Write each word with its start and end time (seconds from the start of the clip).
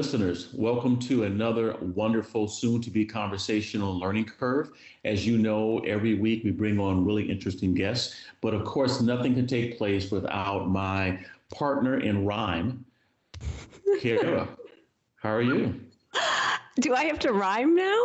Listeners. 0.00 0.48
Welcome 0.54 0.98
to 1.00 1.24
another 1.24 1.76
wonderful, 1.94 2.48
soon 2.48 2.80
to 2.80 2.90
be 2.90 3.04
conversational 3.04 3.98
learning 3.98 4.24
curve. 4.24 4.70
As 5.04 5.26
you 5.26 5.36
know, 5.36 5.80
every 5.80 6.14
week 6.14 6.42
we 6.42 6.52
bring 6.52 6.80
on 6.80 7.04
really 7.04 7.30
interesting 7.30 7.74
guests, 7.74 8.14
but 8.40 8.54
of 8.54 8.64
course, 8.64 9.02
nothing 9.02 9.34
can 9.34 9.46
take 9.46 9.76
place 9.76 10.10
without 10.10 10.70
my 10.70 11.22
partner 11.54 12.00
in 12.00 12.24
rhyme, 12.24 12.82
Kara. 14.00 14.48
How 15.16 15.34
are 15.34 15.42
you? 15.42 15.78
Do 16.80 16.94
I 16.94 17.04
have 17.04 17.18
to 17.18 17.34
rhyme 17.34 17.74
now? 17.74 18.02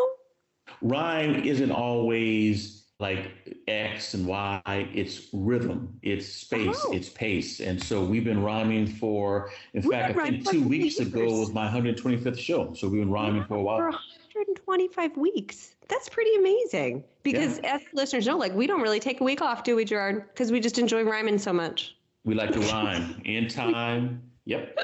Rhyme 0.81 1.45
isn't 1.45 1.71
always 1.71 2.74
like 2.99 3.31
X 3.67 4.13
and 4.13 4.25
Y, 4.25 4.61
it's 4.93 5.27
rhythm, 5.33 5.99
it's 6.01 6.25
space, 6.25 6.79
oh. 6.85 6.93
it's 6.93 7.09
pace. 7.09 7.59
And 7.59 7.81
so 7.81 8.03
we've 8.03 8.23
been 8.23 8.41
rhyming 8.41 8.87
for, 8.87 9.51
in 9.73 9.83
we 9.83 9.93
fact, 9.93 10.17
I 10.17 10.29
think 10.29 10.49
two 10.49 10.65
weeks 10.65 10.99
years. 10.99 11.09
ago 11.09 11.39
was 11.39 11.51
my 11.51 11.67
125th 11.67 12.39
show. 12.39 12.73
So 12.73 12.87
we've 12.87 13.01
been 13.01 13.11
rhyming 13.11 13.43
for 13.45 13.55
a 13.55 13.61
while. 13.61 13.77
For 13.77 13.89
125 13.89 15.17
weeks. 15.17 15.75
That's 15.89 16.07
pretty 16.07 16.35
amazing. 16.35 17.03
Because 17.23 17.59
yeah. 17.61 17.75
as 17.75 17.81
listeners 17.93 18.27
know, 18.27 18.37
like 18.37 18.53
we 18.53 18.65
don't 18.65 18.81
really 18.81 19.01
take 19.01 19.19
a 19.19 19.23
week 19.23 19.41
off, 19.41 19.63
do 19.63 19.75
we, 19.75 19.83
Gerard? 19.83 20.29
Because 20.29 20.51
we 20.51 20.61
just 20.61 20.79
enjoy 20.79 21.03
rhyming 21.03 21.37
so 21.37 21.51
much. 21.51 21.97
We 22.23 22.33
like 22.33 22.53
to 22.53 22.59
rhyme 22.71 23.21
in 23.25 23.49
time. 23.49 24.21
Yep. 24.45 24.77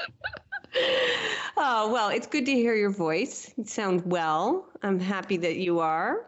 oh, 1.56 1.90
well, 1.90 2.10
it's 2.10 2.26
good 2.26 2.44
to 2.44 2.52
hear 2.52 2.74
your 2.74 2.90
voice. 2.90 3.52
You 3.56 3.64
sound 3.64 4.02
well. 4.04 4.66
I'm 4.82 5.00
happy 5.00 5.38
that 5.38 5.56
you 5.56 5.80
are 5.80 6.26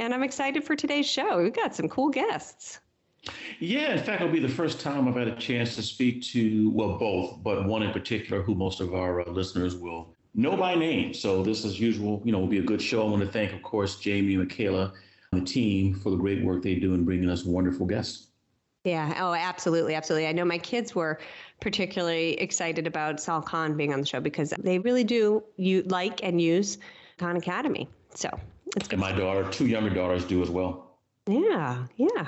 and 0.00 0.14
I'm 0.14 0.22
excited 0.22 0.64
for 0.64 0.74
today's 0.74 1.06
show. 1.06 1.42
We've 1.42 1.52
got 1.52 1.74
some 1.74 1.88
cool 1.88 2.08
guests. 2.08 2.80
Yeah, 3.58 3.92
in 3.92 4.02
fact, 4.02 4.22
it'll 4.22 4.32
be 4.32 4.40
the 4.40 4.48
first 4.48 4.80
time 4.80 5.06
I've 5.06 5.14
had 5.14 5.28
a 5.28 5.36
chance 5.36 5.76
to 5.76 5.82
speak 5.82 6.22
to, 6.28 6.70
well, 6.70 6.96
both, 6.96 7.42
but 7.42 7.66
one 7.66 7.82
in 7.82 7.92
particular 7.92 8.42
who 8.42 8.54
most 8.54 8.80
of 8.80 8.94
our 8.94 9.20
uh, 9.20 9.30
listeners 9.30 9.76
will 9.76 10.16
know 10.34 10.56
by 10.56 10.74
name. 10.74 11.12
So 11.12 11.42
this, 11.42 11.66
as 11.66 11.78
usual, 11.78 12.22
you 12.24 12.32
know, 12.32 12.38
will 12.38 12.46
be 12.46 12.58
a 12.58 12.62
good 12.62 12.80
show. 12.80 13.06
I 13.06 13.10
want 13.10 13.22
to 13.22 13.28
thank, 13.28 13.52
of 13.52 13.62
course, 13.62 13.96
Jamie 13.96 14.34
and 14.34 14.48
Michaela 14.48 14.94
and 15.32 15.42
the 15.42 15.44
team 15.44 15.94
for 15.94 16.08
the 16.08 16.16
great 16.16 16.42
work 16.42 16.62
they 16.62 16.76
do 16.76 16.94
in 16.94 17.04
bringing 17.04 17.28
us 17.28 17.44
wonderful 17.44 17.84
guests. 17.84 18.28
Yeah. 18.84 19.12
Oh, 19.18 19.34
absolutely. 19.34 19.94
Absolutely. 19.94 20.26
I 20.26 20.32
know 20.32 20.46
my 20.46 20.56
kids 20.56 20.94
were 20.94 21.18
particularly 21.60 22.32
excited 22.40 22.86
about 22.86 23.20
Sal 23.20 23.42
Khan 23.42 23.76
being 23.76 23.92
on 23.92 24.00
the 24.00 24.06
show 24.06 24.20
because 24.20 24.54
they 24.58 24.78
really 24.78 25.04
do 25.04 25.44
you 25.58 25.82
like 25.82 26.24
and 26.24 26.40
use 26.40 26.78
Khan 27.18 27.36
Academy. 27.36 27.86
So 28.14 28.30
it's 28.30 28.38
good. 28.38 28.59
And 28.90 29.00
my 29.00 29.12
daughter, 29.12 29.48
two 29.50 29.66
younger 29.66 29.90
daughters 29.90 30.24
do 30.24 30.42
as 30.42 30.50
well. 30.50 30.98
Yeah, 31.26 31.86
yeah. 31.96 32.26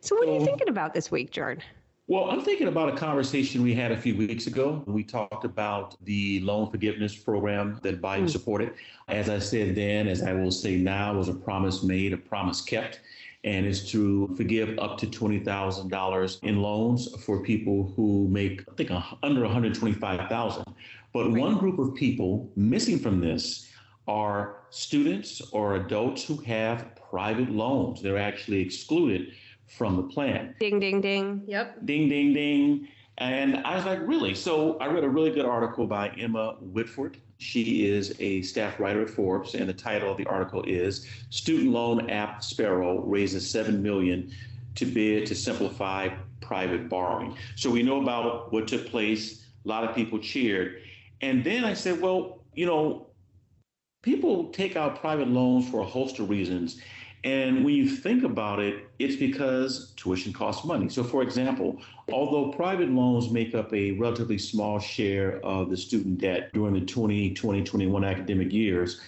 So 0.00 0.16
what 0.16 0.24
so, 0.24 0.30
are 0.30 0.38
you 0.38 0.44
thinking 0.44 0.68
about 0.68 0.94
this 0.94 1.10
week, 1.10 1.30
Gerard? 1.30 1.62
Well, 2.06 2.30
I'm 2.30 2.42
thinking 2.42 2.68
about 2.68 2.90
a 2.90 2.96
conversation 2.96 3.62
we 3.62 3.74
had 3.74 3.90
a 3.90 3.96
few 3.96 4.14
weeks 4.14 4.46
ago. 4.46 4.82
We 4.86 5.02
talked 5.04 5.46
about 5.46 5.96
the 6.04 6.40
loan 6.40 6.70
forgiveness 6.70 7.16
program 7.16 7.80
that 7.82 8.02
Biden 8.02 8.24
mm. 8.24 8.30
supported. 8.30 8.74
As 9.08 9.30
I 9.30 9.38
said 9.38 9.74
then, 9.74 10.06
as 10.08 10.22
I 10.22 10.34
will 10.34 10.50
say 10.50 10.76
now, 10.76 11.14
was 11.14 11.28
a 11.28 11.34
promise 11.34 11.82
made, 11.82 12.12
a 12.12 12.18
promise 12.18 12.60
kept, 12.60 13.00
and 13.44 13.64
is 13.64 13.90
to 13.92 14.34
forgive 14.36 14.78
up 14.78 14.98
to 14.98 15.06
$20,000 15.06 16.42
in 16.42 16.60
loans 16.60 17.24
for 17.24 17.42
people 17.42 17.92
who 17.96 18.28
make, 18.28 18.62
I 18.70 18.74
think, 18.74 18.90
under 19.22 19.40
125,000. 19.42 20.64
But 21.14 21.26
right. 21.26 21.40
one 21.40 21.56
group 21.56 21.78
of 21.78 21.94
people 21.94 22.50
missing 22.54 22.98
from 22.98 23.20
this 23.20 23.70
are 24.06 24.56
students 24.70 25.40
or 25.52 25.76
adults 25.76 26.24
who 26.24 26.36
have 26.38 26.94
private 27.10 27.50
loans. 27.50 28.02
They're 28.02 28.18
actually 28.18 28.60
excluded 28.60 29.32
from 29.66 29.96
the 29.96 30.02
plan. 30.02 30.54
Ding, 30.60 30.78
ding, 30.78 31.00
ding. 31.00 31.42
Yep. 31.46 31.86
Ding, 31.86 32.08
ding, 32.08 32.32
ding. 32.32 32.88
And 33.18 33.58
I 33.58 33.76
was 33.76 33.84
like, 33.84 34.00
really? 34.00 34.34
So 34.34 34.76
I 34.78 34.88
read 34.88 35.04
a 35.04 35.08
really 35.08 35.30
good 35.30 35.46
article 35.46 35.86
by 35.86 36.08
Emma 36.18 36.56
Whitford. 36.60 37.18
She 37.38 37.86
is 37.86 38.14
a 38.18 38.42
staff 38.42 38.80
writer 38.80 39.02
at 39.02 39.10
Forbes, 39.10 39.54
and 39.54 39.68
the 39.68 39.74
title 39.74 40.10
of 40.10 40.16
the 40.16 40.26
article 40.26 40.62
is 40.66 41.06
Student 41.30 41.70
Loan 41.72 42.10
App 42.10 42.42
Sparrow 42.42 43.00
Raises 43.00 43.48
7 43.48 43.82
Million 43.82 44.32
to 44.76 44.86
Bid 44.86 45.26
to 45.26 45.34
Simplify 45.34 46.08
Private 46.40 46.88
Borrowing. 46.88 47.36
So 47.54 47.70
we 47.70 47.82
know 47.82 48.02
about 48.02 48.52
what 48.52 48.66
took 48.66 48.86
place. 48.86 49.44
A 49.64 49.68
lot 49.68 49.84
of 49.84 49.94
people 49.94 50.18
cheered. 50.18 50.82
And 51.20 51.44
then 51.44 51.64
I 51.64 51.74
said, 51.74 52.00
well, 52.00 52.40
you 52.54 52.66
know, 52.66 53.06
people 54.04 54.50
take 54.50 54.76
out 54.76 55.00
private 55.00 55.28
loans 55.28 55.68
for 55.70 55.80
a 55.80 55.84
host 55.84 56.18
of 56.18 56.28
reasons. 56.28 56.80
And 57.24 57.64
when 57.64 57.74
you 57.74 57.88
think 57.88 58.22
about 58.22 58.60
it, 58.60 58.86
it's 58.98 59.16
because 59.16 59.94
tuition 59.96 60.30
costs 60.30 60.66
money. 60.66 60.90
So, 60.90 61.02
for 61.02 61.22
example, 61.22 61.80
although 62.12 62.52
private 62.52 62.90
loans 62.90 63.30
make 63.30 63.54
up 63.54 63.72
a 63.72 63.92
relatively 63.92 64.36
small 64.36 64.78
share 64.78 65.40
of 65.42 65.70
the 65.70 65.76
student 65.78 66.18
debt 66.18 66.52
during 66.52 66.74
the 66.74 66.82
2020 66.82 67.64
21 67.64 68.04
academic 68.04 68.52
years, 68.52 69.00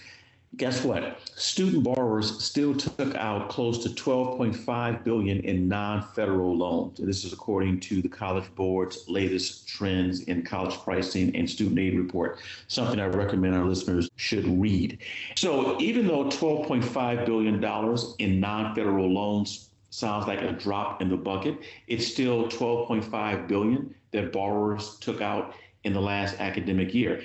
Guess 0.55 0.83
what? 0.83 1.19
Student 1.35 1.83
borrowers 1.83 2.43
still 2.43 2.73
took 2.73 3.13
out 3.15 3.49
close 3.49 3.83
to 3.83 3.89
12.5 3.89 5.03
billion 5.03 5.39
in 5.41 5.67
non-federal 5.67 6.57
loans. 6.57 6.99
This 6.99 7.25
is 7.25 7.33
according 7.33 7.81
to 7.81 8.01
the 8.01 8.07
College 8.07 8.45
Board's 8.55 9.03
latest 9.07 9.67
trends 9.67 10.21
in 10.21 10.43
college 10.43 10.75
pricing 10.77 11.35
and 11.35 11.47
student 11.47 11.77
aid 11.77 11.95
report, 11.95 12.39
something 12.67 12.99
I 12.99 13.07
recommend 13.07 13.55
our 13.55 13.65
listeners 13.65 14.09
should 14.15 14.47
read. 14.47 14.99
So 15.35 15.79
even 15.81 16.07
though 16.07 16.25
12.5 16.25 17.25
billion 17.25 17.59
dollars 17.59 18.15
in 18.17 18.39
non-federal 18.39 19.11
loans 19.11 19.69
sounds 19.89 20.27
like 20.27 20.41
a 20.41 20.53
drop 20.53 21.01
in 21.01 21.09
the 21.09 21.17
bucket, 21.17 21.59
it's 21.87 22.07
still 22.07 22.47
12.5 22.47 23.47
billion 23.47 23.93
that 24.11 24.31
borrowers 24.31 24.97
took 24.99 25.21
out 25.21 25.53
in 25.83 25.93
the 25.93 26.01
last 26.01 26.39
academic 26.39 26.93
year. 26.93 27.21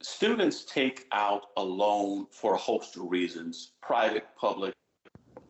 Students 0.00 0.64
take 0.64 1.06
out 1.10 1.46
a 1.56 1.62
loan 1.62 2.28
for 2.30 2.54
a 2.54 2.56
host 2.56 2.96
of 2.96 3.10
reasons, 3.10 3.72
private, 3.82 4.26
public, 4.36 4.72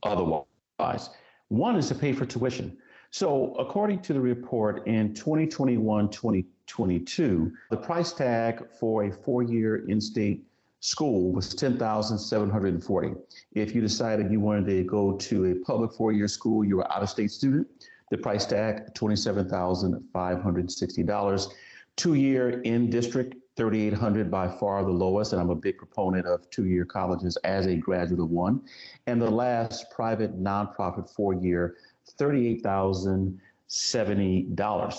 otherwise. 0.03 1.11
One 1.49 1.77
is 1.77 1.89
to 1.89 1.95
pay 1.95 2.15
for 2.15 2.25
tuition. 2.25 2.79
So, 3.11 3.55
according 3.59 4.01
to 4.03 4.13
the 4.15 4.21
report 4.21 4.87
in 4.87 5.13
2021 5.13 6.09
2022, 6.09 7.53
the 7.71 7.77
price 7.77 8.13
tag 8.13 8.65
for 8.79 9.05
a 9.05 9.13
four 9.13 9.43
year 9.43 9.87
in 9.89 10.01
state 10.01 10.47
school 10.81 11.33
was 11.33 11.55
10740 11.55 13.15
If 13.53 13.75
you 13.75 13.83
decided 13.83 14.33
you 14.33 14.41
wanted 14.41 14.65
to 14.67 14.83
go 14.85 15.17
to 15.17 15.45
a 15.47 15.57
public 15.57 15.93
four 15.93 16.13
year 16.13 16.29
school, 16.29 16.65
you 16.65 16.79
were 16.79 16.91
out 16.93 17.03
of 17.03 17.11
state 17.11 17.33
student, 17.33 17.67
the 18.11 18.17
price 18.17 18.47
tag 18.47 18.95
$27,560. 18.95 21.53
Two 21.97 22.15
year 22.15 22.63
in 22.63 22.89
district 22.89 23.35
3,800 23.59 24.31
by 24.31 24.49
far 24.49 24.83
the 24.85 24.91
lowest, 24.91 25.33
and 25.33 25.43
I'm 25.43 25.51
a 25.51 25.55
big 25.55 25.77
proponent 25.77 26.27
of 26.27 26.49
two-year 26.49 26.85
colleges 26.85 27.37
as 27.39 27.67
a 27.67 27.75
graduate 27.75 28.21
of 28.21 28.31
one. 28.31 28.63
And 29.09 29.21
the 29.21 29.29
last 29.29 29.91
private 29.91 30.41
nonprofit 30.41 31.11
four-year, 31.11 31.75
$38,070. 32.19 34.97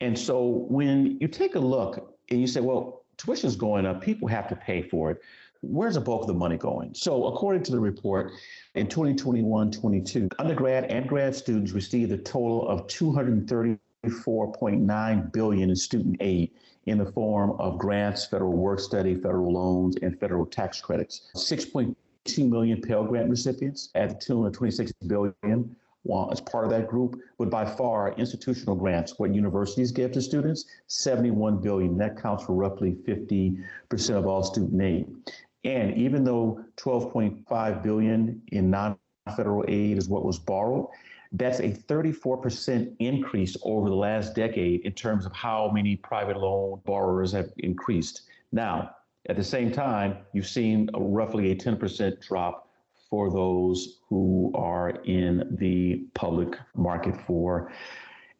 And 0.00 0.18
so 0.18 0.66
when 0.68 1.18
you 1.20 1.28
take 1.28 1.54
a 1.54 1.60
look 1.60 2.16
and 2.30 2.40
you 2.40 2.48
say, 2.48 2.60
well, 2.60 3.04
tuition's 3.16 3.54
going 3.54 3.86
up, 3.86 4.02
people 4.02 4.26
have 4.26 4.48
to 4.48 4.56
pay 4.56 4.82
for 4.82 5.12
it. 5.12 5.22
Where's 5.62 5.94
the 5.94 6.00
bulk 6.00 6.22
of 6.22 6.26
the 6.26 6.34
money 6.34 6.56
going? 6.56 6.92
So 6.94 7.26
according 7.26 7.62
to 7.64 7.70
the 7.70 7.78
report, 7.78 8.32
in 8.74 8.86
2021-22, 8.88 10.32
undergrad 10.40 10.86
and 10.86 11.08
grad 11.08 11.36
students 11.36 11.70
received 11.70 12.10
a 12.10 12.18
total 12.18 12.66
of 12.66 12.88
234.9 14.04 15.32
billion 15.32 15.70
in 15.70 15.76
student 15.76 16.16
aid 16.20 16.50
in 16.86 16.98
the 16.98 17.12
form 17.12 17.52
of 17.58 17.78
grants, 17.78 18.26
federal 18.26 18.52
work 18.52 18.80
study, 18.80 19.14
federal 19.14 19.52
loans, 19.52 19.96
and 20.02 20.18
federal 20.18 20.46
tax 20.46 20.80
credits. 20.80 21.30
6.2 21.36 21.94
million 22.48 22.80
Pell 22.80 23.04
Grant 23.04 23.28
recipients 23.28 23.90
at 23.94 24.08
the 24.10 24.16
tune 24.16 24.46
of 24.46 24.52
26 24.52 24.92
billion 25.06 25.76
as 26.32 26.40
part 26.40 26.64
of 26.64 26.70
that 26.70 26.88
group, 26.88 27.20
but 27.38 27.50
by 27.50 27.66
far 27.66 28.14
institutional 28.14 28.74
grants, 28.74 29.18
what 29.18 29.34
universities 29.34 29.92
give 29.92 30.12
to 30.12 30.22
students, 30.22 30.64
71 30.86 31.60
billion. 31.60 31.98
That 31.98 32.20
counts 32.20 32.44
for 32.44 32.54
roughly 32.54 32.96
50% 33.06 33.62
of 34.10 34.26
all 34.26 34.42
student 34.42 34.80
aid. 34.80 35.06
And 35.64 35.94
even 35.98 36.24
though 36.24 36.64
12.5 36.76 37.82
billion 37.82 38.40
in 38.46 38.70
non-federal 38.70 39.66
aid 39.68 39.98
is 39.98 40.08
what 40.08 40.24
was 40.24 40.38
borrowed, 40.38 40.86
that's 41.32 41.60
a 41.60 41.70
34% 41.70 42.94
increase 42.98 43.56
over 43.62 43.88
the 43.88 43.94
last 43.94 44.34
decade 44.34 44.80
in 44.82 44.92
terms 44.92 45.26
of 45.26 45.32
how 45.32 45.70
many 45.72 45.96
private 45.96 46.36
loan 46.36 46.80
borrowers 46.84 47.32
have 47.32 47.50
increased. 47.58 48.22
Now, 48.52 48.96
at 49.28 49.36
the 49.36 49.44
same 49.44 49.70
time, 49.70 50.18
you've 50.32 50.48
seen 50.48 50.90
a 50.94 51.00
roughly 51.00 51.52
a 51.52 51.54
10% 51.54 52.20
drop 52.20 52.68
for 53.08 53.30
those 53.30 53.98
who 54.08 54.52
are 54.54 54.90
in 55.04 55.56
the 55.58 56.04
public 56.14 56.56
market 56.74 57.14
for 57.26 57.72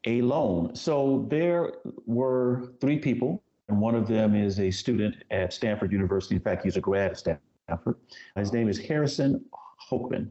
a 0.07 0.23
loan. 0.23 0.75
So 0.75 1.27
there 1.29 1.73
were 2.07 2.73
three 2.81 2.99
people, 2.99 3.43
and 3.69 3.81
one 3.81 3.95
of 3.95 4.09
them 4.09 4.35
is 4.35 4.59
a 4.59 4.71
student 4.71 5.17
at 5.31 5.53
Stanford 5.53 5.93
University. 5.93 6.37
In 6.37 6.41
fact, 6.41 6.65
he's 6.65 6.77
a 6.77 6.81
grad 6.81 7.13
at 7.13 7.19
Stanford. 7.19 7.97
His 8.37 8.53
name 8.53 8.69
is 8.69 8.79
Harrison 8.79 9.45
Hochman. 9.91 10.31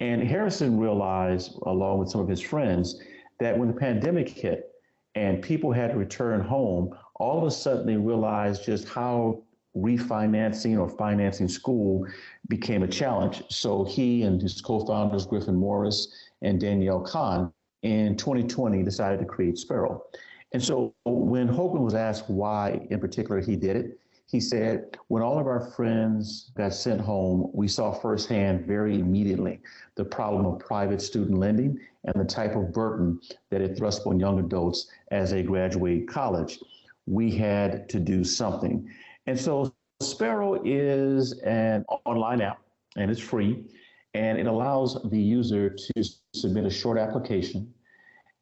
And 0.00 0.22
Harrison 0.22 0.78
realized, 0.78 1.58
along 1.62 1.98
with 1.98 2.08
some 2.08 2.20
of 2.20 2.28
his 2.28 2.40
friends, 2.40 3.00
that 3.40 3.56
when 3.56 3.68
the 3.68 3.74
pandemic 3.74 4.28
hit 4.28 4.70
and 5.14 5.42
people 5.42 5.72
had 5.72 5.90
to 5.90 5.96
return 5.96 6.40
home, 6.40 6.94
all 7.16 7.38
of 7.38 7.44
a 7.44 7.50
sudden 7.50 7.86
they 7.86 7.96
realized 7.96 8.64
just 8.64 8.88
how 8.88 9.42
refinancing 9.76 10.78
or 10.78 10.88
financing 10.88 11.48
school 11.48 12.06
became 12.48 12.82
a 12.82 12.88
challenge. 12.88 13.42
So 13.48 13.84
he 13.84 14.22
and 14.22 14.40
his 14.40 14.60
co-founders, 14.60 15.26
Griffin 15.26 15.56
Morris 15.56 16.30
and 16.42 16.60
Danielle 16.60 17.00
Kahn, 17.00 17.52
in 17.82 18.16
2020 18.16 18.82
decided 18.82 19.20
to 19.20 19.26
create 19.26 19.58
Sparrow. 19.58 20.04
And 20.52 20.62
so 20.62 20.94
when 21.04 21.48
Hochman 21.48 21.80
was 21.80 21.94
asked 21.94 22.28
why 22.28 22.86
in 22.90 22.98
particular 22.98 23.40
he 23.40 23.56
did 23.56 23.76
it, 23.76 23.98
he 24.30 24.40
said, 24.40 24.98
when 25.08 25.22
all 25.22 25.38
of 25.38 25.46
our 25.46 25.70
friends 25.70 26.50
got 26.54 26.74
sent 26.74 27.00
home, 27.00 27.50
we 27.54 27.66
saw 27.66 27.92
firsthand 27.92 28.66
very 28.66 29.00
immediately 29.00 29.60
the 29.94 30.04
problem 30.04 30.44
of 30.44 30.58
private 30.58 31.00
student 31.00 31.38
lending 31.38 31.80
and 32.04 32.14
the 32.14 32.26
type 32.26 32.54
of 32.54 32.72
burden 32.72 33.18
that 33.50 33.62
it 33.62 33.78
thrust 33.78 34.06
on 34.06 34.20
young 34.20 34.38
adults 34.38 34.90
as 35.10 35.30
they 35.30 35.42
graduate 35.42 36.06
college. 36.08 36.58
We 37.06 37.30
had 37.30 37.88
to 37.88 37.98
do 37.98 38.22
something. 38.22 38.90
And 39.26 39.40
so 39.40 39.74
Sparrow 40.00 40.62
is 40.62 41.32
an 41.40 41.86
online 42.04 42.42
app 42.42 42.60
and 42.96 43.10
it's 43.10 43.20
free 43.20 43.64
and 44.12 44.38
it 44.38 44.46
allows 44.46 44.98
the 45.10 45.18
user 45.18 45.70
to 45.70 46.04
submit 46.34 46.66
a 46.66 46.70
short 46.70 46.98
application 46.98 47.72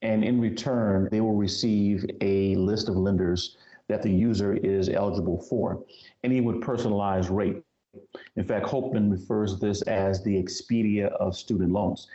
and 0.02 0.24
in 0.24 0.40
return 0.40 1.08
they 1.10 1.20
will 1.20 1.36
receive 1.36 2.04
a 2.20 2.56
list 2.56 2.88
of 2.88 2.96
lenders 2.96 3.56
that 3.88 4.02
the 4.02 4.10
user 4.10 4.54
is 4.54 4.88
eligible 4.88 5.40
for. 5.40 5.84
and 6.24 6.32
he 6.32 6.40
would 6.40 6.56
personalize 6.56 7.30
rate. 7.30 7.62
In 8.36 8.44
fact, 8.44 8.66
Hochman 8.66 9.10
refers 9.10 9.58
this 9.58 9.82
as 9.82 10.22
the 10.22 10.42
Expedia 10.42 11.08
of 11.12 11.36
student 11.36 11.72
loans. 11.72 12.08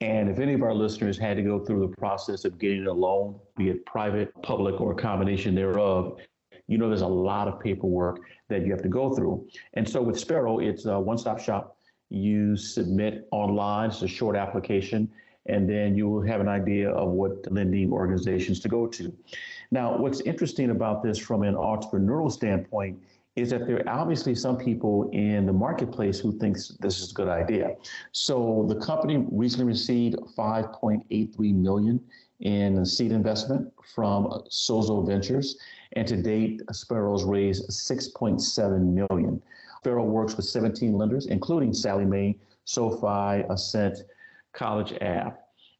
And 0.00 0.30
if 0.30 0.38
any 0.38 0.54
of 0.54 0.62
our 0.62 0.74
listeners 0.74 1.18
had 1.18 1.36
to 1.36 1.42
go 1.42 1.58
through 1.58 1.86
the 1.86 1.94
process 1.96 2.44
of 2.46 2.58
getting 2.58 2.86
a 2.86 2.92
loan, 2.92 3.38
be 3.56 3.68
it 3.68 3.84
private, 3.84 4.32
public, 4.42 4.80
or 4.80 4.92
a 4.92 4.94
combination 4.94 5.54
thereof, 5.54 6.18
you 6.68 6.78
know 6.78 6.88
there's 6.88 7.02
a 7.02 7.06
lot 7.06 7.48
of 7.48 7.60
paperwork 7.60 8.20
that 8.48 8.64
you 8.64 8.70
have 8.70 8.82
to 8.82 8.88
go 8.88 9.14
through. 9.14 9.46
And 9.74 9.86
so 9.86 10.00
with 10.00 10.18
Sparrow, 10.18 10.60
it's 10.60 10.86
a 10.86 10.98
one 10.98 11.18
stop 11.18 11.38
shop. 11.38 11.76
You 12.08 12.56
submit 12.56 13.28
online, 13.30 13.90
it's 13.90 14.02
a 14.02 14.08
short 14.08 14.36
application, 14.36 15.10
and 15.46 15.68
then 15.68 15.94
you 15.94 16.08
will 16.08 16.22
have 16.22 16.40
an 16.40 16.48
idea 16.48 16.90
of 16.90 17.10
what 17.10 17.50
lending 17.50 17.92
organizations 17.92 18.60
to 18.60 18.68
go 18.68 18.86
to. 18.86 19.12
Now, 19.70 19.96
what's 19.96 20.20
interesting 20.20 20.70
about 20.70 21.02
this 21.02 21.18
from 21.18 21.42
an 21.42 21.54
entrepreneurial 21.54 22.30
standpoint 22.30 23.00
is 23.36 23.50
that 23.50 23.66
there 23.66 23.76
are 23.76 24.00
obviously 24.00 24.34
some 24.34 24.56
people 24.56 25.08
in 25.12 25.46
the 25.46 25.52
marketplace 25.52 26.18
who 26.18 26.36
thinks 26.38 26.68
this 26.80 27.00
is 27.00 27.12
a 27.12 27.14
good 27.14 27.28
idea. 27.28 27.76
So 28.12 28.66
the 28.68 28.74
company 28.76 29.24
recently 29.30 29.66
received 29.66 30.16
5.83 30.36 31.54
million 31.54 32.00
in 32.40 32.84
seed 32.84 33.12
investment 33.12 33.72
from 33.94 34.26
Sozo 34.50 35.06
Ventures, 35.06 35.58
and 35.92 36.06
to 36.08 36.16
date, 36.16 36.62
Sparrow's 36.72 37.24
raised 37.24 37.68
6.7 37.68 39.08
million. 39.10 39.42
Sparrow 39.78 40.04
works 40.04 40.36
with 40.36 40.46
17 40.46 40.92
lenders, 40.92 41.26
including 41.26 41.72
Sallie 41.72 42.04
Mae, 42.04 42.36
SoFi, 42.64 43.44
Ascent, 43.48 44.04
College 44.52 44.92
Ave. 45.00 45.32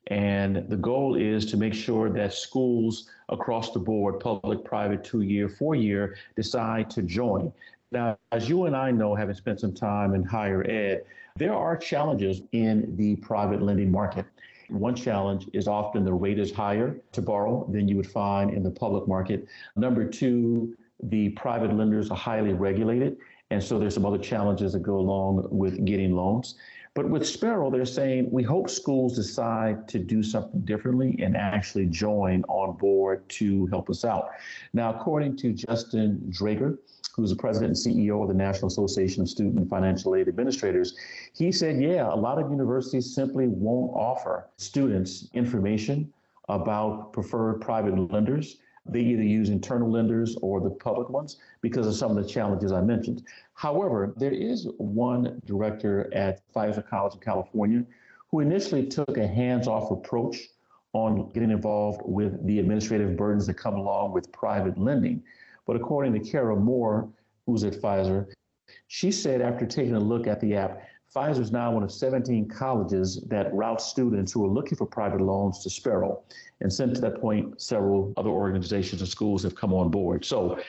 And 0.06 0.68
the 0.68 0.76
goal 0.76 1.14
is 1.14 1.46
to 1.46 1.56
make 1.56 1.74
sure 1.74 2.10
that 2.10 2.32
schools 2.32 3.08
across 3.28 3.72
the 3.72 3.78
board, 3.78 4.18
public, 4.18 4.64
private, 4.64 5.04
two 5.04 5.20
year, 5.20 5.48
four 5.48 5.74
year, 5.74 6.16
decide 6.36 6.90
to 6.90 7.02
join. 7.02 7.52
Now, 7.92 8.18
as 8.32 8.48
you 8.48 8.64
and 8.66 8.76
I 8.76 8.90
know, 8.90 9.14
having 9.14 9.34
spent 9.34 9.60
some 9.60 9.74
time 9.74 10.14
in 10.14 10.22
higher 10.24 10.64
ed, 10.68 11.02
there 11.36 11.54
are 11.54 11.76
challenges 11.76 12.42
in 12.52 12.96
the 12.96 13.16
private 13.16 13.62
lending 13.62 13.90
market. 13.90 14.26
One 14.68 14.94
challenge 14.94 15.48
is 15.52 15.66
often 15.66 16.04
the 16.04 16.12
rate 16.12 16.38
is 16.38 16.52
higher 16.52 16.96
to 17.12 17.22
borrow 17.22 17.68
than 17.72 17.88
you 17.88 17.96
would 17.96 18.10
find 18.10 18.52
in 18.52 18.62
the 18.62 18.70
public 18.70 19.08
market. 19.08 19.46
Number 19.76 20.04
two, 20.04 20.76
the 21.02 21.30
private 21.30 21.74
lenders 21.74 22.10
are 22.10 22.16
highly 22.16 22.52
regulated. 22.52 23.16
And 23.50 23.62
so 23.62 23.78
there's 23.78 23.94
some 23.94 24.06
other 24.06 24.18
challenges 24.18 24.72
that 24.72 24.80
go 24.80 24.98
along 24.98 25.48
with 25.50 25.84
getting 25.84 26.14
loans. 26.14 26.54
But 26.94 27.08
with 27.08 27.24
Sparrow, 27.24 27.70
they're 27.70 27.84
saying 27.84 28.28
we 28.32 28.42
hope 28.42 28.68
schools 28.68 29.14
decide 29.14 29.86
to 29.88 29.98
do 30.00 30.24
something 30.24 30.60
differently 30.62 31.16
and 31.22 31.36
actually 31.36 31.86
join 31.86 32.42
on 32.48 32.76
board 32.78 33.28
to 33.28 33.66
help 33.66 33.88
us 33.88 34.04
out. 34.04 34.30
Now, 34.72 34.92
according 34.92 35.36
to 35.38 35.52
Justin 35.52 36.20
Draeger, 36.30 36.78
who's 37.14 37.30
the 37.30 37.36
president 37.36 37.76
and 37.86 37.96
CEO 37.96 38.22
of 38.22 38.28
the 38.28 38.34
National 38.34 38.66
Association 38.66 39.22
of 39.22 39.28
Student 39.28 39.70
Financial 39.70 40.16
Aid 40.16 40.26
Administrators, 40.26 40.96
he 41.32 41.52
said, 41.52 41.80
yeah, 41.80 42.12
a 42.12 42.16
lot 42.16 42.40
of 42.40 42.50
universities 42.50 43.14
simply 43.14 43.46
won't 43.46 43.92
offer 43.94 44.48
students 44.56 45.28
information 45.32 46.12
about 46.48 47.12
preferred 47.12 47.60
private 47.60 47.96
lenders 48.12 48.56
they 48.86 49.00
either 49.00 49.22
use 49.22 49.50
internal 49.50 49.90
lenders 49.90 50.36
or 50.42 50.60
the 50.60 50.70
public 50.70 51.10
ones 51.10 51.36
because 51.60 51.86
of 51.86 51.94
some 51.94 52.16
of 52.16 52.22
the 52.22 52.28
challenges 52.28 52.72
I 52.72 52.80
mentioned. 52.80 53.22
However, 53.54 54.14
there 54.16 54.32
is 54.32 54.66
one 54.78 55.40
director 55.44 56.12
at 56.14 56.40
Fiserv 56.54 56.88
College 56.88 57.14
in 57.14 57.20
California 57.20 57.84
who 58.30 58.40
initially 58.40 58.86
took 58.86 59.16
a 59.16 59.26
hands 59.26 59.66
off 59.66 59.90
approach 59.90 60.48
on 60.92 61.30
getting 61.30 61.50
involved 61.50 62.00
with 62.04 62.44
the 62.46 62.58
administrative 62.58 63.16
burdens 63.16 63.46
that 63.46 63.54
come 63.54 63.74
along 63.74 64.12
with 64.12 64.32
private 64.32 64.76
lending. 64.78 65.22
But 65.66 65.76
according 65.76 66.12
to 66.14 66.20
Kara 66.20 66.56
Moore, 66.56 67.08
who's 67.46 67.64
at 67.64 67.74
Fiserv, 67.74 68.32
she 68.88 69.12
said 69.12 69.40
after 69.40 69.66
taking 69.66 69.94
a 69.94 70.00
look 70.00 70.26
at 70.26 70.40
the 70.40 70.56
app, 70.56 70.82
Fiserv 71.14 71.40
is 71.40 71.50
now 71.50 71.72
one 71.72 71.82
of 71.82 71.90
17 71.90 72.48
colleges 72.48 73.20
that 73.26 73.52
route 73.52 73.82
students 73.82 74.30
who 74.30 74.44
are 74.44 74.48
looking 74.48 74.78
for 74.78 74.86
private 74.86 75.20
loans 75.20 75.60
to 75.64 75.70
Sparrow. 75.70 76.22
And 76.60 76.72
since 76.72 77.00
that 77.00 77.20
point, 77.20 77.60
several 77.60 78.12
other 78.16 78.30
organizations 78.30 79.00
and 79.00 79.10
schools 79.10 79.42
have 79.42 79.56
come 79.56 79.74
on 79.74 79.90
board. 79.90 80.24
So 80.24 80.60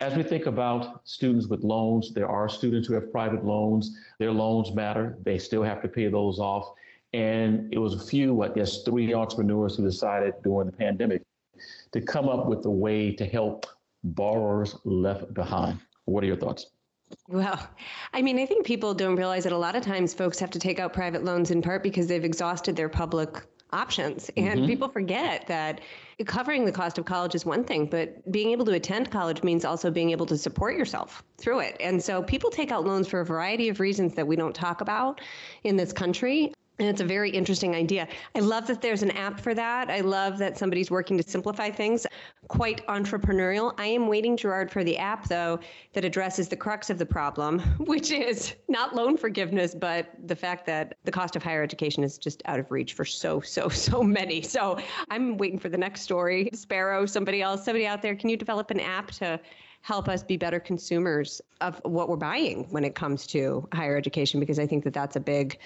as 0.00 0.16
we 0.16 0.22
think 0.22 0.46
about 0.46 1.06
students 1.06 1.48
with 1.48 1.62
loans, 1.64 2.14
there 2.14 2.28
are 2.30 2.48
students 2.48 2.88
who 2.88 2.94
have 2.94 3.12
private 3.12 3.44
loans. 3.44 3.94
Their 4.18 4.32
loans 4.32 4.72
matter. 4.72 5.18
They 5.22 5.36
still 5.36 5.62
have 5.62 5.82
to 5.82 5.88
pay 5.88 6.08
those 6.08 6.38
off. 6.38 6.72
And 7.12 7.70
it 7.70 7.78
was 7.78 7.94
a 7.94 8.06
few, 8.06 8.42
I 8.42 8.48
guess, 8.48 8.82
three 8.84 9.12
entrepreneurs 9.12 9.76
who 9.76 9.82
decided 9.82 10.32
during 10.42 10.70
the 10.70 10.76
pandemic 10.76 11.22
to 11.92 12.00
come 12.00 12.26
up 12.26 12.46
with 12.46 12.64
a 12.64 12.70
way 12.70 13.14
to 13.16 13.26
help 13.26 13.66
borrowers 14.02 14.76
left 14.84 15.34
behind. 15.34 15.78
What 16.06 16.24
are 16.24 16.26
your 16.26 16.36
thoughts? 16.36 16.70
Well, 17.28 17.68
I 18.12 18.22
mean, 18.22 18.38
I 18.38 18.46
think 18.46 18.66
people 18.66 18.94
don't 18.94 19.16
realize 19.16 19.44
that 19.44 19.52
a 19.52 19.58
lot 19.58 19.76
of 19.76 19.82
times 19.82 20.14
folks 20.14 20.38
have 20.38 20.50
to 20.50 20.58
take 20.58 20.78
out 20.78 20.92
private 20.92 21.24
loans 21.24 21.50
in 21.50 21.62
part 21.62 21.82
because 21.82 22.06
they've 22.06 22.24
exhausted 22.24 22.76
their 22.76 22.88
public 22.88 23.42
options. 23.72 24.30
And 24.36 24.60
mm-hmm. 24.60 24.66
people 24.66 24.88
forget 24.88 25.46
that 25.46 25.80
covering 26.26 26.64
the 26.64 26.72
cost 26.72 26.98
of 26.98 27.04
college 27.04 27.34
is 27.34 27.46
one 27.46 27.64
thing, 27.64 27.86
but 27.86 28.30
being 28.30 28.50
able 28.50 28.64
to 28.66 28.72
attend 28.72 29.10
college 29.10 29.42
means 29.42 29.64
also 29.64 29.90
being 29.90 30.10
able 30.10 30.26
to 30.26 30.36
support 30.36 30.76
yourself 30.76 31.22
through 31.38 31.60
it. 31.60 31.76
And 31.80 32.02
so 32.02 32.22
people 32.22 32.50
take 32.50 32.70
out 32.70 32.84
loans 32.84 33.08
for 33.08 33.20
a 33.20 33.24
variety 33.24 33.68
of 33.68 33.80
reasons 33.80 34.14
that 34.14 34.26
we 34.26 34.36
don't 34.36 34.54
talk 34.54 34.80
about 34.80 35.20
in 35.64 35.76
this 35.76 35.92
country. 35.92 36.52
And 36.80 36.88
it's 36.88 37.02
a 37.02 37.04
very 37.04 37.28
interesting 37.28 37.74
idea. 37.74 38.08
I 38.34 38.40
love 38.40 38.66
that 38.68 38.80
there's 38.80 39.02
an 39.02 39.10
app 39.10 39.38
for 39.38 39.52
that. 39.52 39.90
I 39.90 40.00
love 40.00 40.38
that 40.38 40.56
somebody's 40.56 40.90
working 40.90 41.18
to 41.18 41.22
simplify 41.22 41.70
things. 41.70 42.06
Quite 42.48 42.86
entrepreneurial. 42.86 43.74
I 43.76 43.84
am 43.84 44.08
waiting, 44.08 44.34
Gerard, 44.34 44.70
for 44.70 44.82
the 44.82 44.96
app, 44.96 45.28
though, 45.28 45.60
that 45.92 46.06
addresses 46.06 46.48
the 46.48 46.56
crux 46.56 46.88
of 46.88 46.96
the 46.96 47.04
problem, 47.04 47.58
which 47.80 48.10
is 48.10 48.54
not 48.68 48.94
loan 48.94 49.18
forgiveness, 49.18 49.74
but 49.74 50.08
the 50.26 50.34
fact 50.34 50.64
that 50.66 50.96
the 51.04 51.12
cost 51.12 51.36
of 51.36 51.42
higher 51.42 51.62
education 51.62 52.02
is 52.02 52.16
just 52.16 52.42
out 52.46 52.58
of 52.58 52.70
reach 52.70 52.94
for 52.94 53.04
so, 53.04 53.42
so, 53.42 53.68
so 53.90 54.02
many. 54.02 54.40
So 54.40 54.78
I'm 55.10 55.36
waiting 55.36 55.58
for 55.58 55.68
the 55.68 55.78
next 55.78 56.00
story. 56.00 56.48
Sparrow, 56.54 57.04
somebody 57.04 57.42
else, 57.42 57.62
somebody 57.62 57.86
out 57.86 58.00
there, 58.00 58.16
can 58.16 58.30
you 58.30 58.38
develop 58.38 58.70
an 58.70 58.80
app 58.80 59.10
to 59.12 59.38
help 59.82 60.08
us 60.08 60.22
be 60.22 60.36
better 60.36 60.60
consumers 60.60 61.40
of 61.60 61.80
what 61.84 62.08
we're 62.08 62.16
buying 62.16 62.66
when 62.70 62.84
it 62.84 62.94
comes 62.94 63.26
to 63.26 63.68
higher 63.74 63.98
education? 63.98 64.40
Because 64.40 64.58
I 64.58 64.66
think 64.66 64.82
that 64.84 64.94
that's 64.94 65.16
a 65.16 65.20
big 65.20 65.58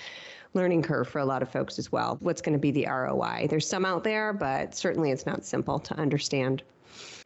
learning 0.54 0.82
curve 0.82 1.08
for 1.08 1.18
a 1.18 1.24
lot 1.24 1.42
of 1.42 1.50
folks 1.50 1.78
as 1.78 1.92
well. 1.92 2.16
What's 2.20 2.40
going 2.40 2.52
to 2.54 2.58
be 2.58 2.70
the 2.70 2.86
ROI? 2.86 3.48
There's 3.50 3.68
some 3.68 3.84
out 3.84 4.04
there, 4.04 4.32
but 4.32 4.74
certainly 4.74 5.10
it's 5.10 5.26
not 5.26 5.44
simple 5.44 5.78
to 5.80 5.94
understand. 5.98 6.62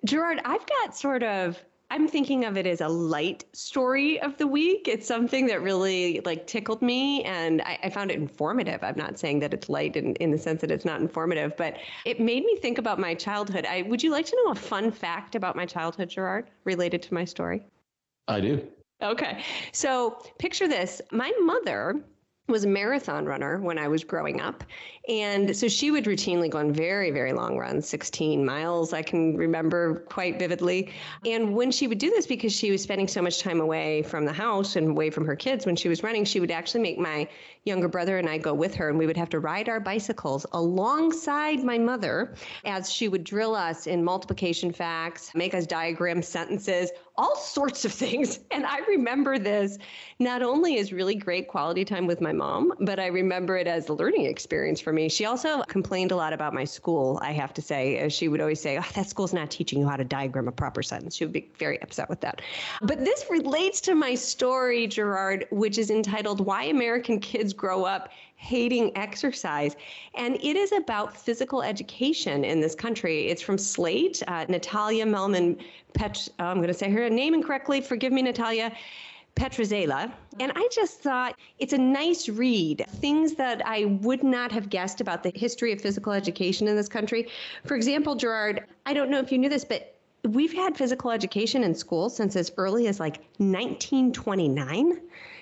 Gerard, 0.04 0.40
I've 0.44 0.66
got 0.66 0.96
sort 0.96 1.22
of 1.22 1.62
I'm 1.90 2.06
thinking 2.06 2.44
of 2.44 2.58
it 2.58 2.66
as 2.66 2.82
a 2.82 2.88
light 2.88 3.44
story 3.54 4.20
of 4.20 4.36
the 4.36 4.46
week. 4.46 4.88
It's 4.88 5.06
something 5.06 5.46
that 5.46 5.62
really 5.62 6.20
like 6.26 6.46
tickled 6.46 6.82
me 6.82 7.22
and 7.24 7.62
I, 7.62 7.78
I, 7.84 7.88
found 7.88 8.10
it 8.10 8.18
informative. 8.18 8.84
I'm 8.84 8.96
not 8.96 9.18
saying 9.18 9.38
that 9.38 9.54
it's 9.54 9.70
light 9.70 9.96
in, 9.96 10.14
in 10.16 10.30
the 10.30 10.36
sense 10.36 10.60
that 10.60 10.70
it's 10.70 10.84
not 10.84 11.00
informative, 11.00 11.56
but 11.56 11.78
it 12.04 12.20
made 12.20 12.44
me 12.44 12.56
think 12.56 12.76
about 12.76 12.98
my 12.98 13.14
childhood. 13.14 13.64
I 13.64 13.82
would 13.82 14.02
you 14.02 14.10
like 14.10 14.26
to 14.26 14.36
know 14.44 14.52
a 14.52 14.54
fun 14.54 14.90
fact 14.92 15.34
about 15.34 15.56
my 15.56 15.64
childhood, 15.64 16.10
Gerard, 16.10 16.50
related 16.64 17.00
to 17.02 17.14
my 17.14 17.24
story? 17.24 17.64
I 18.26 18.40
do. 18.40 18.68
Okay. 19.00 19.42
So 19.72 20.18
picture 20.38 20.68
this. 20.68 21.00
My 21.10 21.32
mother 21.40 22.02
was 22.48 22.64
a 22.64 22.68
marathon 22.68 23.26
runner 23.26 23.58
when 23.60 23.78
I 23.78 23.88
was 23.88 24.02
growing 24.02 24.40
up. 24.40 24.64
And 25.08 25.54
so 25.56 25.68
she 25.68 25.90
would 25.90 26.04
routinely 26.04 26.50
go 26.50 26.58
on 26.58 26.72
very, 26.72 27.10
very 27.10 27.32
long 27.32 27.56
runs, 27.56 27.88
16 27.88 28.44
miles, 28.44 28.92
I 28.92 29.02
can 29.02 29.36
remember 29.36 30.00
quite 30.10 30.38
vividly. 30.38 30.90
And 31.24 31.54
when 31.54 31.70
she 31.70 31.86
would 31.86 31.98
do 31.98 32.10
this, 32.10 32.26
because 32.26 32.52
she 32.52 32.70
was 32.70 32.82
spending 32.82 33.08
so 33.08 33.22
much 33.22 33.40
time 33.40 33.60
away 33.60 34.02
from 34.02 34.24
the 34.24 34.32
house 34.32 34.76
and 34.76 34.88
away 34.88 35.10
from 35.10 35.24
her 35.24 35.36
kids 35.36 35.66
when 35.66 35.76
she 35.76 35.88
was 35.88 36.02
running, 36.02 36.24
she 36.24 36.40
would 36.40 36.50
actually 36.50 36.80
make 36.80 36.98
my 36.98 37.28
younger 37.64 37.88
brother 37.88 38.18
and 38.18 38.28
I 38.28 38.38
go 38.38 38.54
with 38.54 38.74
her, 38.74 38.88
and 38.88 38.98
we 38.98 39.06
would 39.06 39.16
have 39.16 39.30
to 39.30 39.40
ride 39.40 39.68
our 39.68 39.80
bicycles 39.80 40.46
alongside 40.52 41.62
my 41.62 41.78
mother 41.78 42.34
as 42.64 42.90
she 42.92 43.08
would 43.08 43.24
drill 43.24 43.54
us 43.54 43.86
in 43.86 44.02
multiplication 44.02 44.72
facts, 44.72 45.32
make 45.34 45.54
us 45.54 45.66
diagram 45.66 46.22
sentences, 46.22 46.90
all 47.18 47.36
sorts 47.36 47.84
of 47.84 47.92
things. 47.92 48.40
And 48.50 48.64
I 48.66 48.78
remember 48.88 49.38
this 49.38 49.78
not 50.18 50.42
only 50.42 50.78
as 50.78 50.92
really 50.92 51.14
great 51.14 51.46
quality 51.48 51.84
time 51.84 52.06
with 52.06 52.20
my 52.20 52.32
mom, 52.32 52.72
but 52.80 52.98
I 52.98 53.06
remember 53.06 53.56
it 53.56 53.66
as 53.66 53.88
a 53.88 53.92
learning 53.92 54.24
experience 54.24 54.80
for 54.80 54.92
me. 54.92 55.08
She 55.08 55.26
also 55.26 55.62
complained 55.64 56.10
a 56.12 56.16
lot 56.16 56.32
about 56.32 56.54
my 56.54 56.64
school, 56.64 57.20
I 57.22 57.32
have 57.32 57.52
to 57.54 57.62
say. 57.62 58.08
She 58.08 58.26
would 58.26 58.40
always 58.40 58.60
say, 58.60 58.78
oh, 58.78 58.84
that 58.94 59.08
school's 59.08 59.32
not 59.32 59.50
teaching 59.50 59.80
you 59.80 59.88
how 59.88 59.96
to 59.96 60.04
diagram 60.04 60.48
a 60.48 60.52
proper 60.52 60.82
sentence. 60.82 61.14
She 61.14 61.24
would 61.24 61.32
be 61.32 61.48
very 61.58 61.80
upset 61.82 62.08
with 62.08 62.20
that. 62.22 62.42
But 62.82 63.04
this 63.04 63.26
relates 63.30 63.80
to 63.82 63.94
my 63.94 64.14
story, 64.14 64.86
Gerard, 64.86 65.46
which 65.50 65.78
is 65.78 65.90
entitled 65.90 66.40
Why 66.40 66.64
American 66.64 67.20
Kids 67.20 67.52
Grow 67.52 67.84
Up 67.84 68.08
hating 68.38 68.96
exercise. 68.96 69.74
And 70.14 70.36
it 70.36 70.56
is 70.56 70.70
about 70.72 71.16
physical 71.16 71.60
education 71.60 72.44
in 72.44 72.60
this 72.60 72.74
country. 72.74 73.26
It's 73.26 73.42
from 73.42 73.58
Slate, 73.58 74.22
uh, 74.28 74.46
Natalia 74.48 75.04
Mehlman 75.04 75.60
Pet, 75.94 76.28
oh, 76.38 76.44
I'm 76.44 76.58
going 76.58 76.68
to 76.68 76.74
say 76.74 76.90
her 76.90 77.02
name 77.10 77.34
incorrectly. 77.34 77.80
Forgive 77.80 78.12
me, 78.12 78.22
Natalia. 78.22 78.72
Petrzela. 79.34 80.12
And 80.40 80.52
I 80.56 80.68
just 80.72 81.00
thought 81.00 81.38
it's 81.58 81.72
a 81.72 81.78
nice 81.78 82.28
read. 82.28 82.84
Things 82.88 83.34
that 83.34 83.64
I 83.64 83.84
would 83.84 84.24
not 84.24 84.50
have 84.50 84.68
guessed 84.68 85.00
about 85.00 85.22
the 85.22 85.30
history 85.34 85.72
of 85.72 85.80
physical 85.80 86.12
education 86.12 86.66
in 86.66 86.74
this 86.74 86.88
country. 86.88 87.28
For 87.64 87.76
example, 87.76 88.16
Gerard, 88.16 88.64
I 88.84 88.94
don't 88.94 89.10
know 89.10 89.20
if 89.20 89.30
you 89.30 89.38
knew 89.38 89.48
this, 89.48 89.64
but 89.64 89.94
we've 90.24 90.52
had 90.52 90.76
physical 90.76 91.12
education 91.12 91.62
in 91.62 91.74
schools 91.74 92.16
since 92.16 92.34
as 92.34 92.50
early 92.56 92.88
as 92.88 92.98
like 92.98 93.18
1929 93.38 95.00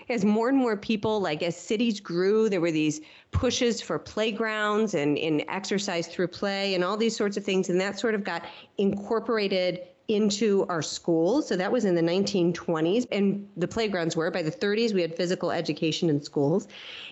as 0.09 0.25
more 0.25 0.49
and 0.49 0.57
more 0.57 0.77
people, 0.77 1.21
like 1.21 1.43
as 1.43 1.57
cities 1.57 2.01
grew, 2.01 2.49
there 2.49 2.61
were 2.61 2.71
these 2.71 3.01
pushes 3.33 3.81
for 3.81 3.99
playgrounds 3.99 4.95
and 4.95 5.19
in 5.19 5.49
exercise 5.51 6.07
through 6.07 6.29
play 6.29 6.75
and 6.75 6.85
all 6.85 6.97
these 6.97 7.17
sorts 7.17 7.37
of 7.37 7.45
things. 7.45 7.69
And 7.69 7.81
that 7.81 7.99
sort 7.99 8.15
of 8.15 8.23
got 8.23 8.45
incorporated 8.79 9.81
into 10.09 10.67
our 10.69 10.83
schools. 10.83 11.49
So 11.49 11.57
that 11.57 11.71
was 11.71 11.85
in 11.85 11.95
the 11.95 12.03
1920s. 12.03 13.07
And 13.11 13.49
the 13.57 13.69
playgrounds 13.69 14.17
were. 14.17 14.31
By 14.31 14.43
the 14.43 14.51
30s, 14.51 14.93
we 14.93 15.03
had 15.03 15.17
physical 15.17 15.51
education 15.51 16.09
in 16.11 16.23
schools. 16.23 16.69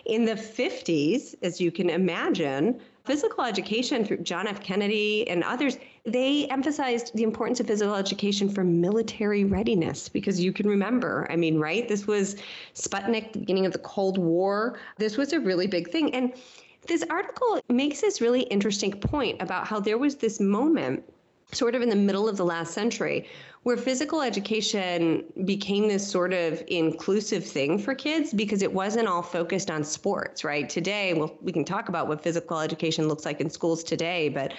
In 0.07 0.25
the 0.25 0.35
50s, 0.35 1.35
as 1.43 1.61
you 1.61 1.71
can 1.71 1.91
imagine, 1.91 2.81
physical 3.05 3.45
education 3.45 4.05
through 4.05 4.19
John 4.19 4.47
F. 4.47 4.63
Kennedy 4.63 5.29
and 5.29 5.45
others, 5.45 5.77
they 6.07 6.47
emphasized 6.47 7.15
the 7.15 7.23
importance 7.23 7.61
of 7.61 7.67
physical 7.67 7.95
education 7.95 8.49
for 8.49 8.65
military 8.65 9.45
readiness 9.45 10.09
because 10.09 10.41
you 10.41 10.53
can 10.53 10.69
remember, 10.69 11.27
I 11.31 11.37
mean, 11.37 11.59
right? 11.59 11.87
This 11.87 12.07
was 12.07 12.37
Sputnik, 12.75 13.33
the 13.33 13.41
beginning 13.41 13.67
of 13.67 13.73
the 13.73 13.79
Cold 13.79 14.19
War. 14.19 14.79
This 14.99 15.17
was 15.17 15.33
a 15.33 15.41
really 15.41 15.67
big 15.67 15.91
thing. 15.91 16.15
And 16.15 16.35
this 16.87 17.05
article 17.09 17.61
makes 17.69 18.01
this 18.01 18.21
really 18.21 18.43
interesting 18.43 18.93
point 18.93 19.41
about 19.41 19.67
how 19.67 19.81
there 19.81 19.99
was 19.99 20.17
this 20.17 20.41
moment 20.41 21.05
sort 21.53 21.75
of 21.75 21.83
in 21.83 21.89
the 21.89 21.97
middle 21.97 22.29
of 22.29 22.37
the 22.37 22.45
last 22.45 22.73
century 22.73 23.29
where 23.65 23.77
physical 23.79 24.21
education 24.21 25.25
became 25.47 25.89
this 25.89 26.07
sort 26.07 26.35
of 26.35 26.63
inclusive 26.69 27.45
thing 27.45 27.79
for 27.79 27.95
kids 27.95 28.33
because 28.33 28.63
it 28.63 28.73
wasn't 28.73 29.09
all 29.09 29.23
focused 29.23 29.71
on 29.71 29.83
sports, 29.83 30.45
right? 30.45 30.69
Today, 30.69 31.15
well, 31.15 31.35
we 31.41 31.51
can 31.51 31.65
talk 31.65 31.89
about 31.89 32.07
what 32.07 32.23
physical 32.23 32.61
education 32.61 33.09
looks 33.09 33.25
like 33.25 33.41
in 33.41 33.49
schools 33.49 33.83
today, 33.83 34.29
but 34.29 34.53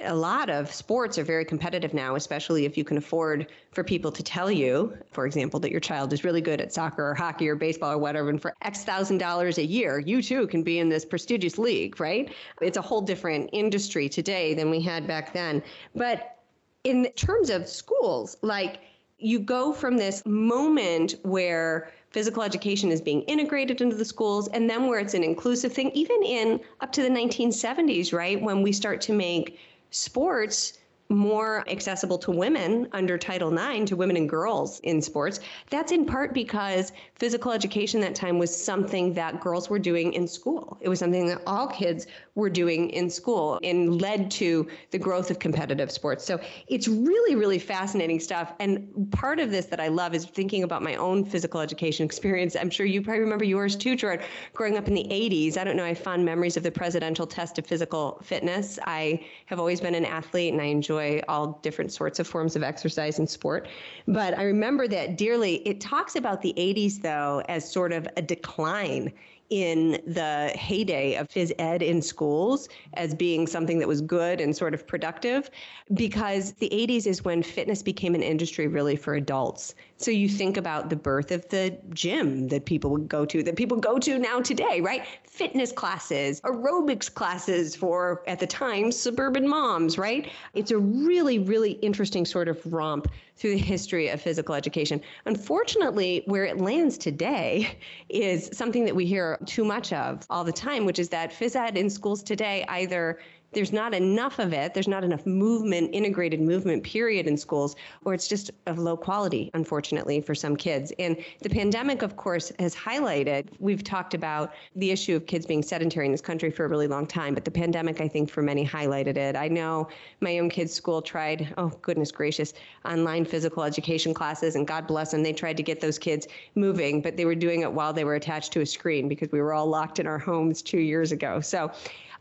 a 0.00 0.14
lot 0.14 0.48
of 0.48 0.72
sports 0.72 1.18
are 1.18 1.24
very 1.24 1.44
competitive 1.44 1.92
now, 1.92 2.14
especially 2.14 2.64
if 2.64 2.78
you 2.78 2.84
can 2.84 2.96
afford 2.96 3.48
for 3.72 3.84
people 3.84 4.10
to 4.10 4.22
tell 4.22 4.50
you, 4.50 4.96
for 5.10 5.26
example, 5.26 5.60
that 5.60 5.70
your 5.70 5.80
child 5.80 6.12
is 6.12 6.24
really 6.24 6.40
good 6.40 6.60
at 6.60 6.72
soccer 6.72 7.10
or 7.10 7.14
hockey 7.14 7.48
or 7.48 7.54
baseball 7.54 7.92
or 7.92 7.98
whatever, 7.98 8.30
and 8.30 8.40
for 8.40 8.54
X 8.62 8.84
thousand 8.84 9.18
dollars 9.18 9.58
a 9.58 9.64
year, 9.64 9.98
you 9.98 10.22
too 10.22 10.46
can 10.46 10.62
be 10.62 10.78
in 10.78 10.88
this 10.88 11.04
prestigious 11.04 11.58
league, 11.58 12.00
right? 12.00 12.32
It's 12.62 12.78
a 12.78 12.82
whole 12.82 13.02
different 13.02 13.50
industry 13.52 14.08
today 14.08 14.54
than 14.54 14.70
we 14.70 14.80
had 14.80 15.06
back 15.06 15.34
then. 15.34 15.62
But 15.94 16.38
in 16.84 17.10
terms 17.12 17.50
of 17.50 17.68
schools, 17.68 18.38
like 18.40 18.80
you 19.18 19.38
go 19.38 19.72
from 19.72 19.98
this 19.98 20.24
moment 20.24 21.16
where 21.22 21.92
physical 22.10 22.42
education 22.42 22.90
is 22.90 23.00
being 23.00 23.22
integrated 23.22 23.80
into 23.80 23.96
the 23.96 24.04
schools 24.04 24.48
and 24.48 24.68
then 24.68 24.86
where 24.86 24.98
it's 24.98 25.14
an 25.14 25.22
inclusive 25.22 25.72
thing 25.72 25.90
even 25.92 26.22
in 26.22 26.60
up 26.80 26.92
to 26.92 27.02
the 27.02 27.08
1970s 27.08 28.12
right 28.12 28.42
when 28.42 28.62
we 28.62 28.72
start 28.72 29.00
to 29.00 29.12
make 29.12 29.58
sports 29.92 30.78
more 31.12 31.68
accessible 31.68 32.18
to 32.18 32.30
women 32.30 32.88
under 32.92 33.18
Title 33.18 33.56
IX, 33.56 33.84
to 33.88 33.96
women 33.96 34.16
and 34.16 34.28
girls 34.28 34.80
in 34.80 35.00
sports. 35.00 35.40
That's 35.70 35.92
in 35.92 36.06
part 36.06 36.34
because 36.34 36.92
physical 37.14 37.52
education 37.52 38.00
that 38.00 38.14
time 38.14 38.38
was 38.38 38.54
something 38.54 39.12
that 39.14 39.40
girls 39.40 39.68
were 39.68 39.78
doing 39.78 40.14
in 40.14 40.26
school. 40.26 40.78
It 40.80 40.88
was 40.88 40.98
something 40.98 41.26
that 41.28 41.42
all 41.46 41.66
kids 41.66 42.06
were 42.34 42.48
doing 42.48 42.88
in 42.90 43.10
school 43.10 43.60
and 43.62 44.00
led 44.00 44.30
to 44.30 44.66
the 44.90 44.98
growth 44.98 45.30
of 45.30 45.38
competitive 45.38 45.90
sports. 45.90 46.24
So 46.24 46.40
it's 46.66 46.88
really, 46.88 47.34
really 47.34 47.58
fascinating 47.58 48.20
stuff. 48.20 48.54
And 48.58 48.88
part 49.12 49.38
of 49.38 49.50
this 49.50 49.66
that 49.66 49.80
I 49.80 49.88
love 49.88 50.14
is 50.14 50.24
thinking 50.24 50.62
about 50.62 50.82
my 50.82 50.94
own 50.94 51.24
physical 51.24 51.60
education 51.60 52.06
experience. 52.06 52.56
I'm 52.56 52.70
sure 52.70 52.86
you 52.86 53.02
probably 53.02 53.20
remember 53.20 53.44
yours 53.44 53.76
too, 53.76 53.96
Gerard. 53.96 54.22
Growing 54.54 54.78
up 54.78 54.88
in 54.88 54.94
the 54.94 55.04
80s, 55.04 55.58
I 55.58 55.64
don't 55.64 55.76
know, 55.76 55.84
I 55.84 55.88
have 55.88 55.98
fond 55.98 56.24
memories 56.24 56.56
of 56.56 56.62
the 56.62 56.70
presidential 56.70 57.26
test 57.26 57.58
of 57.58 57.66
physical 57.66 58.18
fitness. 58.22 58.78
I 58.86 59.24
have 59.46 59.58
always 59.58 59.80
been 59.80 59.94
an 59.94 60.06
athlete 60.06 60.54
and 60.54 60.62
I 60.62 60.66
enjoy 60.66 61.20
all 61.28 61.58
different 61.62 61.92
sorts 61.92 62.18
of 62.18 62.26
forms 62.26 62.56
of 62.56 62.62
exercise 62.62 63.18
and 63.18 63.28
sport. 63.28 63.68
But 64.08 64.38
I 64.38 64.44
remember 64.44 64.88
that 64.88 65.18
dearly. 65.18 65.56
It 65.68 65.82
talks 65.82 66.16
about 66.16 66.40
the 66.40 66.54
80s, 66.56 67.02
though, 67.02 67.42
as 67.48 67.70
sort 67.70 67.92
of 67.92 68.08
a 68.16 68.22
decline 68.22 69.12
in 69.52 70.00
the 70.06 70.50
heyday 70.54 71.14
of 71.14 71.28
phys 71.28 71.52
ed 71.58 71.82
in 71.82 72.00
schools 72.00 72.70
as 72.94 73.14
being 73.14 73.46
something 73.46 73.78
that 73.78 73.86
was 73.86 74.00
good 74.00 74.40
and 74.40 74.56
sort 74.56 74.72
of 74.72 74.86
productive 74.86 75.50
because 75.92 76.52
the 76.54 76.70
80s 76.70 77.06
is 77.06 77.22
when 77.22 77.42
fitness 77.42 77.82
became 77.82 78.14
an 78.14 78.22
industry 78.22 78.66
really 78.66 78.96
for 78.96 79.14
adults. 79.14 79.74
So 79.98 80.10
you 80.10 80.26
think 80.26 80.56
about 80.56 80.88
the 80.88 80.96
birth 80.96 81.30
of 81.30 81.46
the 81.50 81.78
gym 81.92 82.48
that 82.48 82.64
people 82.64 82.90
would 82.92 83.08
go 83.08 83.26
to, 83.26 83.42
that 83.42 83.56
people 83.56 83.76
go 83.76 83.98
to 83.98 84.18
now 84.18 84.40
today, 84.40 84.80
right? 84.80 85.04
Fitness 85.28 85.70
classes, 85.70 86.40
aerobics 86.40 87.12
classes 87.12 87.76
for, 87.76 88.22
at 88.26 88.40
the 88.40 88.46
time, 88.46 88.90
suburban 88.90 89.46
moms, 89.46 89.98
right? 89.98 90.30
It's 90.54 90.70
a 90.70 90.78
really, 90.78 91.38
really 91.38 91.72
interesting 91.82 92.24
sort 92.24 92.48
of 92.48 92.58
romp 92.72 93.06
through 93.36 93.52
the 93.52 93.58
history 93.58 94.08
of 94.08 94.20
physical 94.20 94.54
education. 94.54 95.00
Unfortunately, 95.26 96.22
where 96.26 96.44
it 96.44 96.58
lands 96.58 96.98
today 96.98 97.76
is 98.08 98.50
something 98.52 98.84
that 98.84 98.94
we 98.94 99.06
hear 99.06 99.38
too 99.46 99.64
much 99.64 99.92
of 99.92 100.26
all 100.30 100.44
the 100.44 100.52
time, 100.52 100.84
which 100.84 100.98
is 100.98 101.08
that 101.10 101.32
phys 101.32 101.56
ed 101.56 101.76
in 101.76 101.88
schools 101.90 102.22
today 102.22 102.64
either 102.68 103.18
there's 103.52 103.72
not 103.72 103.94
enough 103.94 104.38
of 104.38 104.52
it. 104.52 104.74
There's 104.74 104.88
not 104.88 105.04
enough 105.04 105.26
movement, 105.26 105.90
integrated 105.92 106.40
movement, 106.40 106.82
period, 106.82 107.26
in 107.26 107.36
schools, 107.36 107.76
or 108.04 108.14
it's 108.14 108.28
just 108.28 108.50
of 108.66 108.78
low 108.78 108.96
quality, 108.96 109.50
unfortunately, 109.54 110.20
for 110.20 110.34
some 110.34 110.56
kids. 110.56 110.92
And 110.98 111.16
the 111.40 111.50
pandemic, 111.50 112.02
of 112.02 112.16
course, 112.16 112.52
has 112.58 112.74
highlighted, 112.74 113.48
we've 113.58 113.84
talked 113.84 114.14
about 114.14 114.52
the 114.76 114.90
issue 114.90 115.16
of 115.16 115.26
kids 115.26 115.46
being 115.46 115.62
sedentary 115.62 116.06
in 116.06 116.12
this 116.12 116.20
country 116.20 116.50
for 116.50 116.64
a 116.64 116.68
really 116.68 116.86
long 116.86 117.06
time, 117.06 117.34
but 117.34 117.44
the 117.44 117.50
pandemic, 117.50 118.00
I 118.00 118.08
think, 118.08 118.30
for 118.30 118.42
many 118.42 118.66
highlighted 118.66 119.16
it. 119.16 119.36
I 119.36 119.48
know 119.48 119.88
my 120.20 120.38
own 120.38 120.48
kids' 120.48 120.72
school 120.72 121.02
tried, 121.02 121.52
oh, 121.58 121.68
goodness 121.82 122.10
gracious, 122.10 122.54
online 122.84 123.24
physical 123.24 123.62
education 123.62 124.14
classes, 124.14 124.56
and 124.56 124.66
God 124.66 124.86
bless 124.86 125.10
them, 125.10 125.22
they 125.22 125.32
tried 125.32 125.56
to 125.56 125.62
get 125.62 125.80
those 125.80 125.98
kids 125.98 126.26
moving, 126.54 127.00
but 127.02 127.16
they 127.16 127.24
were 127.24 127.34
doing 127.34 127.60
it 127.62 127.72
while 127.72 127.92
they 127.92 128.04
were 128.04 128.14
attached 128.14 128.52
to 128.52 128.60
a 128.60 128.66
screen 128.66 129.08
because 129.08 129.30
we 129.32 129.40
were 129.40 129.52
all 129.52 129.66
locked 129.66 129.98
in 129.98 130.06
our 130.06 130.18
homes 130.18 130.62
two 130.62 130.80
years 130.80 131.12
ago. 131.12 131.40
So 131.40 131.70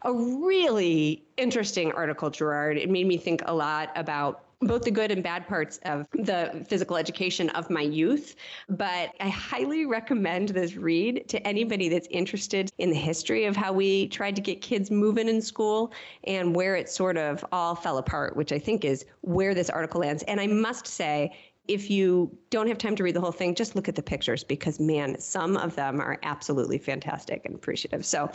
a 0.03 0.13
really 0.13 1.24
interesting 1.38 1.91
article, 1.91 2.29
Gerard. 2.29 2.77
It 2.77 2.89
made 2.89 3.08
me 3.08 3.17
think 3.17 3.41
a 3.46 3.53
lot 3.53 3.91
about 3.96 4.43
both 4.62 4.84
the 4.84 4.91
good 4.91 5.12
and 5.12 5.24
bad 5.24 5.48
parts 5.48 5.79
of 5.86 6.05
the 6.13 6.63
physical 6.67 6.96
education 6.96 7.50
of 7.51 7.70
my 7.70 7.81
youth. 7.81 8.36
But 8.70 9.13
I 9.20 9.29
highly 9.29 9.86
recommend 9.86 10.50
this 10.50 10.75
read 10.75 11.27
to 11.29 11.46
anybody 11.48 11.89
that's 11.89 12.08
interested 12.12 12.72
in 12.77 12.91
the 12.91 12.96
history 12.96 13.46
of 13.46 13.55
how 13.55 13.74
we 13.74 14.08
tried 14.10 14.36
to 14.36 14.41
get 14.41 14.62
kids 14.62 14.91
moving 14.91 15.27
in 15.27 15.41
school 15.41 15.91
and 16.25 16.55
where 16.55 16.75
it 16.75 16.89
sort 16.89 17.17
of 17.17 17.43
all 17.51 17.75
fell 17.75 17.98
apart, 17.98 18.36
which 18.36 18.51
I 18.51 18.60
think 18.60 18.86
is 18.86 19.05
where 19.22 19.55
this 19.55 19.70
article 19.70 20.01
lands. 20.01 20.24
And 20.24 20.39
I 20.39 20.48
must 20.48 20.86
say, 20.86 21.36
if 21.68 21.89
you 21.89 22.36
don't 22.50 22.68
have 22.68 22.77
time 22.77 22.96
to 22.96 23.03
read 23.03 23.15
the 23.15 23.22
whole 23.22 23.32
thing, 23.32 23.53
just 23.53 23.75
look 23.75 23.88
at 23.88 23.96
the 23.96 24.01
pictures 24.01 24.44
because, 24.44 24.80
man, 24.80 25.20
some 25.20 25.56
of 25.56 25.75
them 25.75 26.01
are 26.01 26.18
absolutely 26.24 26.77
fantastic 26.77 27.46
and 27.46 27.56
appreciative. 27.56 28.06
So, 28.06 28.30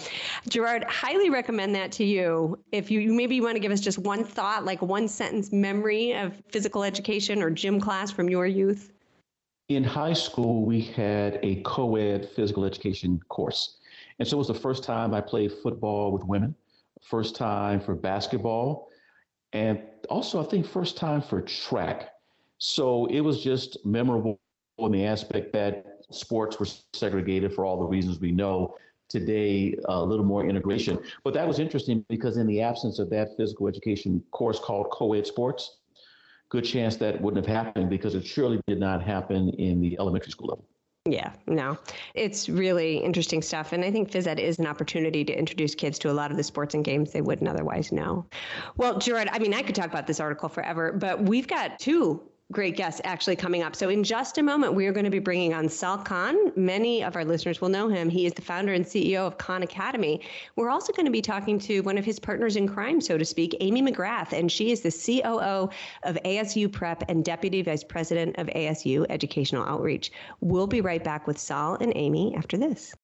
Gerard, 0.49 0.85
highly 0.85 1.29
recommend 1.29 1.75
that 1.75 1.93
to 1.93 2.05
you. 2.05 2.59
If 2.73 2.91
you 2.91 3.13
maybe 3.13 3.35
you 3.35 3.43
want 3.43 3.57
to 3.57 3.61
give 3.61 3.73
us 3.73 3.81
just 3.81 3.99
one 3.99 4.25
thought, 4.25 4.65
like 4.65 4.81
one 4.81 5.09
sentence 5.09 5.53
memory 5.53 6.13
of 6.13 6.41
physical 6.49 6.85
education 6.85 7.43
or 7.43 7.51
gym 7.51 7.81
class 7.81 8.11
from 8.11 8.31
your 8.31 8.47
youth. 8.47 8.93
In 9.69 9.83
high 9.83 10.13
school, 10.13 10.65
we 10.65 10.81
had 10.81 11.41
a 11.43 11.57
co 11.63 11.97
ed 11.97 12.29
physical 12.31 12.65
education 12.65 13.21
course. 13.29 13.79
And 14.19 14.27
so 14.27 14.37
it 14.37 14.39
was 14.39 14.49
the 14.49 14.55
first 14.55 14.85
time 14.85 15.13
I 15.13 15.21
played 15.21 15.53
football 15.53 16.13
with 16.13 16.25
women, 16.25 16.55
first 17.03 17.35
time 17.37 17.81
for 17.81 17.95
basketball, 17.95 18.89
and 19.53 19.83
also 20.09 20.41
I 20.41 20.47
think 20.47 20.67
first 20.67 20.97
time 20.97 21.21
for 21.21 21.43
track. 21.43 22.13
So 22.59 23.07
it 23.07 23.21
was 23.21 23.43
just 23.43 23.85
memorable 23.85 24.39
in 24.79 24.93
the 24.93 25.05
aspect 25.05 25.53
that 25.53 25.85
sports 26.11 26.59
were 26.59 26.67
segregated 26.95 27.55
for 27.55 27.65
all 27.65 27.79
the 27.79 27.87
reasons 27.87 28.21
we 28.21 28.33
know. 28.33 28.75
Today, 29.09 29.77
a 29.85 30.03
little 30.03 30.25
more 30.25 30.45
integration. 30.45 30.99
But 31.23 31.33
that 31.35 31.47
was 31.47 31.61
interesting 31.61 32.05
because 32.09 32.39
in 32.39 32.47
the 32.49 32.61
absence 32.61 32.99
of 32.99 33.09
that 33.11 33.37
physical 33.37 33.69
education 33.69 34.21
course 34.33 34.59
called 34.59 34.91
co-ed 34.91 35.29
sports, 35.29 35.77
good 36.49 36.65
chance 36.65 36.97
that 36.97 37.21
wouldn't 37.21 37.47
have 37.47 37.67
happened 37.67 37.89
because 37.89 38.17
it 38.17 38.27
surely 38.27 38.61
did 38.67 38.81
not 38.81 39.03
happen 39.03 39.51
in 39.51 39.81
the 39.81 39.97
elementary 40.01 40.33
school 40.33 40.49
level. 40.49 40.65
Yeah, 41.09 41.33
no, 41.47 41.79
it's 42.15 42.49
really 42.49 42.97
interesting 42.97 43.43
stuff. 43.43 43.73
And 43.73 43.85
I 43.85 43.93
think 43.93 44.11
phys 44.11 44.27
ed 44.27 44.41
is 44.41 44.59
an 44.59 44.67
opportunity 44.67 45.25
to 45.25 45.33
introduce 45.33 45.73
kids 45.73 46.01
to 46.01 46.11
a 46.11 46.13
lot 46.13 46.33
of 46.33 46.37
the 46.37 46.43
sports 46.43 46.75
and 46.75 46.85
games 46.85 47.13
they 47.13 47.21
wouldn't 47.21 47.49
otherwise 47.49 47.93
know. 47.93 48.27
Well, 48.77 48.99
Gerard, 48.99 49.29
I 49.31 49.39
mean, 49.39 49.55
I 49.55 49.63
could 49.63 49.77
talk 49.77 49.87
about 49.87 50.09
this 50.09 50.19
article 50.19 50.49
forever, 50.49 50.93
but 50.93 51.23
we've 51.23 51.47
got 51.47 51.79
two 51.79 52.29
great 52.53 52.77
guests 52.77 53.01
actually 53.05 53.37
coming 53.37 53.63
up. 53.63 53.75
So, 53.75 53.89
in 53.89 54.05
just 54.05 54.39
a 54.39 54.43
moment, 54.43 54.75
we 54.75 54.87
are 54.87 54.93
going 54.93 55.05
to 55.05 55.11
be 55.11 55.19
bringing 55.19 55.53
on 55.53 55.69
Sal 55.69 55.99
Khan. 55.99 56.53
Many 56.57 57.03
of 57.03 57.17
our 57.17 57.25
listeners 57.25 57.61
will 57.61 57.69
know 57.69 57.89
him. 57.89 58.09
He 58.09 58.27
is 58.27 58.33
the 58.35 58.43
founder 58.43 58.73
and 58.73 58.85
CEO 58.85 59.27
of 59.27 59.39
Khan 59.39 59.63
Academy. 59.63 60.21
We're 60.55 60.71
also 60.71 60.93
going 60.93 61.07
to 61.07 61.13
be 61.13 61.23
talking 61.23 61.59
to 61.61 61.81
one 61.81 61.99
of 61.99 62.05
his 62.05 62.19
partners 62.19 62.57
in 62.57 62.69
crime, 62.69 63.01
so 63.01 63.19
to 63.19 63.25
speak, 63.25 63.57
Amy 63.61 63.83
McGrath, 63.83 64.33
and 64.33 64.51
she 64.51 64.71
is 64.71 64.81
the 64.81 64.91
COO 64.91 65.71
of 66.05 66.17
ASU 66.25 66.71
Prep 66.71 67.05
and 67.09 67.25
Deputy 67.25 67.63
Vice 67.63 67.85
President 67.85 68.37
of 68.39 68.47
ASU 68.49 69.07
Educational 69.09 69.65
Outreach. 69.65 70.13
We'll 70.41 70.67
be 70.67 70.81
right 70.81 71.03
back 71.03 71.27
with 71.27 71.39
Sal 71.39 71.77
and 71.81 71.93
Amy 71.97 72.35
after 72.37 72.57
this. 72.57 72.95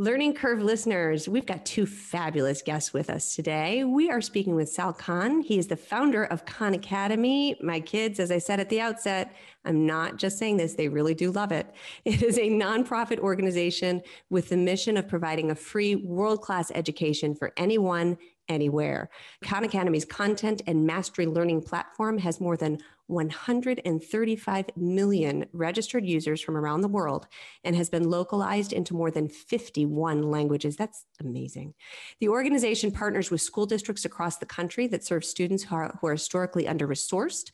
Learning 0.00 0.32
Curve 0.32 0.62
listeners, 0.62 1.28
we've 1.28 1.44
got 1.44 1.66
two 1.66 1.84
fabulous 1.84 2.62
guests 2.62 2.92
with 2.92 3.10
us 3.10 3.34
today. 3.34 3.82
We 3.82 4.10
are 4.10 4.20
speaking 4.20 4.54
with 4.54 4.68
Sal 4.68 4.92
Khan. 4.92 5.40
He 5.40 5.58
is 5.58 5.66
the 5.66 5.76
founder 5.76 6.22
of 6.22 6.44
Khan 6.46 6.72
Academy. 6.72 7.56
My 7.60 7.80
kids, 7.80 8.20
as 8.20 8.30
I 8.30 8.38
said 8.38 8.60
at 8.60 8.68
the 8.68 8.80
outset, 8.80 9.34
I'm 9.64 9.86
not 9.86 10.16
just 10.16 10.38
saying 10.38 10.58
this, 10.58 10.74
they 10.74 10.86
really 10.86 11.14
do 11.14 11.32
love 11.32 11.50
it. 11.50 11.66
It 12.04 12.22
is 12.22 12.38
a 12.38 12.48
nonprofit 12.48 13.18
organization 13.18 14.00
with 14.30 14.50
the 14.50 14.56
mission 14.56 14.96
of 14.96 15.08
providing 15.08 15.50
a 15.50 15.56
free 15.56 15.96
world 15.96 16.42
class 16.42 16.70
education 16.76 17.34
for 17.34 17.52
anyone, 17.56 18.18
anywhere. 18.48 19.10
Khan 19.42 19.64
Academy's 19.64 20.04
content 20.04 20.62
and 20.68 20.86
mastery 20.86 21.26
learning 21.26 21.62
platform 21.62 22.18
has 22.18 22.40
more 22.40 22.56
than 22.56 22.78
135 23.08 24.66
million 24.76 25.46
registered 25.52 26.06
users 26.06 26.40
from 26.40 26.56
around 26.56 26.82
the 26.82 26.88
world 26.88 27.26
and 27.64 27.74
has 27.74 27.90
been 27.90 28.08
localized 28.08 28.72
into 28.72 28.94
more 28.94 29.10
than 29.10 29.28
51 29.28 30.30
languages. 30.30 30.76
That's 30.76 31.04
amazing. 31.20 31.74
The 32.20 32.28
organization 32.28 32.92
partners 32.92 33.30
with 33.30 33.40
school 33.40 33.66
districts 33.66 34.04
across 34.04 34.36
the 34.36 34.46
country 34.46 34.86
that 34.88 35.04
serve 35.04 35.24
students 35.24 35.64
who 35.64 35.74
are, 35.74 35.98
who 36.00 36.06
are 36.06 36.12
historically 36.12 36.68
under 36.68 36.86
resourced. 36.86 37.50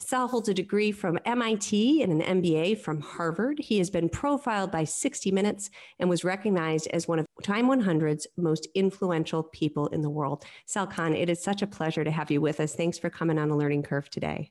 Sal 0.00 0.28
holds 0.28 0.48
a 0.48 0.54
degree 0.54 0.90
from 0.90 1.18
MIT 1.24 2.02
and 2.02 2.20
an 2.20 2.42
MBA 2.42 2.78
from 2.78 3.00
Harvard. 3.00 3.58
He 3.58 3.78
has 3.78 3.90
been 3.90 4.08
profiled 4.08 4.70
by 4.70 4.84
60 4.84 5.30
Minutes 5.30 5.70
and 5.98 6.10
was 6.10 6.24
recognized 6.24 6.88
as 6.88 7.08
one 7.08 7.18
of 7.18 7.26
Time 7.42 7.66
100's 7.66 8.26
most 8.36 8.68
influential 8.74 9.42
people 9.42 9.86
in 9.88 10.02
the 10.02 10.10
world. 10.10 10.44
Sal 10.66 10.86
Khan, 10.86 11.14
it 11.14 11.28
is 11.28 11.42
such 11.42 11.62
a 11.62 11.66
pleasure 11.66 12.04
to 12.04 12.10
have 12.10 12.30
you 12.30 12.40
with 12.40 12.60
us. 12.60 12.74
Thanks 12.74 12.98
for 12.98 13.10
coming 13.10 13.38
on 13.38 13.48
the 13.48 13.56
learning 13.56 13.82
curve 13.82 14.08
today. 14.08 14.50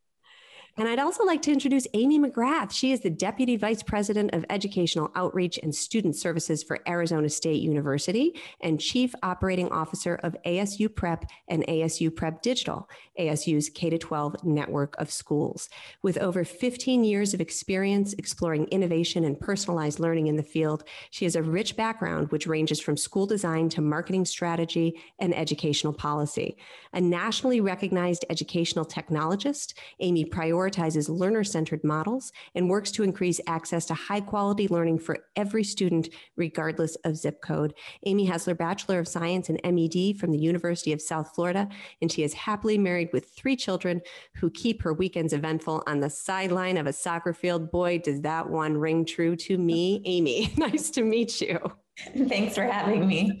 And 0.77 0.87
I'd 0.87 0.99
also 0.99 1.25
like 1.25 1.41
to 1.43 1.51
introduce 1.51 1.85
Amy 1.93 2.17
McGrath. 2.17 2.71
She 2.71 2.93
is 2.93 3.01
the 3.01 3.09
Deputy 3.09 3.57
Vice 3.57 3.83
President 3.83 4.33
of 4.33 4.45
Educational 4.49 5.11
Outreach 5.15 5.59
and 5.61 5.75
Student 5.75 6.15
Services 6.15 6.63
for 6.63 6.79
Arizona 6.87 7.27
State 7.27 7.61
University 7.61 8.39
and 8.61 8.79
Chief 8.79 9.13
Operating 9.21 9.69
Officer 9.69 10.15
of 10.23 10.35
ASU 10.45 10.93
Prep 10.93 11.25
and 11.49 11.67
ASU 11.67 12.15
Prep 12.15 12.41
Digital, 12.41 12.89
ASU's 13.19 13.69
K 13.69 13.89
12 13.97 14.45
network 14.45 14.95
of 14.97 15.11
schools. 15.11 15.67
With 16.03 16.17
over 16.19 16.45
15 16.45 17.03
years 17.03 17.33
of 17.33 17.41
experience 17.41 18.13
exploring 18.13 18.65
innovation 18.65 19.25
and 19.25 19.37
personalized 19.37 19.99
learning 19.99 20.27
in 20.27 20.37
the 20.37 20.43
field, 20.43 20.85
she 21.09 21.25
has 21.25 21.35
a 21.35 21.43
rich 21.43 21.75
background 21.75 22.31
which 22.31 22.47
ranges 22.47 22.79
from 22.79 22.95
school 22.95 23.25
design 23.25 23.67
to 23.69 23.81
marketing 23.81 24.23
strategy 24.23 24.97
and 25.19 25.35
educational 25.35 25.93
policy. 25.93 26.55
A 26.93 27.01
nationally 27.01 27.59
recognized 27.59 28.23
educational 28.29 28.85
technologist, 28.85 29.73
Amy 29.99 30.23
prioritizes 30.23 30.60
prioritizes 30.61 31.09
learner 31.09 31.43
centered 31.43 31.83
models 31.83 32.31
and 32.55 32.69
works 32.69 32.91
to 32.91 33.03
increase 33.03 33.39
access 33.47 33.85
to 33.85 33.93
high 33.93 34.21
quality 34.21 34.67
learning 34.67 34.99
for 34.99 35.17
every 35.35 35.63
student, 35.63 36.09
regardless 36.35 36.95
of 37.03 37.17
zip 37.17 37.41
code. 37.41 37.73
Amy 38.05 38.25
has 38.25 38.45
her 38.45 38.55
Bachelor 38.55 38.99
of 38.99 39.07
Science 39.07 39.49
in 39.49 39.59
MED 39.63 40.17
from 40.17 40.31
the 40.31 40.37
University 40.37 40.93
of 40.93 41.01
South 41.01 41.33
Florida, 41.33 41.67
and 42.01 42.11
she 42.11 42.23
is 42.23 42.33
happily 42.33 42.77
married 42.77 43.09
with 43.13 43.29
three 43.29 43.55
children 43.55 44.01
who 44.35 44.49
keep 44.49 44.81
her 44.81 44.93
weekends 44.93 45.33
eventful 45.33 45.83
on 45.87 45.99
the 45.99 46.09
sideline 46.09 46.77
of 46.77 46.87
a 46.87 46.93
soccer 46.93 47.33
field. 47.33 47.71
Boy, 47.71 47.99
does 47.99 48.21
that 48.21 48.49
one 48.49 48.77
ring 48.77 49.05
true 49.05 49.35
to 49.37 49.57
me. 49.57 50.01
Amy, 50.05 50.53
nice 50.57 50.89
to 50.91 51.03
meet 51.03 51.41
you. 51.41 51.59
Thanks 52.27 52.55
for 52.55 52.63
having 52.63 53.07
me. 53.07 53.39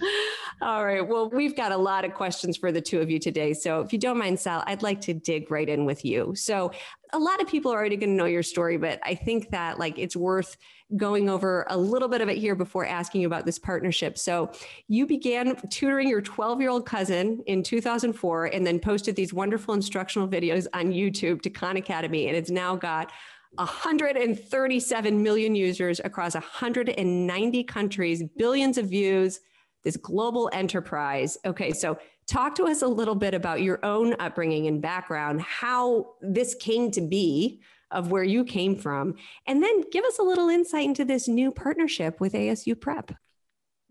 All 0.61 0.85
right. 0.85 1.01
Well, 1.01 1.29
we've 1.29 1.55
got 1.55 1.71
a 1.71 1.77
lot 1.77 2.05
of 2.05 2.13
questions 2.13 2.55
for 2.55 2.71
the 2.71 2.81
two 2.81 2.99
of 2.99 3.09
you 3.09 3.17
today. 3.17 3.53
So, 3.53 3.81
if 3.81 3.91
you 3.91 3.97
don't 3.97 4.17
mind, 4.17 4.39
Sal, 4.39 4.63
I'd 4.67 4.83
like 4.83 5.01
to 5.01 5.13
dig 5.13 5.49
right 5.49 5.67
in 5.67 5.85
with 5.85 6.05
you. 6.05 6.33
So, 6.35 6.71
a 7.13 7.17
lot 7.17 7.41
of 7.41 7.47
people 7.47 7.73
are 7.73 7.77
already 7.77 7.97
going 7.97 8.11
to 8.11 8.15
know 8.15 8.25
your 8.25 8.43
story, 8.43 8.77
but 8.77 8.99
I 9.03 9.15
think 9.15 9.49
that 9.49 9.79
like 9.79 9.97
it's 9.97 10.15
worth 10.15 10.57
going 10.97 11.29
over 11.29 11.65
a 11.69 11.77
little 11.77 12.07
bit 12.07 12.21
of 12.21 12.29
it 12.29 12.37
here 12.37 12.55
before 12.55 12.85
asking 12.85 13.21
you 13.21 13.27
about 13.27 13.45
this 13.45 13.57
partnership. 13.57 14.19
So, 14.19 14.51
you 14.87 15.07
began 15.07 15.55
tutoring 15.69 16.07
your 16.07 16.21
12 16.21 16.61
year 16.61 16.69
old 16.69 16.85
cousin 16.85 17.41
in 17.47 17.63
2004 17.63 18.45
and 18.45 18.67
then 18.67 18.79
posted 18.79 19.15
these 19.15 19.33
wonderful 19.33 19.73
instructional 19.73 20.27
videos 20.27 20.67
on 20.73 20.91
YouTube 20.91 21.41
to 21.41 21.49
Khan 21.49 21.77
Academy, 21.77 22.27
and 22.27 22.37
it's 22.37 22.51
now 22.51 22.75
got 22.75 23.11
137 23.55 25.23
million 25.23 25.55
users 25.55 25.99
across 26.03 26.33
190 26.33 27.63
countries, 27.65 28.23
billions 28.37 28.77
of 28.77 28.87
views, 28.87 29.39
this 29.83 29.97
global 29.97 30.49
enterprise. 30.53 31.37
Okay, 31.45 31.71
so 31.71 31.97
talk 32.27 32.55
to 32.55 32.65
us 32.65 32.81
a 32.81 32.87
little 32.87 33.15
bit 33.15 33.33
about 33.33 33.61
your 33.61 33.83
own 33.83 34.15
upbringing 34.19 34.67
and 34.67 34.81
background, 34.81 35.41
how 35.41 36.13
this 36.21 36.55
came 36.55 36.91
to 36.91 37.01
be 37.01 37.61
of 37.89 38.09
where 38.09 38.23
you 38.23 38.45
came 38.45 38.75
from, 38.75 39.15
and 39.47 39.61
then 39.61 39.83
give 39.91 40.05
us 40.05 40.17
a 40.17 40.23
little 40.23 40.47
insight 40.47 40.85
into 40.85 41.03
this 41.03 41.27
new 41.27 41.51
partnership 41.51 42.21
with 42.21 42.33
ASU 42.33 42.79
Prep. 42.79 43.11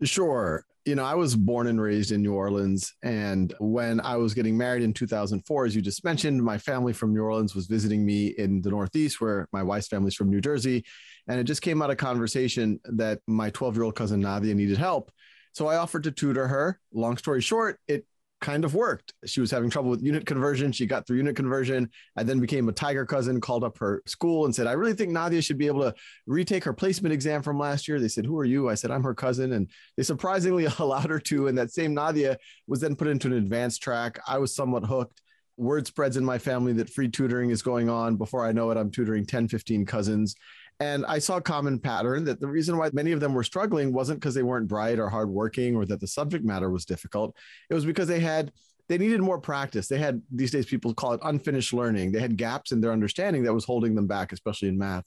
Sure 0.01 0.65
you 0.85 0.95
know, 0.95 1.03
I 1.03 1.13
was 1.13 1.35
born 1.35 1.67
and 1.67 1.79
raised 1.79 2.11
in 2.11 2.23
New 2.23 2.33
Orleans. 2.33 2.93
And 3.03 3.53
when 3.59 3.99
I 3.99 4.15
was 4.17 4.33
getting 4.33 4.57
married 4.57 4.81
in 4.81 4.93
2004, 4.93 5.65
as 5.65 5.75
you 5.75 5.81
just 5.81 6.03
mentioned, 6.03 6.43
my 6.43 6.57
family 6.57 6.91
from 6.91 7.13
New 7.13 7.21
Orleans 7.21 7.53
was 7.53 7.67
visiting 7.67 8.03
me 8.03 8.27
in 8.27 8.61
the 8.61 8.71
Northeast, 8.71 9.21
where 9.21 9.47
my 9.53 9.61
wife's 9.61 9.87
family's 9.87 10.15
from 10.15 10.31
New 10.31 10.41
Jersey. 10.41 10.83
And 11.27 11.39
it 11.39 11.43
just 11.43 11.61
came 11.61 11.81
out 11.81 11.91
of 11.91 11.97
conversation 11.97 12.79
that 12.85 13.19
my 13.27 13.51
12 13.51 13.75
year 13.75 13.83
old 13.83 13.95
cousin 13.95 14.21
Nadia 14.21 14.55
needed 14.55 14.77
help. 14.77 15.11
So 15.53 15.67
I 15.67 15.77
offered 15.77 16.03
to 16.03 16.11
tutor 16.11 16.47
her. 16.47 16.79
Long 16.93 17.17
story 17.17 17.41
short, 17.41 17.79
it 17.87 18.05
kind 18.41 18.65
of 18.65 18.73
worked. 18.73 19.13
She 19.25 19.39
was 19.39 19.51
having 19.51 19.69
trouble 19.69 19.91
with 19.91 20.01
unit 20.01 20.25
conversion. 20.25 20.71
She 20.71 20.87
got 20.87 21.05
through 21.05 21.17
unit 21.17 21.35
conversion. 21.35 21.89
I 22.17 22.23
then 22.23 22.39
became 22.39 22.67
a 22.67 22.73
Tiger 22.73 23.05
cousin, 23.05 23.39
called 23.39 23.63
up 23.63 23.77
her 23.77 24.01
school 24.07 24.45
and 24.45 24.53
said, 24.53 24.67
I 24.67 24.73
really 24.73 24.93
think 24.93 25.11
Nadia 25.11 25.41
should 25.41 25.59
be 25.59 25.67
able 25.67 25.81
to 25.81 25.93
retake 26.25 26.63
her 26.63 26.73
placement 26.73 27.13
exam 27.13 27.43
from 27.43 27.59
last 27.59 27.87
year. 27.87 27.99
They 27.99 28.07
said, 28.07 28.25
Who 28.25 28.37
are 28.37 28.45
you? 28.45 28.67
I 28.67 28.75
said, 28.75 28.91
I'm 28.91 29.03
her 29.03 29.13
cousin. 29.13 29.53
And 29.53 29.69
they 29.95 30.03
surprisingly 30.03 30.65
allowed 30.79 31.09
her 31.09 31.19
to. 31.19 31.47
And 31.47 31.57
that 31.57 31.71
same 31.71 31.93
Nadia 31.93 32.37
was 32.67 32.81
then 32.81 32.95
put 32.95 33.07
into 33.07 33.27
an 33.27 33.33
advanced 33.33 33.81
track. 33.81 34.19
I 34.27 34.39
was 34.39 34.55
somewhat 34.55 34.85
hooked. 34.85 35.21
Word 35.57 35.85
spreads 35.85 36.17
in 36.17 36.25
my 36.25 36.39
family 36.39 36.73
that 36.73 36.89
free 36.89 37.09
tutoring 37.09 37.51
is 37.51 37.61
going 37.61 37.89
on. 37.89 38.15
Before 38.15 38.45
I 38.45 38.51
know 38.51 38.71
it, 38.71 38.77
I'm 38.77 38.89
tutoring 38.89 39.25
10, 39.25 39.47
15 39.47 39.85
cousins. 39.85 40.35
And 40.81 41.05
I 41.05 41.19
saw 41.19 41.37
a 41.37 41.41
common 41.41 41.77
pattern 41.77 42.23
that 42.25 42.39
the 42.39 42.47
reason 42.47 42.75
why 42.75 42.89
many 42.91 43.11
of 43.11 43.19
them 43.19 43.35
were 43.35 43.43
struggling 43.43 43.93
wasn't 43.93 44.19
because 44.19 44.33
they 44.33 44.41
weren't 44.41 44.67
bright 44.67 44.97
or 44.97 45.09
hardworking 45.09 45.75
or 45.75 45.85
that 45.85 45.99
the 45.99 46.07
subject 46.07 46.43
matter 46.43 46.71
was 46.71 46.85
difficult. 46.85 47.37
It 47.69 47.75
was 47.75 47.85
because 47.85 48.07
they 48.07 48.19
had 48.19 48.51
they 48.89 48.97
needed 48.97 49.21
more 49.21 49.39
practice. 49.39 49.87
They 49.87 49.99
had 49.99 50.23
these 50.31 50.49
days 50.49 50.65
people 50.65 50.95
call 50.95 51.13
it 51.13 51.21
unfinished 51.23 51.71
learning. 51.71 52.11
They 52.11 52.19
had 52.19 52.35
gaps 52.35 52.71
in 52.71 52.81
their 52.81 52.91
understanding 52.91 53.43
that 53.43 53.53
was 53.53 53.63
holding 53.63 53.93
them 53.93 54.07
back, 54.07 54.33
especially 54.33 54.69
in 54.69 54.77
math. 54.77 55.05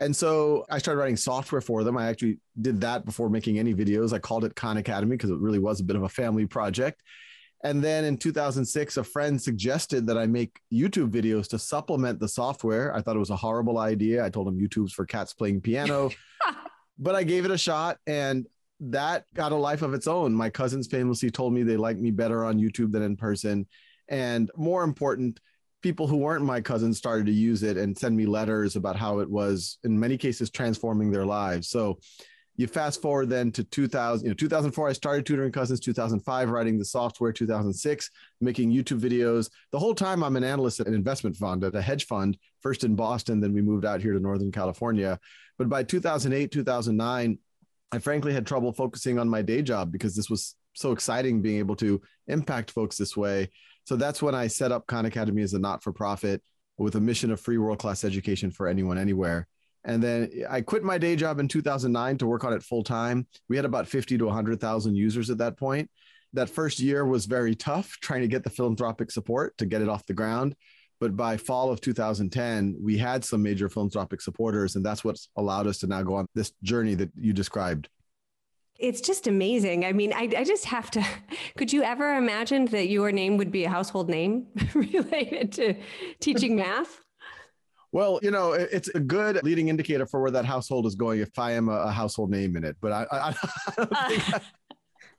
And 0.00 0.14
so 0.14 0.66
I 0.68 0.78
started 0.78 0.98
writing 0.98 1.16
software 1.16 1.60
for 1.60 1.84
them. 1.84 1.96
I 1.96 2.08
actually 2.08 2.40
did 2.60 2.80
that 2.80 3.04
before 3.04 3.30
making 3.30 3.60
any 3.60 3.72
videos. 3.72 4.12
I 4.12 4.18
called 4.18 4.44
it 4.44 4.56
Khan 4.56 4.78
Academy 4.78 5.16
because 5.16 5.30
it 5.30 5.38
really 5.38 5.60
was 5.60 5.78
a 5.78 5.84
bit 5.84 5.94
of 5.94 6.02
a 6.02 6.08
family 6.08 6.44
project. 6.44 7.02
And 7.64 7.82
then 7.82 8.04
in 8.04 8.18
2006, 8.18 8.98
a 8.98 9.04
friend 9.04 9.40
suggested 9.40 10.06
that 10.06 10.18
I 10.18 10.26
make 10.26 10.60
YouTube 10.70 11.10
videos 11.10 11.48
to 11.48 11.58
supplement 11.58 12.20
the 12.20 12.28
software. 12.28 12.94
I 12.94 13.00
thought 13.00 13.16
it 13.16 13.20
was 13.20 13.30
a 13.30 13.36
horrible 13.36 13.78
idea. 13.78 14.22
I 14.22 14.28
told 14.28 14.46
him 14.46 14.60
YouTube's 14.60 14.92
for 14.92 15.06
cats 15.06 15.32
playing 15.32 15.62
piano, 15.62 16.10
but 16.98 17.14
I 17.14 17.24
gave 17.24 17.46
it 17.46 17.50
a 17.50 17.58
shot. 17.58 17.96
And 18.06 18.46
that 18.80 19.24
got 19.32 19.52
a 19.52 19.56
life 19.56 19.80
of 19.80 19.94
its 19.94 20.06
own. 20.06 20.34
My 20.34 20.50
cousins 20.50 20.86
famously 20.86 21.30
told 21.30 21.54
me 21.54 21.62
they 21.62 21.78
like 21.78 21.96
me 21.96 22.10
better 22.10 22.44
on 22.44 22.60
YouTube 22.60 22.92
than 22.92 23.02
in 23.02 23.16
person. 23.16 23.66
And 24.08 24.50
more 24.56 24.84
important, 24.84 25.40
people 25.80 26.06
who 26.06 26.18
weren't 26.18 26.44
my 26.44 26.60
cousins 26.60 26.98
started 26.98 27.24
to 27.26 27.32
use 27.32 27.62
it 27.62 27.78
and 27.78 27.96
send 27.96 28.14
me 28.14 28.26
letters 28.26 28.76
about 28.76 28.96
how 28.96 29.20
it 29.20 29.30
was, 29.30 29.78
in 29.84 29.98
many 29.98 30.18
cases, 30.18 30.50
transforming 30.50 31.10
their 31.10 31.24
lives. 31.24 31.68
So 31.68 31.98
you 32.56 32.66
fast 32.68 33.02
forward 33.02 33.28
then 33.28 33.50
to 33.52 33.64
2000, 33.64 34.24
you 34.24 34.30
know, 34.30 34.34
2004, 34.34 34.88
I 34.88 34.92
started 34.92 35.26
tutoring 35.26 35.50
cousins, 35.50 35.80
2005, 35.80 36.50
writing 36.50 36.78
the 36.78 36.84
software, 36.84 37.32
2006, 37.32 38.10
making 38.40 38.72
YouTube 38.72 39.00
videos. 39.00 39.50
The 39.72 39.78
whole 39.78 39.94
time 39.94 40.22
I'm 40.22 40.36
an 40.36 40.44
analyst 40.44 40.78
at 40.80 40.86
an 40.86 40.94
investment 40.94 41.36
fund, 41.36 41.64
at 41.64 41.74
a 41.74 41.82
hedge 41.82 42.06
fund, 42.06 42.38
first 42.62 42.84
in 42.84 42.94
Boston, 42.94 43.40
then 43.40 43.52
we 43.52 43.60
moved 43.60 43.84
out 43.84 44.00
here 44.00 44.12
to 44.12 44.20
Northern 44.20 44.52
California. 44.52 45.18
But 45.58 45.68
by 45.68 45.82
2008, 45.82 46.52
2009, 46.52 47.38
I 47.90 47.98
frankly 47.98 48.32
had 48.32 48.46
trouble 48.46 48.72
focusing 48.72 49.18
on 49.18 49.28
my 49.28 49.42
day 49.42 49.62
job 49.62 49.90
because 49.90 50.14
this 50.14 50.30
was 50.30 50.54
so 50.74 50.92
exciting 50.92 51.42
being 51.42 51.58
able 51.58 51.76
to 51.76 52.00
impact 52.28 52.70
folks 52.70 52.96
this 52.96 53.16
way. 53.16 53.50
So 53.84 53.96
that's 53.96 54.22
when 54.22 54.34
I 54.34 54.46
set 54.46 54.72
up 54.72 54.86
Khan 54.86 55.06
Academy 55.06 55.42
as 55.42 55.54
a 55.54 55.58
not 55.58 55.82
for 55.82 55.92
profit 55.92 56.42
with 56.78 56.94
a 56.94 57.00
mission 57.00 57.30
of 57.30 57.40
free 57.40 57.58
world 57.58 57.78
class 57.78 58.04
education 58.04 58.50
for 58.50 58.66
anyone, 58.66 58.98
anywhere. 58.98 59.46
And 59.84 60.02
then 60.02 60.30
I 60.48 60.62
quit 60.62 60.82
my 60.82 60.98
day 60.98 61.14
job 61.14 61.38
in 61.40 61.48
2009 61.48 62.18
to 62.18 62.26
work 62.26 62.44
on 62.44 62.52
it 62.52 62.62
full 62.62 62.82
time. 62.82 63.26
We 63.48 63.56
had 63.56 63.64
about 63.64 63.86
50 63.86 64.16
to 64.18 64.24
100,000 64.26 64.94
users 64.94 65.30
at 65.30 65.38
that 65.38 65.56
point. 65.56 65.90
That 66.32 66.50
first 66.50 66.80
year 66.80 67.04
was 67.04 67.26
very 67.26 67.54
tough 67.54 67.96
trying 68.00 68.22
to 68.22 68.28
get 68.28 68.44
the 68.44 68.50
philanthropic 68.50 69.10
support 69.10 69.56
to 69.58 69.66
get 69.66 69.82
it 69.82 69.88
off 69.88 70.06
the 70.06 70.14
ground. 70.14 70.56
But 71.00 71.16
by 71.16 71.36
fall 71.36 71.70
of 71.70 71.80
2010, 71.80 72.76
we 72.80 72.96
had 72.96 73.24
some 73.24 73.42
major 73.42 73.68
philanthropic 73.68 74.20
supporters, 74.20 74.76
and 74.76 74.84
that's 74.84 75.04
what's 75.04 75.28
allowed 75.36 75.66
us 75.66 75.78
to 75.78 75.86
now 75.86 76.02
go 76.02 76.14
on 76.14 76.26
this 76.34 76.52
journey 76.62 76.94
that 76.94 77.10
you 77.14 77.32
described. 77.32 77.88
It's 78.78 79.00
just 79.00 79.26
amazing. 79.26 79.84
I 79.84 79.92
mean, 79.92 80.12
I, 80.12 80.30
I 80.36 80.44
just 80.44 80.64
have 80.64 80.90
to. 80.92 81.06
Could 81.58 81.72
you 81.72 81.82
ever 81.82 82.16
imagine 82.16 82.66
that 82.66 82.88
your 82.88 83.12
name 83.12 83.36
would 83.36 83.52
be 83.52 83.64
a 83.64 83.68
household 83.68 84.08
name 84.08 84.46
related 84.74 85.52
to 85.52 85.74
teaching 86.20 86.56
math? 86.56 87.03
Well, 87.94 88.18
you 88.24 88.32
know, 88.32 88.54
it's 88.54 88.88
a 88.88 88.98
good 88.98 89.40
leading 89.44 89.68
indicator 89.68 90.04
for 90.04 90.20
where 90.20 90.32
that 90.32 90.44
household 90.44 90.84
is 90.84 90.96
going 90.96 91.20
if 91.20 91.38
I 91.38 91.52
am 91.52 91.68
a, 91.68 91.92
household 91.92 92.28
name 92.28 92.56
in 92.56 92.64
it. 92.64 92.76
But 92.80 92.90
I, 92.90 93.06
I, 93.12 93.28
I 93.28 93.34
don't 93.76 93.96
think. 94.08 94.42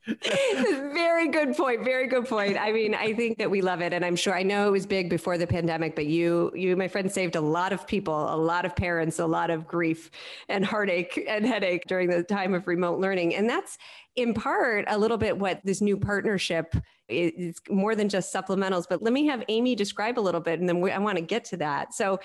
very 0.93 1.29
good 1.29 1.57
point 1.57 1.83
very 1.83 2.05
good 2.05 2.27
point 2.27 2.59
i 2.59 2.71
mean 2.71 2.93
i 2.93 3.11
think 3.11 3.39
that 3.39 3.49
we 3.49 3.59
love 3.59 3.81
it 3.81 3.91
and 3.91 4.05
i'm 4.05 4.15
sure 4.15 4.35
i 4.35 4.43
know 4.43 4.67
it 4.67 4.71
was 4.71 4.85
big 4.85 5.09
before 5.09 5.35
the 5.35 5.47
pandemic 5.47 5.95
but 5.95 6.05
you 6.05 6.51
you 6.53 6.75
my 6.75 6.87
friend 6.87 7.11
saved 7.11 7.35
a 7.35 7.41
lot 7.41 7.73
of 7.73 7.87
people 7.87 8.31
a 8.31 8.37
lot 8.37 8.65
of 8.65 8.75
parents 8.75 9.17
a 9.17 9.25
lot 9.25 9.49
of 9.49 9.67
grief 9.67 10.11
and 10.47 10.63
heartache 10.63 11.25
and 11.27 11.43
headache 11.43 11.81
during 11.87 12.07
the 12.07 12.21
time 12.21 12.53
of 12.53 12.67
remote 12.67 12.99
learning 12.99 13.33
and 13.33 13.49
that's 13.49 13.79
in 14.15 14.31
part 14.31 14.85
a 14.89 14.97
little 14.97 15.17
bit 15.17 15.35
what 15.35 15.59
this 15.63 15.81
new 15.81 15.97
partnership 15.97 16.75
is 17.09 17.59
more 17.71 17.95
than 17.95 18.07
just 18.07 18.31
supplementals 18.31 18.85
but 18.87 19.01
let 19.01 19.11
me 19.11 19.25
have 19.25 19.43
amy 19.47 19.73
describe 19.73 20.19
a 20.19 20.21
little 20.21 20.41
bit 20.41 20.59
and 20.59 20.69
then 20.69 20.81
we, 20.81 20.91
i 20.91 20.99
want 20.99 21.17
to 21.17 21.23
get 21.23 21.43
to 21.43 21.57
that 21.57 21.95
so 21.95 22.19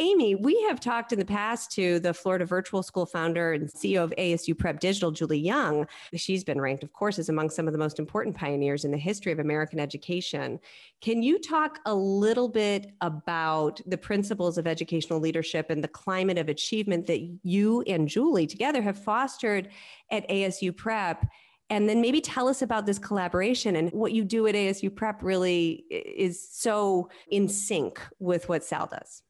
Amy, 0.00 0.34
we 0.34 0.58
have 0.62 0.80
talked 0.80 1.12
in 1.12 1.18
the 1.18 1.26
past 1.26 1.70
to 1.72 2.00
the 2.00 2.14
Florida 2.14 2.46
Virtual 2.46 2.82
School 2.82 3.04
founder 3.04 3.52
and 3.52 3.68
CEO 3.68 4.02
of 4.02 4.14
ASU 4.16 4.56
Prep 4.56 4.80
Digital, 4.80 5.10
Julie 5.10 5.38
Young. 5.38 5.86
She's 6.14 6.42
been 6.42 6.58
ranked, 6.58 6.82
of 6.82 6.94
course, 6.94 7.18
as 7.18 7.28
among 7.28 7.50
some 7.50 7.66
of 7.66 7.74
the 7.74 7.78
most 7.78 7.98
important 7.98 8.34
pioneers 8.34 8.86
in 8.86 8.92
the 8.92 8.96
history 8.96 9.30
of 9.30 9.40
American 9.40 9.78
education. 9.78 10.58
Can 11.02 11.22
you 11.22 11.38
talk 11.38 11.80
a 11.84 11.94
little 11.94 12.48
bit 12.48 12.92
about 13.02 13.82
the 13.84 13.98
principles 13.98 14.56
of 14.56 14.66
educational 14.66 15.20
leadership 15.20 15.68
and 15.68 15.84
the 15.84 15.88
climate 15.88 16.38
of 16.38 16.48
achievement 16.48 17.06
that 17.06 17.20
you 17.42 17.82
and 17.82 18.08
Julie 18.08 18.46
together 18.46 18.80
have 18.80 18.96
fostered 18.96 19.68
at 20.10 20.26
ASU 20.30 20.74
Prep? 20.74 21.26
and 21.72 21.88
then 21.88 22.00
maybe 22.00 22.20
tell 22.20 22.48
us 22.48 22.62
about 22.62 22.84
this 22.84 22.98
collaboration 22.98 23.76
and 23.76 23.92
what 23.92 24.10
you 24.10 24.24
do 24.24 24.44
at 24.48 24.56
ASU 24.56 24.92
Prep 24.92 25.22
really 25.22 25.84
is 25.88 26.48
so 26.50 27.08
in 27.30 27.48
sync 27.48 28.00
with 28.18 28.48
what 28.48 28.64
Sal 28.64 28.88
does. 28.88 29.22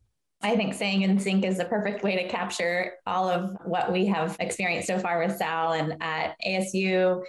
I 0.42 0.57
think 0.57 0.74
saying 0.74 1.03
in 1.03 1.18
sync 1.18 1.44
is 1.44 1.59
the 1.59 1.66
perfect 1.66 2.03
way 2.03 2.16
to 2.16 2.29
capture 2.29 2.94
all 3.07 3.29
of 3.29 3.57
what 3.64 3.92
we 3.92 4.07
have 4.07 4.37
experienced 4.40 4.87
so 4.87 4.98
far 4.98 5.18
with 5.22 5.37
Sal 5.37 5.72
and 5.72 5.96
at 6.00 6.35
ASU 6.46 7.22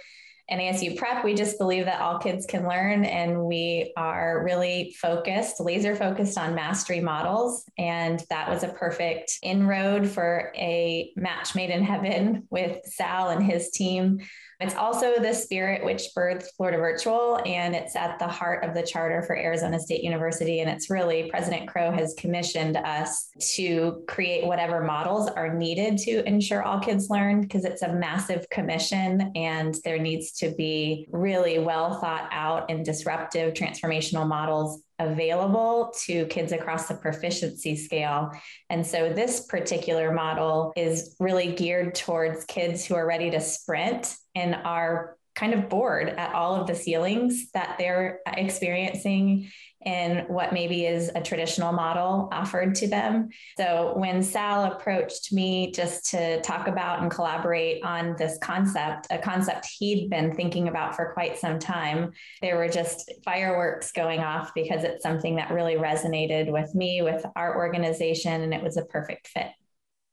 and 0.48 0.60
ASU 0.60 0.96
Prep. 0.96 1.24
We 1.24 1.34
just 1.34 1.58
believe 1.58 1.84
that 1.84 2.00
all 2.00 2.18
kids 2.18 2.46
can 2.46 2.66
learn, 2.66 3.04
and 3.04 3.44
we 3.44 3.92
are 3.96 4.42
really 4.44 4.94
focused, 4.98 5.60
laser 5.60 5.94
focused 5.94 6.38
on 6.38 6.54
mastery 6.54 7.00
models. 7.00 7.64
And 7.78 8.22
that 8.28 8.48
was 8.48 8.62
a 8.62 8.68
perfect 8.68 9.38
inroad 9.42 10.08
for 10.08 10.52
a 10.56 11.12
match 11.16 11.54
made 11.54 11.70
in 11.70 11.82
heaven 11.82 12.46
with 12.50 12.84
Sal 12.84 13.30
and 13.30 13.42
his 13.42 13.70
team 13.70 14.20
it's 14.62 14.74
also 14.74 15.14
the 15.18 15.32
spirit 15.32 15.84
which 15.84 16.08
birthed 16.16 16.46
Florida 16.56 16.78
Virtual, 16.78 17.40
and 17.44 17.74
it's 17.74 17.96
at 17.96 18.18
the 18.18 18.28
heart 18.28 18.64
of 18.64 18.74
the 18.74 18.82
charter 18.82 19.22
for 19.22 19.36
Arizona 19.36 19.78
State 19.78 20.02
University. 20.04 20.60
And 20.60 20.70
it's 20.70 20.88
really 20.90 21.28
President 21.30 21.68
Crow 21.68 21.90
has 21.90 22.14
commissioned 22.18 22.76
us 22.76 23.30
to 23.56 24.04
create 24.06 24.46
whatever 24.46 24.82
models 24.82 25.28
are 25.28 25.52
needed 25.52 25.98
to 25.98 26.26
ensure 26.26 26.62
all 26.62 26.80
kids 26.80 27.10
learn 27.10 27.40
because 27.40 27.64
it's 27.64 27.82
a 27.82 27.92
massive 27.92 28.48
commission 28.50 29.32
and 29.34 29.76
there 29.84 29.98
needs 29.98 30.32
to 30.32 30.54
be 30.54 31.06
really 31.10 31.58
well 31.58 32.00
thought 32.00 32.28
out 32.30 32.70
and 32.70 32.84
disruptive 32.84 33.54
transformational 33.54 34.26
models 34.26 34.82
available 35.02 35.92
to 36.04 36.26
kids 36.26 36.52
across 36.52 36.88
the 36.88 36.94
proficiency 36.94 37.76
scale. 37.76 38.30
And 38.70 38.86
so 38.86 39.12
this 39.12 39.46
particular 39.46 40.12
model 40.12 40.72
is 40.76 41.16
really 41.20 41.52
geared 41.52 41.94
towards 41.94 42.44
kids 42.44 42.84
who 42.84 42.94
are 42.94 43.06
ready 43.06 43.30
to 43.30 43.40
sprint 43.40 44.14
and 44.34 44.54
are 44.54 45.16
kind 45.34 45.54
of 45.54 45.68
bored 45.68 46.08
at 46.08 46.34
all 46.34 46.54
of 46.54 46.66
the 46.66 46.74
ceilings 46.74 47.50
that 47.52 47.76
they're 47.78 48.20
experiencing 48.26 49.50
in 49.84 50.24
what 50.28 50.52
maybe 50.52 50.86
is 50.86 51.10
a 51.14 51.20
traditional 51.20 51.72
model 51.72 52.28
offered 52.32 52.74
to 52.76 52.88
them. 52.88 53.28
So 53.56 53.92
when 53.96 54.22
Sal 54.22 54.64
approached 54.64 55.32
me 55.32 55.72
just 55.72 56.10
to 56.10 56.40
talk 56.42 56.68
about 56.68 57.00
and 57.02 57.10
collaborate 57.10 57.84
on 57.84 58.16
this 58.16 58.38
concept, 58.42 59.06
a 59.10 59.18
concept 59.18 59.68
he'd 59.78 60.08
been 60.08 60.34
thinking 60.34 60.68
about 60.68 60.94
for 60.94 61.12
quite 61.12 61.38
some 61.38 61.58
time, 61.58 62.12
there 62.40 62.56
were 62.56 62.68
just 62.68 63.12
fireworks 63.24 63.92
going 63.92 64.20
off 64.20 64.52
because 64.54 64.84
it's 64.84 65.02
something 65.02 65.36
that 65.36 65.50
really 65.50 65.74
resonated 65.74 66.50
with 66.52 66.74
me, 66.74 67.02
with 67.02 67.24
our 67.36 67.56
organization, 67.56 68.42
and 68.42 68.54
it 68.54 68.62
was 68.62 68.76
a 68.76 68.84
perfect 68.84 69.28
fit. 69.28 69.48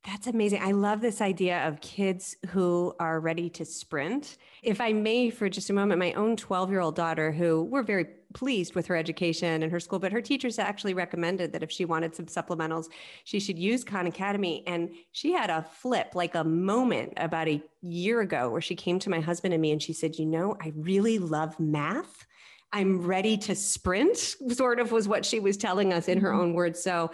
That's 0.06 0.28
amazing. 0.28 0.62
I 0.62 0.72
love 0.72 1.02
this 1.02 1.20
idea 1.22 1.68
of 1.68 1.82
kids 1.82 2.38
who 2.50 2.94
are 3.00 3.20
ready 3.20 3.50
to 3.52 3.66
sprint. 3.66 4.38
If 4.64 4.80
I 4.80 4.94
may, 4.94 5.30
for 5.30 5.50
just 5.50 5.70
a 5.70 5.74
moment, 5.74 6.00
my 6.00 6.14
own 6.14 6.38
12 6.38 6.72
year 6.72 6.80
old 6.80 6.96
daughter, 6.96 7.32
who 7.32 7.64
we're 7.64 7.84
very 7.84 8.06
pleased 8.34 8.76
with 8.76 8.88
her 8.88 8.96
education 8.96 9.64
and 9.64 9.72
her 9.72 9.80
school, 9.80 10.00
but 10.00 10.12
her 10.12 10.22
teachers 10.22 10.60
actually 10.60 10.94
recommended 10.94 11.52
that 11.54 11.64
if 11.64 11.72
she 11.72 11.86
wanted 11.86 12.16
some 12.16 12.26
supplementals, 12.26 12.88
she 13.24 13.40
should 13.40 13.58
use 13.58 13.84
Khan 13.84 14.08
Academy. 14.08 14.64
And 14.68 14.92
she 15.12 15.32
had 15.34 15.50
a 15.50 15.64
flip, 15.64 16.12
like 16.14 16.36
a 16.36 16.44
moment 16.44 17.14
about 17.18 17.48
a 17.48 17.62
year 17.82 18.22
ago, 18.22 18.50
where 18.50 18.62
she 18.62 18.76
came 18.76 19.00
to 19.00 19.10
my 19.10 19.20
husband 19.20 19.54
and 19.54 19.62
me 19.62 19.72
and 19.72 19.82
she 19.82 19.94
said, 19.94 20.18
You 20.18 20.26
know, 20.26 20.56
I 20.62 20.74
really 20.76 21.20
love 21.20 21.60
math. 21.60 22.26
I'm 22.72 23.02
ready 23.02 23.36
to 23.38 23.56
sprint, 23.56 24.18
sort 24.50 24.80
of 24.80 24.92
was 24.92 25.08
what 25.08 25.26
she 25.26 25.40
was 25.40 25.58
telling 25.58 25.92
us 25.92 26.08
in 26.08 26.20
her 26.20 26.30
mm-hmm. 26.30 26.42
own 26.42 26.54
words. 26.54 26.82
So 26.84 27.12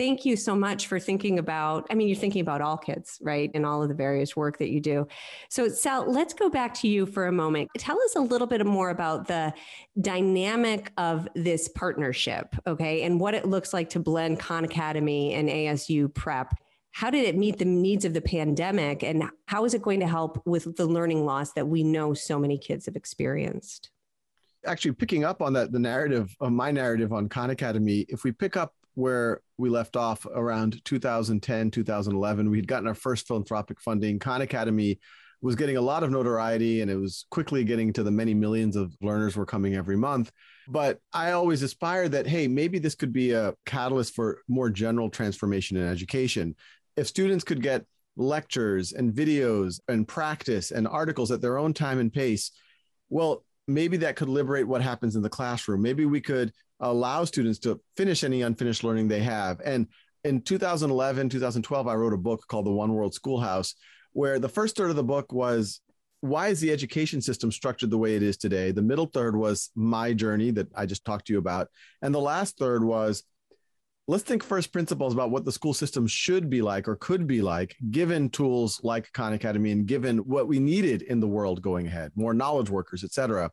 thank 0.00 0.24
you 0.24 0.34
so 0.34 0.56
much 0.56 0.86
for 0.86 0.98
thinking 0.98 1.38
about 1.38 1.86
i 1.90 1.94
mean 1.94 2.08
you're 2.08 2.16
thinking 2.16 2.40
about 2.40 2.62
all 2.62 2.78
kids 2.78 3.18
right 3.20 3.50
in 3.52 3.66
all 3.66 3.82
of 3.82 3.90
the 3.90 3.94
various 3.94 4.34
work 4.34 4.56
that 4.56 4.70
you 4.70 4.80
do. 4.80 5.06
So 5.50 5.68
sal 5.68 6.10
let's 6.10 6.32
go 6.32 6.48
back 6.48 6.72
to 6.80 6.88
you 6.88 7.04
for 7.04 7.26
a 7.26 7.32
moment. 7.32 7.68
Tell 7.76 8.00
us 8.00 8.16
a 8.16 8.20
little 8.20 8.46
bit 8.46 8.64
more 8.64 8.88
about 8.88 9.28
the 9.28 9.52
dynamic 10.00 10.90
of 10.96 11.28
this 11.34 11.68
partnership 11.68 12.46
okay 12.66 13.02
and 13.02 13.20
what 13.20 13.34
it 13.34 13.44
looks 13.44 13.74
like 13.74 13.90
to 13.90 14.00
blend 14.00 14.40
khan 14.40 14.64
academy 14.64 15.34
and 15.34 15.50
asu 15.50 16.12
prep. 16.14 16.54
How 16.92 17.10
did 17.10 17.26
it 17.26 17.36
meet 17.36 17.58
the 17.58 17.66
needs 17.66 18.06
of 18.06 18.14
the 18.14 18.22
pandemic 18.22 19.02
and 19.02 19.24
how 19.46 19.66
is 19.66 19.74
it 19.74 19.82
going 19.82 20.00
to 20.00 20.08
help 20.08 20.42
with 20.46 20.76
the 20.76 20.86
learning 20.86 21.26
loss 21.26 21.52
that 21.52 21.68
we 21.68 21.82
know 21.82 22.14
so 22.14 22.38
many 22.38 22.56
kids 22.56 22.86
have 22.86 22.96
experienced? 22.96 23.90
Actually 24.64 24.92
picking 24.92 25.24
up 25.24 25.42
on 25.42 25.52
that 25.52 25.72
the 25.72 25.78
narrative 25.78 26.34
of 26.40 26.52
my 26.52 26.70
narrative 26.70 27.12
on 27.12 27.28
khan 27.28 27.50
academy 27.50 28.06
if 28.08 28.24
we 28.24 28.32
pick 28.32 28.56
up 28.56 28.72
where 28.94 29.40
we 29.58 29.68
left 29.68 29.96
off 29.96 30.26
around 30.26 30.84
2010, 30.84 31.70
2011. 31.70 32.50
We 32.50 32.58
had 32.58 32.68
gotten 32.68 32.88
our 32.88 32.94
first 32.94 33.26
philanthropic 33.26 33.80
funding. 33.80 34.18
Khan 34.18 34.42
Academy 34.42 34.98
was 35.42 35.56
getting 35.56 35.76
a 35.76 35.80
lot 35.80 36.02
of 36.02 36.10
notoriety 36.10 36.82
and 36.82 36.90
it 36.90 36.96
was 36.96 37.24
quickly 37.30 37.64
getting 37.64 37.92
to 37.94 38.02
the 38.02 38.10
many 38.10 38.34
millions 38.34 38.76
of 38.76 38.94
learners 39.00 39.36
were 39.36 39.46
coming 39.46 39.74
every 39.74 39.96
month. 39.96 40.30
But 40.68 40.98
I 41.12 41.32
always 41.32 41.62
aspired 41.62 42.12
that, 42.12 42.26
hey, 42.26 42.46
maybe 42.46 42.78
this 42.78 42.94
could 42.94 43.12
be 43.12 43.32
a 43.32 43.54
catalyst 43.64 44.14
for 44.14 44.42
more 44.48 44.68
general 44.68 45.08
transformation 45.08 45.76
in 45.76 45.86
education. 45.86 46.54
If 46.96 47.06
students 47.06 47.44
could 47.44 47.62
get 47.62 47.86
lectures 48.16 48.92
and 48.92 49.14
videos 49.14 49.80
and 49.88 50.06
practice 50.06 50.72
and 50.72 50.86
articles 50.86 51.30
at 51.30 51.40
their 51.40 51.56
own 51.56 51.72
time 51.72 51.98
and 51.98 52.12
pace, 52.12 52.50
well, 53.08 53.44
maybe 53.66 53.96
that 53.98 54.16
could 54.16 54.28
liberate 54.28 54.68
what 54.68 54.82
happens 54.82 55.16
in 55.16 55.22
the 55.22 55.28
classroom. 55.30 55.80
Maybe 55.80 56.04
we 56.04 56.20
could 56.20 56.52
allow 56.80 57.24
students 57.24 57.58
to 57.60 57.80
finish 57.96 58.24
any 58.24 58.42
unfinished 58.42 58.84
learning 58.84 59.08
they 59.08 59.20
have. 59.20 59.60
And 59.64 59.86
in 60.24 60.42
2011, 60.42 61.28
2012, 61.28 61.88
I 61.88 61.94
wrote 61.94 62.12
a 62.12 62.18
book 62.18 62.44
called 62.48 62.66
The 62.66 62.70
One 62.70 62.92
World 62.92 63.14
Schoolhouse, 63.14 63.74
where 64.12 64.38
the 64.38 64.48
first 64.48 64.76
third 64.76 64.90
of 64.90 64.96
the 64.96 65.04
book 65.04 65.32
was 65.32 65.80
why 66.20 66.48
is 66.48 66.60
the 66.60 66.70
education 66.70 67.22
system 67.22 67.50
structured 67.50 67.90
the 67.90 67.98
way 67.98 68.14
it 68.14 68.22
is 68.22 68.36
today? 68.36 68.72
The 68.72 68.82
middle 68.82 69.06
third 69.06 69.34
was 69.34 69.70
my 69.74 70.12
journey 70.12 70.50
that 70.50 70.68
I 70.74 70.84
just 70.84 71.04
talked 71.04 71.26
to 71.28 71.32
you 71.32 71.38
about. 71.38 71.68
And 72.02 72.14
the 72.14 72.20
last 72.20 72.58
third 72.58 72.84
was 72.84 73.22
let's 74.06 74.24
think 74.24 74.42
first 74.42 74.72
principles 74.72 75.14
about 75.14 75.30
what 75.30 75.44
the 75.44 75.52
school 75.52 75.72
system 75.72 76.06
should 76.06 76.50
be 76.50 76.62
like 76.62 76.88
or 76.88 76.96
could 76.96 77.26
be 77.26 77.40
like, 77.40 77.76
given 77.90 78.28
tools 78.28 78.80
like 78.82 79.10
Khan 79.12 79.32
Academy 79.32 79.70
and 79.70 79.86
given 79.86 80.18
what 80.18 80.48
we 80.48 80.58
needed 80.58 81.02
in 81.02 81.20
the 81.20 81.28
world 81.28 81.62
going 81.62 81.86
ahead, 81.86 82.10
more 82.16 82.34
knowledge 82.34 82.68
workers, 82.68 83.04
et 83.04 83.12
cetera. 83.12 83.50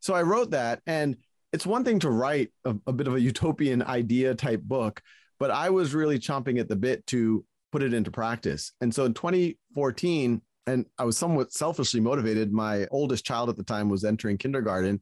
So 0.00 0.12
I 0.12 0.22
wrote 0.22 0.50
that. 0.50 0.80
And 0.86 1.16
it's 1.52 1.66
one 1.66 1.84
thing 1.84 1.98
to 2.00 2.10
write 2.10 2.50
a, 2.64 2.74
a 2.86 2.92
bit 2.92 3.06
of 3.06 3.14
a 3.14 3.20
utopian 3.20 3.82
idea 3.82 4.34
type 4.34 4.62
book, 4.62 5.02
but 5.38 5.50
I 5.50 5.70
was 5.70 5.94
really 5.94 6.18
chomping 6.18 6.60
at 6.60 6.68
the 6.68 6.76
bit 6.76 7.06
to 7.08 7.44
put 7.72 7.82
it 7.82 7.94
into 7.94 8.10
practice. 8.10 8.72
And 8.80 8.94
so 8.94 9.04
in 9.04 9.14
2014, 9.14 10.42
and 10.66 10.86
I 10.98 11.04
was 11.04 11.16
somewhat 11.16 11.52
selfishly 11.52 12.00
motivated. 12.00 12.52
My 12.52 12.86
oldest 12.90 13.24
child 13.24 13.48
at 13.48 13.56
the 13.56 13.64
time 13.64 13.88
was 13.88 14.04
entering 14.04 14.38
kindergarten 14.38 15.00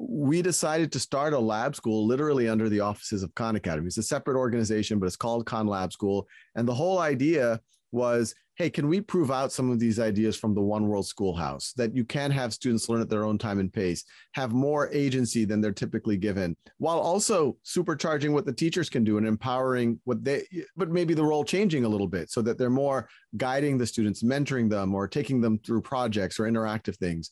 we 0.00 0.40
decided 0.40 0.90
to 0.92 0.98
start 0.98 1.34
a 1.34 1.38
lab 1.38 1.76
school 1.76 2.06
literally 2.06 2.48
under 2.48 2.70
the 2.70 2.80
offices 2.80 3.22
of 3.22 3.34
Khan 3.34 3.56
Academy. 3.56 3.88
It's 3.88 3.98
a 3.98 4.02
separate 4.02 4.38
organization, 4.38 4.98
but 4.98 5.06
it's 5.06 5.16
called 5.16 5.44
Khan 5.44 5.66
Lab 5.66 5.92
School. 5.92 6.26
And 6.54 6.66
the 6.66 6.74
whole 6.74 6.98
idea 6.98 7.60
was 7.92 8.34
hey, 8.60 8.68
can 8.68 8.88
we 8.88 9.00
prove 9.00 9.30
out 9.30 9.50
some 9.50 9.70
of 9.70 9.78
these 9.78 9.98
ideas 9.98 10.36
from 10.36 10.54
the 10.54 10.60
One 10.60 10.86
World 10.86 11.06
Schoolhouse 11.06 11.72
that 11.78 11.96
you 11.96 12.04
can 12.04 12.30
have 12.30 12.52
students 12.52 12.90
learn 12.90 13.00
at 13.00 13.08
their 13.08 13.24
own 13.24 13.38
time 13.38 13.58
and 13.58 13.72
pace, 13.72 14.04
have 14.34 14.52
more 14.52 14.90
agency 14.92 15.46
than 15.46 15.62
they're 15.62 15.72
typically 15.72 16.18
given, 16.18 16.54
while 16.76 16.98
also 16.98 17.56
supercharging 17.64 18.34
what 18.34 18.44
the 18.44 18.52
teachers 18.52 18.90
can 18.90 19.02
do 19.02 19.16
and 19.16 19.26
empowering 19.26 19.98
what 20.04 20.22
they, 20.22 20.44
but 20.76 20.90
maybe 20.90 21.14
the 21.14 21.24
role 21.24 21.42
changing 21.42 21.86
a 21.86 21.88
little 21.88 22.06
bit 22.06 22.28
so 22.28 22.42
that 22.42 22.58
they're 22.58 22.68
more 22.68 23.08
guiding 23.38 23.78
the 23.78 23.86
students, 23.86 24.22
mentoring 24.22 24.68
them, 24.68 24.94
or 24.94 25.08
taking 25.08 25.40
them 25.40 25.58
through 25.64 25.80
projects 25.80 26.38
or 26.38 26.44
interactive 26.44 26.96
things. 26.96 27.30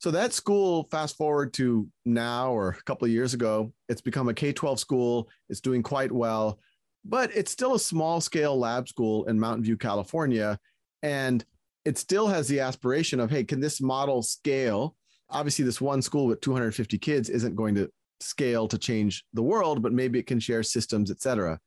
So 0.00 0.10
that 0.10 0.32
school, 0.32 0.88
fast 0.90 1.16
forward 1.16 1.52
to 1.54 1.86
now 2.04 2.50
or 2.50 2.70
a 2.70 2.82
couple 2.82 3.04
of 3.04 3.12
years 3.12 3.32
ago, 3.32 3.72
it's 3.88 4.00
become 4.00 4.28
a 4.28 4.34
K 4.34 4.52
12 4.52 4.80
school. 4.80 5.30
It's 5.48 5.60
doing 5.60 5.84
quite 5.84 6.10
well, 6.10 6.58
but 7.04 7.34
it's 7.34 7.50
still 7.50 7.74
a 7.74 7.78
small 7.78 8.20
scale 8.20 8.58
lab 8.58 8.88
school 8.88 9.24
in 9.26 9.38
Mountain 9.38 9.64
View, 9.64 9.76
California. 9.76 10.58
And 11.02 11.44
it 11.84 11.98
still 11.98 12.26
has 12.28 12.48
the 12.48 12.60
aspiration 12.60 13.20
of, 13.20 13.30
hey, 13.30 13.44
can 13.44 13.60
this 13.60 13.80
model 13.80 14.22
scale? 14.22 14.96
Obviously, 15.28 15.64
this 15.64 15.80
one 15.80 16.00
school 16.00 16.26
with 16.26 16.40
250 16.40 16.98
kids 16.98 17.28
isn't 17.28 17.56
going 17.56 17.74
to 17.74 17.90
scale 18.20 18.66
to 18.68 18.78
change 18.78 19.24
the 19.34 19.42
world, 19.42 19.82
but 19.82 19.92
maybe 19.92 20.18
it 20.18 20.26
can 20.26 20.40
share 20.40 20.62
systems, 20.62 21.10
et 21.10 21.20
cetera. 21.20 21.60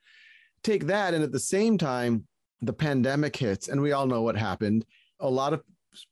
Take 0.63 0.87
that. 0.87 1.13
And 1.13 1.23
at 1.23 1.31
the 1.31 1.39
same 1.39 1.77
time, 1.77 2.25
the 2.61 2.73
pandemic 2.73 3.35
hits, 3.35 3.67
and 3.67 3.79
we 3.79 3.91
all 3.91 4.07
know 4.07 4.23
what 4.23 4.35
happened. 4.35 4.85
A 5.19 5.29
lot 5.29 5.53
of 5.53 5.61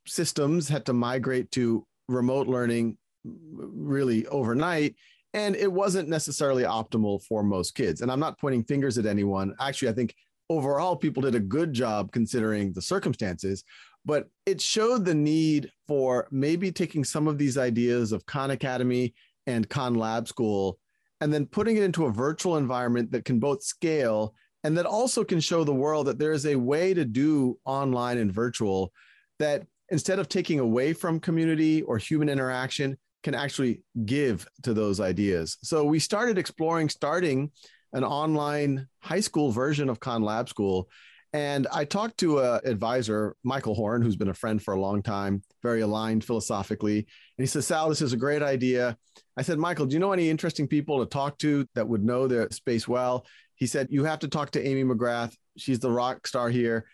systems 0.05 0.69
had 0.69 0.85
to 0.85 0.93
migrate 0.93 1.49
to 1.51 1.85
remote 2.07 2.47
learning 2.47 2.97
really 3.23 4.27
overnight 4.27 4.95
and 5.35 5.55
it 5.57 5.71
wasn't 5.71 6.07
necessarily 6.07 6.63
optimal 6.63 7.21
for 7.21 7.43
most 7.43 7.75
kids. 7.75 8.01
And 8.01 8.11
i'm 8.11 8.19
not 8.19 8.39
pointing 8.39 8.63
fingers 8.63 8.97
at 8.97 9.05
anyone. 9.05 9.53
Actually 9.59 9.89
i 9.89 9.93
think 9.93 10.15
overall 10.49 10.95
people 10.95 11.21
did 11.21 11.35
a 11.35 11.39
good 11.39 11.73
job 11.73 12.11
considering 12.11 12.71
the 12.73 12.81
circumstances 12.81 13.63
but 14.07 14.29
it 14.45 14.61
showed 14.61 15.03
the 15.03 15.15
need 15.15 15.71
for 15.87 16.27
maybe 16.29 16.71
taking 16.71 17.03
some 17.03 17.27
of 17.27 17.39
these 17.39 17.57
ideas 17.57 18.11
of 18.11 18.25
khan 18.27 18.51
academy 18.51 19.13
and 19.47 19.67
khan 19.69 19.95
lab 19.95 20.27
school 20.27 20.77
and 21.21 21.33
then 21.33 21.47
putting 21.47 21.77
it 21.77 21.83
into 21.83 22.05
a 22.05 22.11
virtual 22.11 22.57
environment 22.57 23.11
that 23.11 23.25
can 23.25 23.39
both 23.39 23.63
scale 23.63 24.35
and 24.63 24.77
that 24.77 24.85
also 24.85 25.23
can 25.23 25.39
show 25.39 25.63
the 25.63 25.73
world 25.73 26.05
that 26.05 26.19
there 26.19 26.31
is 26.31 26.45
a 26.45 26.55
way 26.55 26.93
to 26.93 27.05
do 27.05 27.57
online 27.65 28.19
and 28.19 28.31
virtual 28.31 28.91
that 29.39 29.65
instead 29.89 30.19
of 30.19 30.29
taking 30.29 30.59
away 30.59 30.93
from 30.93 31.19
community 31.19 31.81
or 31.83 31.97
human 31.97 32.29
interaction, 32.29 32.97
can 33.25 33.33
actually 33.33 33.81
give 34.05 34.47
to 34.61 34.71
those 34.71 34.99
ideas. 34.99 35.57
So 35.63 35.83
we 35.83 35.97
started 35.97 36.37
exploring 36.37 36.89
starting 36.89 37.49
an 37.91 38.03
online 38.03 38.87
high 38.99 39.19
school 39.19 39.51
version 39.51 39.89
of 39.89 39.99
Khan 39.99 40.21
Lab 40.21 40.47
School. 40.47 40.87
And 41.33 41.65
I 41.73 41.85
talked 41.85 42.19
to 42.19 42.37
a 42.37 42.61
advisor, 42.63 43.35
Michael 43.43 43.73
Horn, 43.73 44.03
who's 44.03 44.15
been 44.15 44.29
a 44.29 44.33
friend 44.35 44.61
for 44.61 44.75
a 44.75 44.79
long 44.79 45.01
time, 45.01 45.41
very 45.63 45.81
aligned 45.81 46.23
philosophically. 46.23 46.99
And 46.99 47.07
he 47.43 47.47
says, 47.47 47.65
Sal, 47.65 47.89
this 47.89 48.03
is 48.03 48.13
a 48.13 48.17
great 48.17 48.43
idea. 48.43 48.95
I 49.35 49.41
said, 49.41 49.57
Michael, 49.57 49.87
do 49.87 49.95
you 49.95 49.99
know 49.99 50.13
any 50.13 50.29
interesting 50.29 50.67
people 50.67 50.99
to 50.99 51.07
talk 51.07 51.39
to 51.39 51.67
that 51.73 51.87
would 51.87 52.03
know 52.03 52.27
their 52.27 52.47
space 52.51 52.87
well? 52.87 53.25
He 53.55 53.65
said, 53.65 53.87
You 53.89 54.03
have 54.03 54.19
to 54.19 54.27
talk 54.27 54.51
to 54.51 54.63
Amy 54.63 54.83
McGrath. 54.83 55.35
She's 55.57 55.79
the 55.79 55.91
rock 55.91 56.27
star 56.27 56.49
here. 56.49 56.85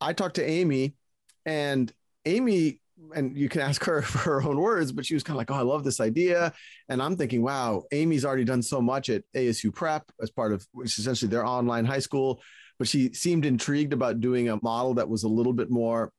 I 0.00 0.12
talked 0.12 0.36
to 0.36 0.44
Amy, 0.44 0.94
and 1.46 1.92
Amy, 2.26 2.80
and 3.14 3.36
you 3.36 3.48
can 3.48 3.60
ask 3.60 3.84
her 3.84 4.02
for 4.02 4.18
her 4.18 4.42
own 4.42 4.58
words, 4.58 4.92
but 4.92 5.06
she 5.06 5.14
was 5.14 5.22
kind 5.22 5.34
of 5.34 5.38
like, 5.38 5.50
"Oh, 5.50 5.54
I 5.54 5.62
love 5.62 5.84
this 5.84 6.00
idea," 6.00 6.52
and 6.88 7.02
I'm 7.02 7.16
thinking, 7.16 7.42
"Wow, 7.42 7.84
Amy's 7.92 8.24
already 8.24 8.44
done 8.44 8.62
so 8.62 8.80
much 8.80 9.08
at 9.08 9.24
ASU 9.34 9.72
Prep 9.72 10.04
as 10.20 10.30
part 10.30 10.52
of 10.52 10.66
which 10.72 10.98
essentially 10.98 11.30
their 11.30 11.46
online 11.46 11.84
high 11.84 11.98
school." 11.98 12.40
But 12.78 12.88
she 12.88 13.12
seemed 13.12 13.44
intrigued 13.44 13.92
about 13.92 14.20
doing 14.20 14.48
a 14.48 14.58
model 14.62 14.94
that 14.94 15.08
was 15.08 15.24
a 15.24 15.28
little 15.28 15.52
bit 15.52 15.70
more 15.70 16.12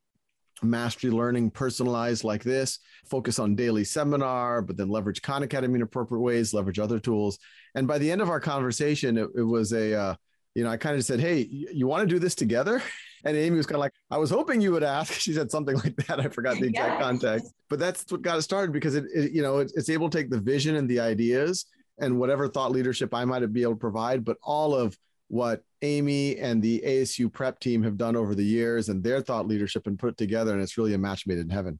mastery 0.61 1.09
learning 1.09 1.49
personalized 1.49 2.25
like 2.25 2.43
this 2.43 2.79
focus 3.09 3.39
on 3.39 3.55
daily 3.55 3.85
seminar 3.85 4.61
but 4.61 4.75
then 4.75 4.89
leverage 4.89 5.21
khan 5.21 5.43
academy 5.43 5.75
in 5.75 5.81
appropriate 5.81 6.19
ways 6.19 6.53
leverage 6.53 6.79
other 6.79 6.99
tools. 6.99 7.39
And 7.75 7.87
by 7.87 7.97
the 7.97 8.11
end 8.11 8.21
of 8.21 8.29
our 8.29 8.39
conversation 8.39 9.17
it, 9.17 9.29
it 9.35 9.43
was 9.43 9.71
a 9.71 9.93
uh, 9.93 10.15
you 10.55 10.63
know 10.63 10.69
i 10.69 10.77
kind 10.77 10.97
of 10.97 11.05
said 11.05 11.19
hey 11.19 11.47
you 11.49 11.87
want 11.87 12.07
to 12.07 12.13
do 12.13 12.19
this 12.19 12.35
together 12.35 12.81
and 13.25 13.35
Amy 13.35 13.57
was 13.57 13.65
kind 13.65 13.75
of 13.75 13.81
like, 13.81 13.93
I 14.11 14.17
was 14.17 14.29
hoping 14.29 14.61
you 14.61 14.71
would 14.71 14.83
ask. 14.83 15.13
She 15.19 15.33
said 15.33 15.51
something 15.51 15.75
like 15.75 15.95
that. 16.07 16.19
I 16.19 16.27
forgot 16.29 16.59
the 16.59 16.67
exact 16.67 16.93
yeah. 16.93 16.99
context, 16.99 17.53
but 17.69 17.77
that's 17.77 18.09
what 18.09 18.21
got 18.21 18.37
it 18.37 18.41
started 18.43 18.71
because 18.71 18.95
it, 18.95 19.05
it 19.13 19.31
you 19.31 19.41
know, 19.41 19.59
it, 19.59 19.71
it's 19.75 19.89
able 19.89 20.09
to 20.09 20.17
take 20.17 20.29
the 20.29 20.39
vision 20.39 20.75
and 20.75 20.89
the 20.89 20.99
ideas 20.99 21.65
and 21.99 22.17
whatever 22.17 22.47
thought 22.47 22.71
leadership 22.71 23.13
I 23.13 23.25
might 23.25 23.45
be 23.51 23.61
able 23.61 23.73
to 23.73 23.79
provide, 23.79 24.23
but 24.23 24.37
all 24.41 24.73
of 24.73 24.97
what 25.27 25.61
Amy 25.81 26.37
and 26.37 26.61
the 26.61 26.81
ASU 26.85 27.31
prep 27.31 27.59
team 27.59 27.83
have 27.83 27.97
done 27.97 28.15
over 28.15 28.33
the 28.33 28.43
years 28.43 28.89
and 28.89 29.03
their 29.03 29.21
thought 29.21 29.47
leadership 29.47 29.87
and 29.87 29.97
put 29.97 30.09
it 30.09 30.17
together. 30.17 30.53
And 30.53 30.61
it's 30.61 30.77
really 30.77 30.93
a 30.93 30.97
match 30.97 31.27
made 31.27 31.37
in 31.37 31.49
heaven. 31.49 31.79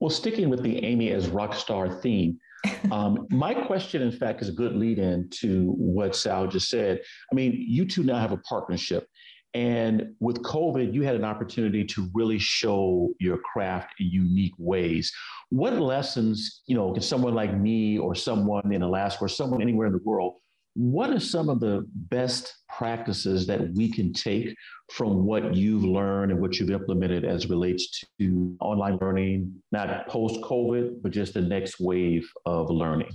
Well, 0.00 0.10
sticking 0.10 0.48
with 0.48 0.62
the 0.62 0.82
Amy 0.84 1.10
as 1.10 1.28
rock 1.28 1.54
star 1.54 1.88
theme, 1.88 2.38
um, 2.92 3.26
my 3.30 3.54
question, 3.54 4.02
in 4.02 4.12
fact, 4.12 4.42
is 4.42 4.48
a 4.48 4.52
good 4.52 4.74
lead 4.74 4.98
in 4.98 5.28
to 5.40 5.72
what 5.76 6.16
Sal 6.16 6.46
just 6.46 6.68
said. 6.68 7.00
I 7.30 7.34
mean, 7.34 7.52
you 7.54 7.84
two 7.84 8.02
now 8.02 8.18
have 8.18 8.32
a 8.32 8.38
partnership. 8.38 9.06
And 9.54 10.14
with 10.20 10.42
COVID, 10.42 10.92
you 10.92 11.02
had 11.02 11.16
an 11.16 11.24
opportunity 11.24 11.84
to 11.84 12.08
really 12.12 12.38
show 12.38 13.12
your 13.18 13.38
craft 13.38 13.94
in 13.98 14.08
unique 14.08 14.52
ways. 14.58 15.12
What 15.50 15.72
lessons, 15.74 16.62
you 16.66 16.76
know, 16.76 16.92
can 16.92 17.02
someone 17.02 17.34
like 17.34 17.56
me 17.56 17.98
or 17.98 18.14
someone 18.14 18.72
in 18.72 18.82
Alaska 18.82 19.24
or 19.24 19.28
someone 19.28 19.62
anywhere 19.62 19.86
in 19.86 19.94
the 19.94 20.02
world, 20.04 20.34
what 20.74 21.10
are 21.10 21.18
some 21.18 21.48
of 21.48 21.60
the 21.60 21.84
best 21.92 22.54
practices 22.68 23.46
that 23.46 23.72
we 23.72 23.90
can 23.90 24.12
take 24.12 24.54
from 24.92 25.24
what 25.24 25.54
you've 25.54 25.82
learned 25.82 26.30
and 26.30 26.40
what 26.40 26.60
you've 26.60 26.70
implemented 26.70 27.24
as 27.24 27.48
relates 27.50 28.04
to 28.20 28.56
online 28.60 28.98
learning, 29.00 29.52
not 29.72 30.06
post 30.06 30.40
COVID, 30.42 31.02
but 31.02 31.10
just 31.10 31.34
the 31.34 31.40
next 31.40 31.80
wave 31.80 32.30
of 32.46 32.70
learning? 32.70 33.10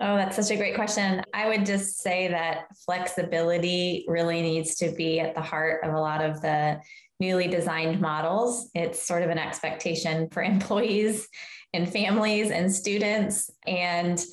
Oh, 0.00 0.16
that's 0.16 0.36
such 0.36 0.50
a 0.52 0.56
great 0.56 0.76
question. 0.76 1.22
I 1.34 1.48
would 1.48 1.66
just 1.66 1.98
say 1.98 2.28
that 2.28 2.66
flexibility 2.86 4.04
really 4.06 4.42
needs 4.42 4.76
to 4.76 4.92
be 4.92 5.18
at 5.18 5.34
the 5.34 5.40
heart 5.40 5.82
of 5.82 5.92
a 5.92 6.00
lot 6.00 6.22
of 6.22 6.40
the 6.40 6.80
newly 7.18 7.48
designed 7.48 8.00
models. 8.00 8.70
It's 8.74 9.04
sort 9.04 9.24
of 9.24 9.30
an 9.30 9.38
expectation 9.38 10.28
for 10.30 10.42
employees 10.44 11.28
and 11.74 11.90
families 11.90 12.50
and 12.50 12.72
students. 12.72 13.50
And 13.66 14.24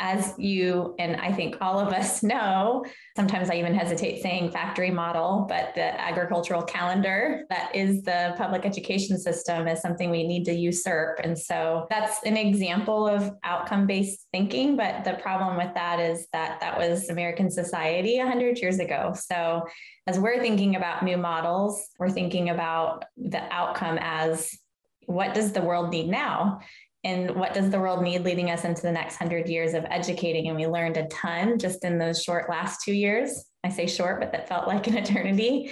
as 0.00 0.34
you 0.38 0.94
and 0.98 1.16
I 1.16 1.30
think 1.30 1.58
all 1.60 1.78
of 1.78 1.92
us 1.92 2.22
know, 2.30 2.84
sometimes 3.14 3.50
I 3.50 3.56
even 3.56 3.74
hesitate 3.74 4.22
saying 4.22 4.50
factory 4.50 4.90
model, 4.90 5.46
but 5.48 5.74
the 5.74 6.00
agricultural 6.00 6.62
calendar 6.62 7.44
that 7.50 7.74
is 7.76 8.02
the 8.02 8.34
public 8.36 8.64
education 8.64 9.18
system 9.18 9.68
is 9.68 9.80
something 9.80 10.10
we 10.10 10.26
need 10.26 10.44
to 10.46 10.52
usurp. 10.52 11.20
And 11.22 11.38
so 11.38 11.86
that's 11.90 12.22
an 12.24 12.36
example 12.36 13.06
of 13.06 13.30
outcome 13.44 13.86
based 13.86 14.26
thinking. 14.32 14.76
But 14.76 15.04
the 15.04 15.14
problem 15.14 15.56
with 15.56 15.74
that 15.74 16.00
is 16.00 16.26
that 16.32 16.58
that 16.60 16.78
was 16.78 17.10
American 17.10 17.50
society 17.50 18.18
100 18.18 18.58
years 18.58 18.78
ago. 18.78 19.12
So 19.14 19.66
as 20.06 20.18
we're 20.18 20.40
thinking 20.40 20.76
about 20.76 21.04
new 21.04 21.18
models, 21.18 21.86
we're 21.98 22.10
thinking 22.10 22.48
about 22.48 23.04
the 23.16 23.42
outcome 23.52 23.98
as 24.00 24.58
what 25.06 25.34
does 25.34 25.52
the 25.52 25.62
world 25.62 25.90
need 25.90 26.08
now? 26.08 26.60
And 27.02 27.30
what 27.34 27.54
does 27.54 27.70
the 27.70 27.80
world 27.80 28.02
need 28.02 28.24
leading 28.24 28.50
us 28.50 28.64
into 28.64 28.82
the 28.82 28.92
next 28.92 29.16
hundred 29.16 29.48
years 29.48 29.74
of 29.74 29.86
educating? 29.88 30.48
And 30.48 30.56
we 30.56 30.66
learned 30.66 30.96
a 30.96 31.06
ton 31.06 31.58
just 31.58 31.84
in 31.84 31.98
those 31.98 32.22
short 32.22 32.50
last 32.50 32.82
two 32.82 32.92
years. 32.92 33.44
I 33.64 33.70
say 33.70 33.86
short 33.86 34.20
but 34.20 34.32
that 34.32 34.48
felt 34.48 34.66
like 34.66 34.86
an 34.86 34.96
eternity. 34.98 35.70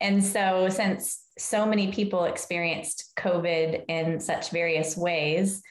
And 0.00 0.24
so 0.24 0.68
since 0.68 1.20
so 1.38 1.64
many 1.64 1.92
people 1.92 2.24
experienced 2.24 3.12
covid 3.16 3.84
in 3.88 4.18
such 4.18 4.50
various 4.50 4.96
ways 4.96 5.62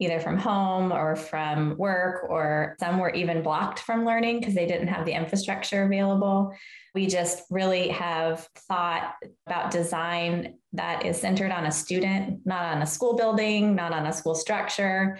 either 0.00 0.18
from 0.18 0.36
home 0.36 0.92
or 0.92 1.14
from 1.14 1.76
work 1.78 2.28
or 2.28 2.76
some 2.80 2.98
were 2.98 3.10
even 3.10 3.42
blocked 3.42 3.78
from 3.78 4.04
learning 4.04 4.40
because 4.40 4.54
they 4.54 4.66
didn't 4.66 4.88
have 4.88 5.06
the 5.06 5.12
infrastructure 5.12 5.84
available 5.84 6.52
We 6.94 7.06
just 7.06 7.44
really 7.50 7.88
have 7.88 8.48
thought 8.68 9.14
about 9.46 9.70
design 9.70 10.58
that 10.74 11.06
is 11.06 11.20
centered 11.20 11.50
on 11.50 11.66
a 11.66 11.72
student, 11.72 12.40
not 12.44 12.64
on 12.64 12.82
a 12.82 12.86
school 12.86 13.14
building, 13.14 13.74
not 13.74 13.92
on 13.92 14.06
a 14.06 14.12
school 14.12 14.34
structure, 14.34 15.18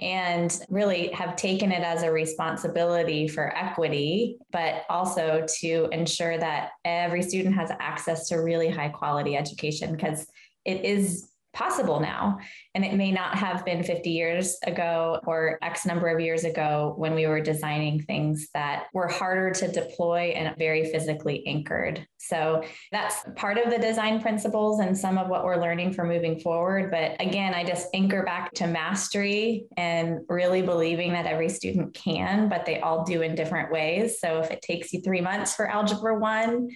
and 0.00 0.58
really 0.70 1.08
have 1.08 1.36
taken 1.36 1.72
it 1.72 1.82
as 1.82 2.02
a 2.02 2.10
responsibility 2.10 3.28
for 3.28 3.54
equity, 3.54 4.38
but 4.50 4.84
also 4.88 5.44
to 5.60 5.88
ensure 5.92 6.38
that 6.38 6.70
every 6.84 7.22
student 7.22 7.54
has 7.54 7.70
access 7.80 8.28
to 8.28 8.36
really 8.36 8.70
high 8.70 8.88
quality 8.88 9.36
education 9.36 9.94
because 9.94 10.26
it 10.64 10.84
is 10.84 11.29
possible 11.52 12.00
now. 12.00 12.38
And 12.74 12.84
it 12.84 12.94
may 12.94 13.10
not 13.10 13.36
have 13.36 13.64
been 13.64 13.82
50 13.82 14.10
years 14.10 14.56
ago 14.66 15.20
or 15.26 15.58
X 15.62 15.84
number 15.84 16.08
of 16.08 16.20
years 16.20 16.44
ago 16.44 16.94
when 16.96 17.14
we 17.14 17.26
were 17.26 17.40
designing 17.40 18.02
things 18.02 18.48
that 18.54 18.84
were 18.92 19.08
harder 19.08 19.50
to 19.50 19.68
deploy 19.68 20.32
and 20.36 20.56
very 20.56 20.90
physically 20.90 21.46
anchored. 21.46 22.06
So 22.18 22.62
that's 22.92 23.16
part 23.36 23.58
of 23.58 23.70
the 23.70 23.78
design 23.78 24.20
principles 24.20 24.80
and 24.80 24.96
some 24.96 25.18
of 25.18 25.28
what 25.28 25.44
we're 25.44 25.60
learning 25.60 25.94
for 25.94 26.04
moving 26.04 26.38
forward. 26.38 26.90
But 26.90 27.20
again, 27.20 27.54
I 27.54 27.64
just 27.64 27.88
anchor 27.94 28.22
back 28.22 28.52
to 28.54 28.66
mastery 28.66 29.64
and 29.76 30.20
really 30.28 30.62
believing 30.62 31.12
that 31.12 31.26
every 31.26 31.48
student 31.48 31.94
can, 31.94 32.48
but 32.48 32.66
they 32.66 32.80
all 32.80 33.04
do 33.04 33.22
in 33.22 33.34
different 33.34 33.72
ways. 33.72 34.20
So 34.20 34.38
if 34.38 34.50
it 34.50 34.62
takes 34.62 34.92
you 34.92 35.00
three 35.00 35.20
months 35.20 35.54
for 35.54 35.68
Algebra 35.68 36.18
1, 36.18 36.68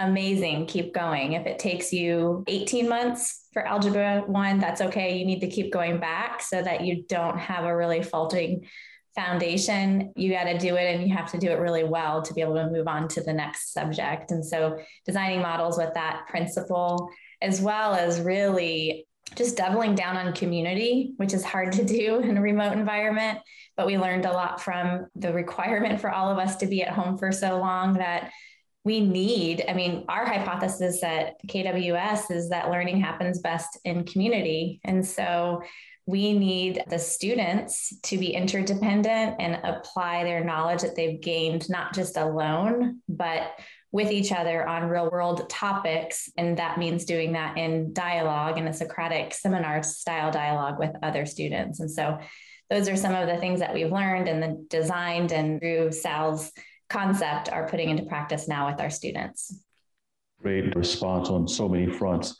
amazing, 0.00 0.66
keep 0.66 0.94
going. 0.94 1.34
If 1.34 1.46
it 1.46 1.58
takes 1.58 1.92
you 1.92 2.42
18 2.46 2.88
months 2.88 3.46
for 3.52 3.66
Algebra 3.66 4.24
1, 4.26 4.58
that's 4.58 4.80
okay. 4.80 5.16
You 5.16 5.26
need 5.26 5.40
to 5.40 5.48
keep 5.48 5.72
going 5.72 6.00
back 6.00 6.42
so 6.42 6.62
that 6.62 6.84
you 6.84 7.04
don't 7.08 7.38
have 7.38 7.64
a 7.64 7.76
really 7.76 8.02
faulting 8.02 8.66
foundation. 9.14 10.12
You 10.16 10.32
got 10.32 10.44
to 10.44 10.58
do 10.58 10.76
it 10.76 10.94
and 10.94 11.06
you 11.06 11.14
have 11.14 11.30
to 11.32 11.38
do 11.38 11.48
it 11.48 11.58
really 11.58 11.84
well 11.84 12.22
to 12.22 12.34
be 12.34 12.40
able 12.40 12.54
to 12.54 12.70
move 12.70 12.88
on 12.88 13.08
to 13.08 13.22
the 13.22 13.32
next 13.32 13.72
subject. 13.72 14.30
And 14.30 14.44
so 14.44 14.78
designing 15.04 15.42
models 15.42 15.76
with 15.76 15.92
that 15.94 16.26
principle, 16.28 17.10
as 17.42 17.60
well 17.60 17.94
as 17.94 18.20
really 18.20 19.06
just 19.36 19.56
doubling 19.56 19.94
down 19.94 20.16
on 20.16 20.32
community, 20.32 21.12
which 21.16 21.34
is 21.34 21.44
hard 21.44 21.72
to 21.72 21.84
do 21.84 22.20
in 22.22 22.38
a 22.38 22.42
remote 22.42 22.72
environment. 22.72 23.38
But 23.76 23.86
we 23.86 23.98
learned 23.98 24.24
a 24.24 24.32
lot 24.32 24.60
from 24.60 25.06
the 25.14 25.32
requirement 25.32 26.00
for 26.00 26.10
all 26.10 26.30
of 26.30 26.38
us 26.38 26.56
to 26.56 26.66
be 26.66 26.82
at 26.82 26.92
home 26.92 27.18
for 27.18 27.32
so 27.32 27.58
long 27.58 27.94
that 27.94 28.30
we 28.84 29.00
need 29.00 29.64
i 29.68 29.74
mean 29.74 30.04
our 30.08 30.24
hypothesis 30.24 31.02
at 31.02 31.34
kws 31.46 32.30
is 32.30 32.48
that 32.48 32.70
learning 32.70 33.00
happens 33.00 33.40
best 33.40 33.78
in 33.84 34.04
community. 34.04 34.80
And 34.84 35.06
so 35.06 35.62
we 36.06 36.32
need 36.32 36.82
the 36.88 36.98
students 36.98 37.94
to 38.02 38.18
be 38.18 38.34
interdependent 38.34 39.36
and 39.38 39.60
apply 39.62 40.24
their 40.24 40.42
knowledge 40.42 40.80
that 40.82 40.96
they've 40.96 41.20
gained 41.20 41.68
not 41.68 41.94
just 41.94 42.16
alone 42.16 43.00
but 43.08 43.52
with 43.92 44.10
each 44.10 44.30
other 44.32 44.66
on 44.68 44.88
real 44.88 45.10
world 45.10 45.50
topics. 45.50 46.30
And 46.36 46.56
that 46.58 46.78
means 46.78 47.04
doing 47.04 47.32
that 47.32 47.58
in 47.58 47.92
dialogue 47.92 48.56
in 48.56 48.68
a 48.68 48.72
socratic 48.72 49.34
seminar 49.34 49.82
style 49.82 50.30
dialogue 50.30 50.78
with 50.78 50.92
other 51.02 51.26
students. 51.26 51.80
And 51.80 51.90
so 51.90 52.18
those 52.70 52.88
are 52.88 52.96
some 52.96 53.16
of 53.16 53.26
the 53.26 53.38
things 53.38 53.58
that 53.58 53.74
we've 53.74 53.90
learned 53.90 54.28
and 54.28 54.40
the 54.40 54.64
designed 54.68 55.32
and 55.32 55.60
through 55.60 55.90
sal's 55.90 56.52
concept 56.90 57.48
are 57.50 57.68
putting 57.68 57.88
into 57.88 58.04
practice 58.04 58.48
now 58.48 58.70
with 58.70 58.80
our 58.80 58.90
students. 58.90 59.62
Great 60.42 60.74
response 60.76 61.28
on 61.28 61.46
so 61.48 61.68
many 61.68 61.90
fronts. 61.90 62.36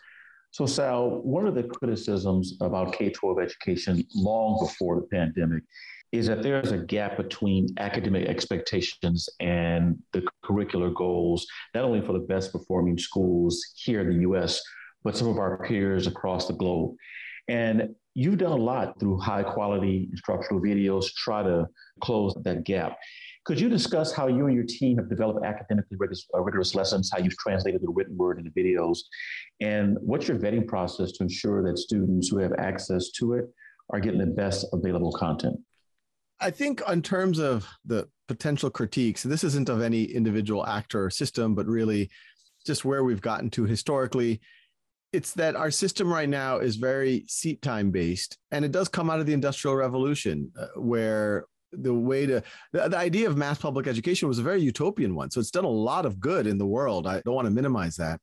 So, 0.52 0.66
Sal, 0.66 1.22
one 1.22 1.46
of 1.46 1.54
the 1.54 1.62
criticisms 1.62 2.56
about 2.60 2.92
K 2.92 3.10
12 3.10 3.38
education 3.40 4.04
long 4.14 4.58
before 4.60 4.96
the 4.96 5.06
pandemic 5.06 5.62
is 6.12 6.26
that 6.26 6.42
there 6.42 6.60
is 6.60 6.72
a 6.72 6.78
gap 6.78 7.16
between 7.16 7.68
academic 7.78 8.28
expectations 8.28 9.28
and 9.38 9.96
the 10.12 10.26
curricular 10.44 10.92
goals, 10.92 11.46
not 11.72 11.84
only 11.84 12.00
for 12.00 12.12
the 12.12 12.18
best 12.18 12.50
performing 12.50 12.98
schools 12.98 13.64
here 13.76 14.00
in 14.00 14.08
the 14.08 14.28
US, 14.28 14.60
but 15.04 15.16
some 15.16 15.28
of 15.28 15.38
our 15.38 15.64
peers 15.64 16.08
across 16.08 16.48
the 16.48 16.54
globe. 16.54 16.96
And 17.48 17.94
you've 18.14 18.38
done 18.38 18.52
a 18.52 18.56
lot 18.56 18.98
through 18.98 19.18
high 19.18 19.44
quality 19.44 20.08
instructional 20.10 20.60
videos, 20.60 21.06
to 21.06 21.12
try 21.16 21.42
to 21.44 21.68
close 22.00 22.34
that 22.42 22.64
gap. 22.64 22.98
Could 23.44 23.58
you 23.58 23.68
discuss 23.68 24.12
how 24.12 24.26
you 24.26 24.46
and 24.46 24.54
your 24.54 24.64
team 24.64 24.98
have 24.98 25.08
developed 25.08 25.44
academically 25.44 25.96
rigorous, 25.98 26.26
uh, 26.34 26.40
rigorous 26.40 26.74
lessons, 26.74 27.10
how 27.12 27.18
you've 27.18 27.36
translated 27.38 27.80
the 27.80 27.88
written 27.88 28.16
word 28.16 28.38
into 28.38 28.50
videos, 28.50 28.98
and 29.60 29.96
what's 30.00 30.28
your 30.28 30.38
vetting 30.38 30.66
process 30.66 31.12
to 31.12 31.22
ensure 31.22 31.62
that 31.62 31.78
students 31.78 32.28
who 32.28 32.38
have 32.38 32.52
access 32.58 33.10
to 33.12 33.34
it 33.34 33.46
are 33.90 34.00
getting 34.00 34.20
the 34.20 34.26
best 34.26 34.66
available 34.72 35.12
content? 35.12 35.58
I 36.40 36.50
think, 36.50 36.82
in 36.88 37.02
terms 37.02 37.38
of 37.38 37.66
the 37.84 38.08
potential 38.28 38.70
critiques, 38.70 39.22
this 39.22 39.44
isn't 39.44 39.68
of 39.68 39.82
any 39.82 40.04
individual 40.04 40.66
actor 40.66 41.04
or 41.04 41.10
system, 41.10 41.54
but 41.54 41.66
really 41.66 42.10
just 42.66 42.84
where 42.84 43.04
we've 43.04 43.20
gotten 43.20 43.50
to 43.50 43.64
historically. 43.64 44.40
It's 45.12 45.32
that 45.34 45.56
our 45.56 45.70
system 45.70 46.12
right 46.12 46.28
now 46.28 46.58
is 46.58 46.76
very 46.76 47.24
seat 47.26 47.62
time 47.62 47.90
based, 47.90 48.38
and 48.52 48.64
it 48.64 48.70
does 48.70 48.88
come 48.88 49.10
out 49.10 49.18
of 49.18 49.26
the 49.26 49.32
Industrial 49.32 49.74
Revolution, 49.74 50.52
uh, 50.58 50.68
where 50.76 51.46
the 51.72 51.94
way 51.94 52.26
to 52.26 52.42
the, 52.72 52.88
the 52.88 52.96
idea 52.96 53.28
of 53.28 53.36
mass 53.36 53.58
public 53.58 53.86
education 53.86 54.28
was 54.28 54.38
a 54.38 54.42
very 54.42 54.60
utopian 54.60 55.14
one. 55.14 55.30
So 55.30 55.40
it's 55.40 55.50
done 55.50 55.64
a 55.64 55.68
lot 55.68 56.06
of 56.06 56.20
good 56.20 56.46
in 56.46 56.58
the 56.58 56.66
world. 56.66 57.06
I 57.06 57.20
don't 57.20 57.34
want 57.34 57.46
to 57.46 57.52
minimize 57.52 57.96
that. 57.96 58.20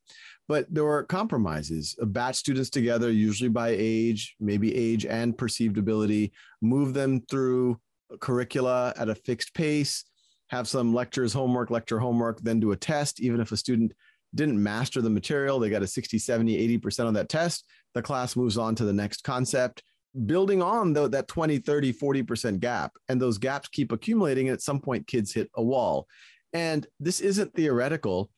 But 0.47 0.73
there 0.73 0.85
were 0.85 1.03
compromises, 1.03 1.95
uh, 2.01 2.05
batch 2.05 2.35
students 2.35 2.69
together, 2.69 3.11
usually 3.11 3.49
by 3.49 3.75
age, 3.77 4.35
maybe 4.39 4.73
age 4.75 5.05
and 5.05 5.37
perceived 5.37 5.77
ability, 5.77 6.31
move 6.61 6.93
them 6.93 7.21
through 7.29 7.79
curricula 8.21 8.93
at 8.97 9.09
a 9.09 9.15
fixed 9.15 9.53
pace, 9.53 10.05
have 10.47 10.67
some 10.67 10.93
lectures, 10.93 11.33
homework, 11.33 11.69
lecture 11.69 11.99
homework, 11.99 12.39
then 12.41 12.59
do 12.59 12.71
a 12.71 12.77
test. 12.77 13.19
Even 13.19 13.41
if 13.41 13.51
a 13.51 13.57
student 13.57 13.91
didn't 14.35 14.61
master 14.61 15.01
the 15.01 15.09
material, 15.09 15.59
they 15.59 15.69
got 15.69 15.83
a 15.83 15.87
60, 15.87 16.17
70, 16.17 16.79
80% 16.79 17.07
on 17.07 17.13
that 17.15 17.29
test, 17.29 17.65
the 17.93 18.01
class 18.01 18.35
moves 18.35 18.57
on 18.57 18.75
to 18.75 18.85
the 18.85 18.93
next 18.93 19.23
concept 19.23 19.83
building 20.25 20.61
on 20.61 20.93
the, 20.93 21.07
that 21.09 21.27
20 21.27 21.59
30 21.59 21.93
40% 21.93 22.59
gap 22.59 22.93
and 23.09 23.21
those 23.21 23.37
gaps 23.37 23.67
keep 23.69 23.91
accumulating 23.91 24.47
and 24.47 24.55
at 24.55 24.61
some 24.61 24.79
point 24.79 25.07
kids 25.07 25.33
hit 25.33 25.49
a 25.55 25.63
wall. 25.63 26.07
And 26.53 26.87
this 26.99 27.19
isn't 27.19 27.53
theoretical. 27.53 28.29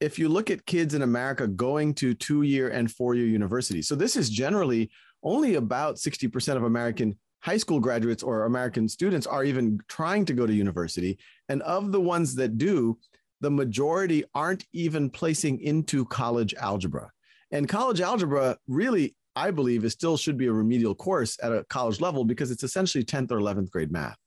If 0.00 0.18
you 0.18 0.28
look 0.28 0.50
at 0.50 0.66
kids 0.66 0.94
in 0.94 1.02
america 1.02 1.46
going 1.46 1.94
to 1.94 2.14
two 2.14 2.42
year 2.42 2.70
and 2.70 2.90
four 2.90 3.14
year 3.14 3.26
universities 3.26 3.86
so 3.86 3.94
this 3.94 4.16
is 4.16 4.30
generally 4.30 4.90
only 5.22 5.56
about 5.56 5.96
60% 5.96 6.56
of 6.56 6.62
american 6.62 7.18
high 7.42 7.58
school 7.58 7.80
graduates 7.80 8.22
or 8.22 8.44
american 8.44 8.88
students 8.88 9.26
are 9.26 9.44
even 9.44 9.78
trying 9.88 10.24
to 10.24 10.32
go 10.32 10.46
to 10.46 10.52
university. 10.54 11.18
And 11.48 11.60
of 11.62 11.92
the 11.92 12.00
ones 12.00 12.34
that 12.36 12.56
do 12.56 12.98
the 13.40 13.50
majority 13.50 14.24
aren't 14.34 14.64
even 14.72 15.10
placing 15.10 15.60
into 15.60 16.04
college 16.04 16.54
algebra. 16.54 17.10
And 17.50 17.68
college 17.68 18.00
algebra 18.00 18.56
really 18.68 19.16
I 19.40 19.50
believe 19.50 19.84
it 19.84 19.90
still 19.90 20.18
should 20.18 20.36
be 20.36 20.48
a 20.48 20.52
remedial 20.52 20.94
course 20.94 21.38
at 21.42 21.50
a 21.50 21.64
college 21.70 21.98
level 21.98 22.26
because 22.26 22.50
it's 22.50 22.62
essentially 22.62 23.02
10th 23.02 23.30
or 23.30 23.38
11th 23.38 23.70
grade 23.70 23.90
math. 23.90 24.18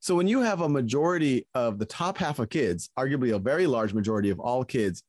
So 0.00 0.14
when 0.14 0.26
you 0.26 0.40
have 0.40 0.62
a 0.62 0.68
majority 0.68 1.46
of 1.54 1.78
the 1.78 1.84
top 1.84 2.16
half 2.16 2.38
of 2.38 2.48
kids, 2.48 2.88
arguably 2.98 3.34
a 3.34 3.38
very 3.38 3.66
large 3.66 3.92
majority 3.92 4.30
of 4.30 4.40
all 4.40 4.64
kids, 4.64 5.02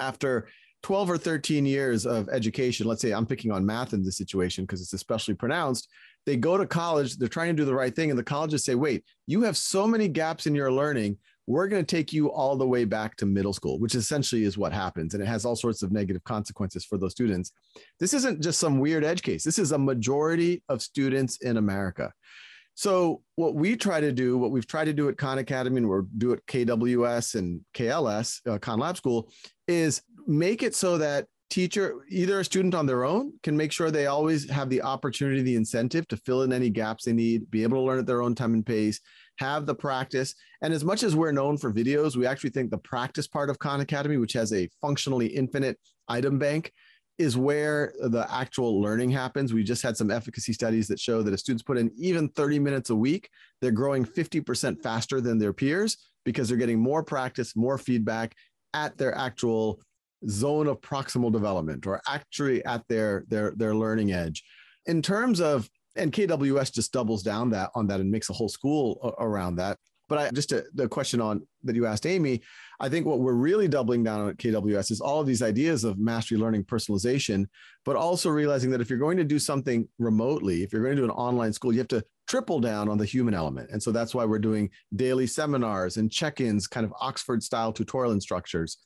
after 0.00 0.48
12 0.82 1.10
or 1.10 1.18
13 1.18 1.66
years 1.66 2.06
of 2.06 2.30
education, 2.30 2.86
let's 2.86 3.02
say 3.02 3.12
I'm 3.12 3.26
picking 3.26 3.52
on 3.52 3.66
math 3.66 3.92
in 3.92 4.02
this 4.02 4.16
situation 4.16 4.64
because 4.64 4.80
it's 4.80 4.94
especially 4.94 5.34
pronounced, 5.34 5.88
they 6.24 6.38
go 6.38 6.56
to 6.56 6.66
college, 6.66 7.18
they're 7.18 7.28
trying 7.28 7.54
to 7.54 7.62
do 7.62 7.66
the 7.66 7.74
right 7.74 7.94
thing, 7.94 8.08
and 8.08 8.18
the 8.18 8.24
colleges 8.24 8.64
say, 8.64 8.74
wait, 8.74 9.04
you 9.26 9.42
have 9.42 9.58
so 9.58 9.86
many 9.86 10.08
gaps 10.08 10.46
in 10.46 10.54
your 10.54 10.72
learning 10.72 11.18
we're 11.46 11.68
going 11.68 11.84
to 11.84 11.96
take 11.96 12.12
you 12.12 12.30
all 12.30 12.56
the 12.56 12.66
way 12.66 12.84
back 12.84 13.16
to 13.16 13.26
middle 13.26 13.52
school, 13.52 13.78
which 13.78 13.94
essentially 13.94 14.44
is 14.44 14.56
what 14.56 14.72
happens. 14.72 15.14
And 15.14 15.22
it 15.22 15.26
has 15.26 15.44
all 15.44 15.56
sorts 15.56 15.82
of 15.82 15.90
negative 15.90 16.22
consequences 16.24 16.84
for 16.84 16.98
those 16.98 17.12
students. 17.12 17.52
This 17.98 18.14
isn't 18.14 18.42
just 18.42 18.60
some 18.60 18.78
weird 18.78 19.04
edge 19.04 19.22
case. 19.22 19.42
This 19.42 19.58
is 19.58 19.72
a 19.72 19.78
majority 19.78 20.62
of 20.68 20.82
students 20.82 21.38
in 21.38 21.56
America. 21.56 22.12
So 22.74 23.22
what 23.36 23.54
we 23.54 23.76
try 23.76 24.00
to 24.00 24.12
do, 24.12 24.38
what 24.38 24.50
we've 24.50 24.66
tried 24.66 24.86
to 24.86 24.92
do 24.92 25.08
at 25.08 25.18
Khan 25.18 25.38
Academy 25.38 25.78
and 25.78 25.88
we're 25.88 26.04
do 26.16 26.32
at 26.32 26.46
KWS 26.46 27.34
and 27.34 27.60
KLS, 27.74 28.40
uh, 28.48 28.58
Khan 28.58 28.78
Lab 28.78 28.96
School, 28.96 29.30
is 29.68 30.02
make 30.26 30.62
it 30.62 30.74
so 30.74 30.98
that 30.98 31.26
teacher, 31.52 32.06
either 32.08 32.40
a 32.40 32.44
student 32.44 32.74
on 32.74 32.86
their 32.86 33.04
own, 33.04 33.34
can 33.42 33.54
make 33.54 33.72
sure 33.72 33.90
they 33.90 34.06
always 34.06 34.48
have 34.48 34.70
the 34.70 34.80
opportunity, 34.80 35.42
the 35.42 35.54
incentive 35.54 36.08
to 36.08 36.16
fill 36.16 36.42
in 36.42 36.52
any 36.52 36.70
gaps 36.70 37.04
they 37.04 37.12
need, 37.12 37.50
be 37.50 37.62
able 37.62 37.76
to 37.76 37.82
learn 37.82 37.98
at 37.98 38.06
their 38.06 38.22
own 38.22 38.34
time 38.34 38.54
and 38.54 38.64
pace, 38.64 38.98
have 39.38 39.66
the 39.66 39.74
practice. 39.74 40.34
And 40.62 40.72
as 40.72 40.82
much 40.82 41.02
as 41.02 41.14
we're 41.14 41.30
known 41.30 41.58
for 41.58 41.70
videos, 41.70 42.16
we 42.16 42.26
actually 42.26 42.50
think 42.50 42.70
the 42.70 42.78
practice 42.78 43.28
part 43.28 43.50
of 43.50 43.58
Khan 43.58 43.80
Academy, 43.80 44.16
which 44.16 44.32
has 44.32 44.52
a 44.54 44.68
functionally 44.80 45.26
infinite 45.26 45.78
item 46.08 46.38
bank, 46.38 46.72
is 47.18 47.36
where 47.36 47.92
the 48.00 48.26
actual 48.32 48.80
learning 48.80 49.10
happens. 49.10 49.52
We 49.52 49.62
just 49.62 49.82
had 49.82 49.98
some 49.98 50.10
efficacy 50.10 50.54
studies 50.54 50.88
that 50.88 50.98
show 50.98 51.22
that 51.22 51.34
if 51.34 51.40
students 51.40 51.62
put 51.62 51.76
in 51.76 51.92
even 51.98 52.30
30 52.30 52.60
minutes 52.60 52.88
a 52.88 52.96
week, 52.96 53.28
they're 53.60 53.72
growing 53.72 54.06
50% 54.06 54.82
faster 54.82 55.20
than 55.20 55.38
their 55.38 55.52
peers 55.52 55.98
because 56.24 56.48
they're 56.48 56.56
getting 56.56 56.80
more 56.80 57.04
practice, 57.04 57.54
more 57.54 57.76
feedback 57.76 58.34
at 58.72 58.96
their 58.96 59.14
actual 59.14 59.82
zone 60.28 60.66
of 60.66 60.80
proximal 60.80 61.32
development 61.32 61.86
or 61.86 62.00
actually 62.06 62.64
at 62.64 62.86
their 62.88 63.24
their 63.28 63.52
their 63.56 63.74
learning 63.74 64.12
edge. 64.12 64.42
In 64.86 65.02
terms 65.02 65.40
of 65.40 65.68
and 65.96 66.12
KWS 66.12 66.72
just 66.72 66.92
doubles 66.92 67.22
down 67.22 67.50
that 67.50 67.70
on 67.74 67.86
that 67.88 68.00
and 68.00 68.10
makes 68.10 68.30
a 68.30 68.32
whole 68.32 68.48
school 68.48 69.14
around 69.18 69.56
that. 69.56 69.78
But 70.08 70.18
I, 70.18 70.30
just 70.30 70.52
a, 70.52 70.64
the 70.74 70.88
question 70.88 71.20
on 71.20 71.46
that 71.64 71.76
you 71.76 71.86
asked 71.86 72.06
Amy, 72.06 72.42
I 72.80 72.88
think 72.88 73.06
what 73.06 73.20
we're 73.20 73.32
really 73.32 73.68
doubling 73.68 74.02
down 74.02 74.20
on 74.20 74.28
at 74.28 74.36
KWS 74.36 74.90
is 74.90 75.00
all 75.00 75.20
of 75.20 75.26
these 75.26 75.42
ideas 75.42 75.84
of 75.84 75.98
mastery 75.98 76.36
learning 76.36 76.64
personalization, 76.64 77.46
but 77.84 77.96
also 77.96 78.28
realizing 78.28 78.70
that 78.70 78.80
if 78.80 78.90
you're 78.90 78.98
going 78.98 79.16
to 79.16 79.24
do 79.24 79.38
something 79.38 79.88
remotely, 79.98 80.64
if 80.64 80.72
you're 80.72 80.82
going 80.82 80.96
to 80.96 81.00
do 81.00 81.04
an 81.04 81.12
online 81.12 81.52
school, 81.52 81.72
you 81.72 81.78
have 81.78 81.88
to 81.88 82.04
triple 82.28 82.60
down 82.60 82.88
on 82.88 82.98
the 82.98 83.04
human 83.04 83.32
element. 83.32 83.70
And 83.70 83.82
so 83.82 83.92
that's 83.92 84.14
why 84.14 84.24
we're 84.24 84.38
doing 84.38 84.68
daily 84.96 85.26
seminars 85.26 85.96
and 85.96 86.10
check-ins, 86.10 86.66
kind 86.66 86.84
of 86.84 86.92
Oxford 87.00 87.42
style 87.42 87.72
tutorial 87.72 88.12
instructors. 88.12 88.78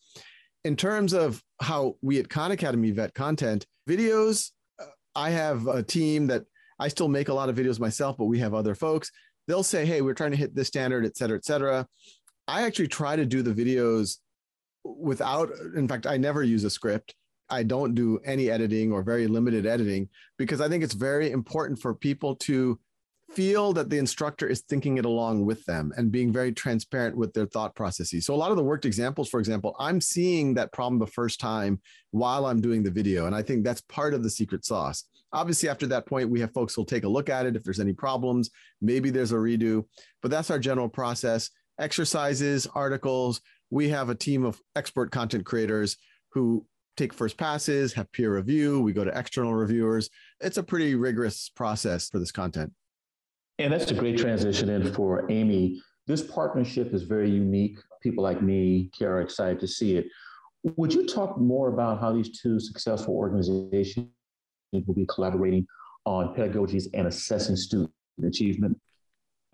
In 0.66 0.74
terms 0.74 1.12
of 1.12 1.42
how 1.60 1.94
we 2.02 2.18
at 2.18 2.28
Khan 2.28 2.50
Academy 2.50 2.90
vet 2.90 3.14
content, 3.14 3.66
videos, 3.88 4.50
uh, 4.80 4.86
I 5.14 5.30
have 5.30 5.68
a 5.68 5.82
team 5.82 6.26
that 6.26 6.42
I 6.80 6.88
still 6.88 7.08
make 7.08 7.28
a 7.28 7.34
lot 7.34 7.48
of 7.48 7.56
videos 7.56 7.78
myself, 7.78 8.16
but 8.18 8.24
we 8.24 8.40
have 8.40 8.52
other 8.52 8.74
folks 8.74 9.10
they'll 9.46 9.62
say, 9.62 9.86
Hey, 9.86 10.02
we're 10.02 10.14
trying 10.14 10.32
to 10.32 10.36
hit 10.36 10.54
this 10.54 10.68
standard, 10.68 11.04
et 11.04 11.16
cetera, 11.16 11.36
et 11.36 11.44
cetera. 11.44 11.86
I 12.48 12.62
actually 12.62 12.88
try 12.88 13.16
to 13.16 13.24
do 13.24 13.42
the 13.42 13.52
videos 13.52 14.18
without, 14.84 15.50
in 15.74 15.88
fact, 15.88 16.06
I 16.06 16.16
never 16.16 16.42
use 16.42 16.64
a 16.64 16.70
script. 16.70 17.14
I 17.48 17.62
don't 17.62 17.94
do 17.94 18.18
any 18.24 18.50
editing 18.50 18.92
or 18.92 19.02
very 19.02 19.26
limited 19.26 19.66
editing 19.66 20.08
because 20.36 20.60
I 20.60 20.68
think 20.68 20.82
it's 20.82 20.94
very 20.94 21.30
important 21.30 21.80
for 21.80 21.94
people 21.94 22.36
to 22.36 22.78
feel 23.32 23.72
that 23.72 23.90
the 23.90 23.98
instructor 23.98 24.46
is 24.46 24.62
thinking 24.62 24.98
it 24.98 25.04
along 25.04 25.44
with 25.44 25.64
them 25.64 25.92
and 25.96 26.12
being 26.12 26.32
very 26.32 26.52
transparent 26.52 27.16
with 27.16 27.32
their 27.32 27.46
thought 27.46 27.74
processes. 27.74 28.24
So 28.24 28.34
a 28.34 28.36
lot 28.36 28.50
of 28.50 28.56
the 28.56 28.62
worked 28.62 28.84
examples, 28.84 29.28
for 29.28 29.40
example, 29.40 29.74
I'm 29.78 30.00
seeing 30.00 30.54
that 30.54 30.72
problem 30.72 30.98
the 30.98 31.06
first 31.06 31.40
time 31.40 31.80
while 32.12 32.46
I'm 32.46 32.60
doing 32.60 32.82
the 32.82 32.90
video. 32.90 33.26
And 33.26 33.34
I 33.34 33.42
think 33.42 33.64
that's 33.64 33.80
part 33.82 34.14
of 34.14 34.22
the 34.22 34.30
secret 34.30 34.64
sauce. 34.64 35.04
Obviously, 35.32 35.68
after 35.68 35.86
that 35.88 36.06
point, 36.06 36.30
we 36.30 36.40
have 36.40 36.52
folks 36.52 36.74
who'll 36.74 36.84
take 36.84 37.04
a 37.04 37.08
look 37.08 37.28
at 37.28 37.46
it. 37.46 37.56
If 37.56 37.64
there's 37.64 37.80
any 37.80 37.92
problems, 37.92 38.50
maybe 38.80 39.10
there's 39.10 39.32
a 39.32 39.36
redo, 39.36 39.84
but 40.22 40.30
that's 40.30 40.50
our 40.50 40.58
general 40.58 40.88
process. 40.88 41.50
Exercises, 41.78 42.66
articles, 42.74 43.40
we 43.70 43.88
have 43.88 44.08
a 44.08 44.14
team 44.14 44.44
of 44.44 44.60
expert 44.76 45.10
content 45.10 45.44
creators 45.44 45.96
who 46.30 46.64
take 46.96 47.12
first 47.12 47.36
passes, 47.36 47.92
have 47.92 48.10
peer 48.12 48.34
review, 48.34 48.80
we 48.80 48.92
go 48.92 49.04
to 49.04 49.18
external 49.18 49.52
reviewers. 49.52 50.08
It's 50.40 50.56
a 50.56 50.62
pretty 50.62 50.94
rigorous 50.94 51.50
process 51.54 52.08
for 52.08 52.18
this 52.18 52.32
content. 52.32 52.72
And 53.58 53.72
that's 53.72 53.90
a 53.90 53.94
great 53.94 54.18
transition 54.18 54.68
in 54.68 54.92
for 54.92 55.30
Amy. 55.30 55.80
This 56.06 56.22
partnership 56.22 56.92
is 56.92 57.02
very 57.02 57.30
unique. 57.30 57.78
People 58.02 58.22
like 58.22 58.42
me 58.42 58.90
are 59.00 59.22
excited 59.22 59.60
to 59.60 59.66
see 59.66 59.96
it. 59.96 60.06
Would 60.76 60.92
you 60.92 61.06
talk 61.06 61.38
more 61.38 61.68
about 61.68 62.00
how 62.00 62.12
these 62.12 62.38
two 62.40 62.60
successful 62.60 63.14
organizations 63.14 64.08
will 64.72 64.94
be 64.94 65.06
collaborating 65.06 65.66
on 66.04 66.34
pedagogies 66.34 66.86
and 66.92 67.06
assessing 67.06 67.56
student 67.56 67.90
achievement? 68.24 68.78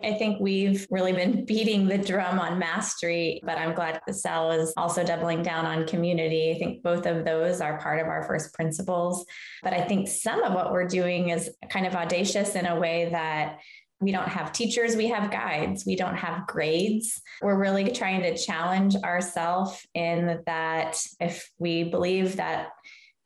I 0.03 0.15
think 0.15 0.41
we've 0.41 0.85
really 0.91 1.13
been 1.13 1.45
beating 1.45 1.87
the 1.87 1.97
drum 1.97 2.41
on 2.41 2.59
mastery, 2.59 3.41
but 3.45 3.57
I'm 3.57 3.73
glad 3.73 4.01
the 4.05 4.13
Sal 4.13 4.51
is 4.51 4.75
also 4.77 5.05
doubling 5.05 5.43
down 5.43 5.65
on 5.65 5.87
community. 5.87 6.51
I 6.51 6.59
think 6.59 6.83
both 6.83 7.07
of 7.07 7.25
those 7.25 7.61
are 7.61 7.79
part 7.79 8.01
of 8.01 8.09
our 8.09 8.25
first 8.25 8.53
principles. 8.53 9.25
But 9.63 9.75
I 9.75 9.83
think 9.83 10.09
some 10.09 10.43
of 10.43 10.55
what 10.55 10.73
we're 10.73 10.89
doing 10.89 11.29
is 11.29 11.51
kind 11.71 11.87
of 11.87 11.95
audacious 11.95 12.57
in 12.57 12.67
a 12.67 12.81
way 12.81 13.11
that 13.13 13.61
we 14.03 14.13
don't 14.13 14.29
have 14.29 14.53
teachers, 14.53 14.97
we 14.97 15.09
have 15.09 15.31
guides, 15.31 15.87
we 15.87 15.97
don't 15.97 16.17
have 16.17 16.47
grades. 16.47 17.21
We're 17.41 17.59
really 17.59 17.91
trying 17.93 18.23
to 18.23 18.37
challenge 18.37 18.97
ourselves 18.97 19.87
in 19.95 20.43
that 20.47 21.01
if 21.21 21.51
we 21.59 21.85
believe 21.85 22.37
that 22.37 22.71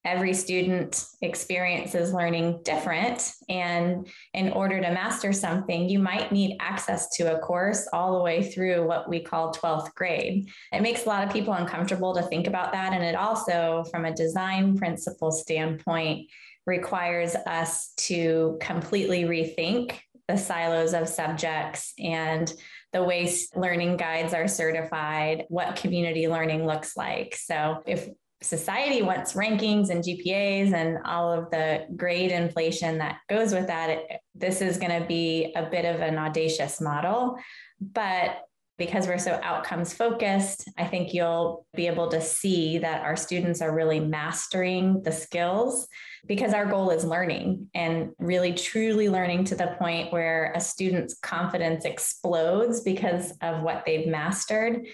every 0.06 0.32
student 0.32 1.04
experiences 1.20 2.12
learning 2.12 2.60
different. 2.62 3.32
And 3.48 4.06
in 4.34 4.52
order 4.52 4.80
to 4.80 4.92
master 4.92 5.32
something, 5.32 5.88
you 5.88 5.98
might 5.98 6.30
need 6.30 6.56
access 6.60 7.08
to 7.16 7.34
a 7.34 7.40
course 7.40 7.88
all 7.92 8.16
the 8.16 8.22
way 8.22 8.44
through 8.44 8.86
what 8.86 9.08
we 9.08 9.18
call 9.20 9.52
12th 9.52 9.92
grade. 9.94 10.48
It 10.72 10.80
makes 10.80 11.04
a 11.04 11.08
lot 11.08 11.26
of 11.26 11.32
people 11.32 11.54
uncomfortable 11.54 12.14
to 12.14 12.22
think 12.22 12.46
about 12.46 12.72
that. 12.72 12.92
And 12.92 13.02
it 13.02 13.16
also, 13.16 13.84
from 13.90 14.04
a 14.04 14.14
design 14.14 14.78
principle 14.78 15.32
standpoint, 15.32 16.30
requires 16.66 17.34
us 17.34 17.92
to 17.96 18.58
completely 18.60 19.24
rethink 19.24 19.98
the 20.28 20.36
silos 20.36 20.92
of 20.92 21.08
subjects 21.08 21.92
and 21.98 22.52
the 22.92 23.02
way 23.02 23.32
learning 23.54 23.96
guides 23.96 24.34
are 24.34 24.48
certified, 24.48 25.44
what 25.48 25.76
community 25.76 26.28
learning 26.28 26.66
looks 26.66 26.96
like. 26.96 27.36
So, 27.36 27.82
if 27.86 28.08
society 28.42 29.02
wants 29.02 29.32
rankings 29.32 29.90
and 29.90 30.04
GPAs 30.04 30.72
and 30.72 30.98
all 31.04 31.32
of 31.32 31.50
the 31.50 31.86
grade 31.96 32.32
inflation 32.32 32.98
that 32.98 33.18
goes 33.28 33.52
with 33.52 33.66
that, 33.68 33.90
it, 33.90 34.20
this 34.34 34.60
is 34.60 34.78
going 34.78 35.00
to 35.00 35.06
be 35.06 35.52
a 35.56 35.68
bit 35.70 35.84
of 35.84 36.00
an 36.00 36.18
audacious 36.18 36.80
model. 36.80 37.36
But 37.80 38.42
because 38.78 39.06
we're 39.06 39.18
so 39.18 39.40
outcomes 39.42 39.94
focused, 39.94 40.68
I 40.76 40.84
think 40.84 41.14
you'll 41.14 41.66
be 41.74 41.86
able 41.86 42.08
to 42.10 42.20
see 42.20 42.78
that 42.78 43.02
our 43.02 43.16
students 43.16 43.62
are 43.62 43.74
really 43.74 44.00
mastering 44.00 45.02
the 45.02 45.12
skills 45.12 45.88
because 46.26 46.52
our 46.52 46.66
goal 46.66 46.90
is 46.90 47.04
learning 47.04 47.68
and 47.74 48.10
really 48.18 48.52
truly 48.52 49.08
learning 49.08 49.44
to 49.44 49.54
the 49.54 49.76
point 49.78 50.12
where 50.12 50.52
a 50.54 50.60
student's 50.60 51.18
confidence 51.20 51.84
explodes 51.84 52.80
because 52.82 53.32
of 53.40 53.62
what 53.62 53.84
they've 53.86 54.08
mastered 54.08 54.86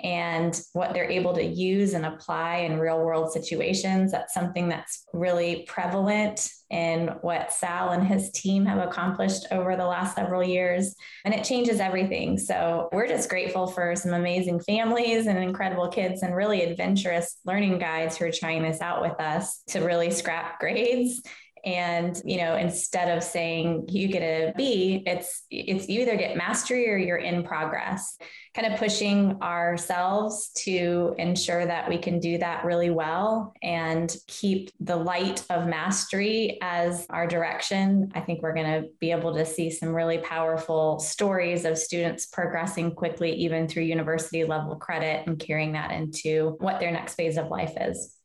and 0.00 0.60
what 0.72 0.92
they're 0.92 1.10
able 1.10 1.34
to 1.34 1.44
use 1.44 1.94
and 1.94 2.06
apply 2.06 2.58
in 2.58 2.78
real 2.78 2.98
world 2.98 3.32
situations. 3.32 4.12
That's 4.12 4.32
something 4.32 4.68
that's 4.68 5.04
really 5.12 5.64
prevalent 5.66 6.48
in 6.70 7.08
what 7.22 7.52
Sal 7.52 7.90
and 7.90 8.06
his 8.06 8.30
team 8.30 8.66
have 8.66 8.86
accomplished 8.86 9.46
over 9.50 9.74
the 9.74 9.86
last 9.86 10.14
several 10.14 10.42
years. 10.42 10.94
And 11.24 11.34
it 11.34 11.44
changes 11.44 11.80
everything. 11.80 12.38
So 12.38 12.88
we're 12.92 13.08
just 13.08 13.30
grateful 13.30 13.66
for 13.66 13.96
some 13.96 14.12
amazing 14.12 14.60
families 14.60 15.26
and 15.26 15.38
incredible 15.38 15.88
kids 15.88 16.22
and 16.22 16.36
really 16.36 16.62
adventurous 16.62 17.38
learning 17.44 17.78
guides 17.78 18.16
who 18.16 18.26
are 18.26 18.32
trying 18.32 18.62
this 18.62 18.80
out 18.80 19.00
with 19.00 19.18
us 19.18 19.62
to 19.68 19.80
really 19.80 20.10
scrap 20.10 20.60
grades 20.60 21.22
and 21.68 22.22
you 22.24 22.38
know 22.38 22.56
instead 22.56 23.14
of 23.14 23.22
saying 23.22 23.84
you 23.88 24.08
get 24.08 24.22
a 24.22 24.54
b 24.56 25.02
it's 25.04 25.42
it's 25.50 25.86
you 25.86 26.00
either 26.00 26.16
get 26.16 26.34
mastery 26.36 26.88
or 26.88 26.96
you're 26.96 27.18
in 27.18 27.42
progress. 27.42 28.16
Kind 28.54 28.72
of 28.72 28.78
pushing 28.78 29.40
ourselves 29.42 30.50
to 30.64 31.14
ensure 31.18 31.64
that 31.64 31.88
we 31.88 31.98
can 31.98 32.18
do 32.18 32.38
that 32.38 32.64
really 32.64 32.90
well 32.90 33.52
and 33.62 34.14
keep 34.26 34.70
the 34.80 34.96
light 34.96 35.44
of 35.50 35.68
mastery 35.68 36.58
as 36.62 37.06
our 37.10 37.26
direction. 37.26 38.10
I 38.14 38.20
think 38.20 38.42
we're 38.42 38.54
going 38.54 38.82
to 38.82 38.88
be 38.98 39.10
able 39.12 39.34
to 39.34 39.44
see 39.44 39.70
some 39.70 39.90
really 39.90 40.18
powerful 40.18 40.98
stories 40.98 41.64
of 41.66 41.78
students 41.78 42.26
progressing 42.26 42.94
quickly 42.94 43.32
even 43.32 43.68
through 43.68 43.84
university 43.84 44.44
level 44.44 44.74
credit 44.76 45.26
and 45.26 45.38
carrying 45.38 45.72
that 45.72 45.92
into 45.92 46.56
what 46.58 46.80
their 46.80 46.90
next 46.90 47.14
phase 47.14 47.36
of 47.36 47.48
life 47.48 47.74
is 47.78 48.17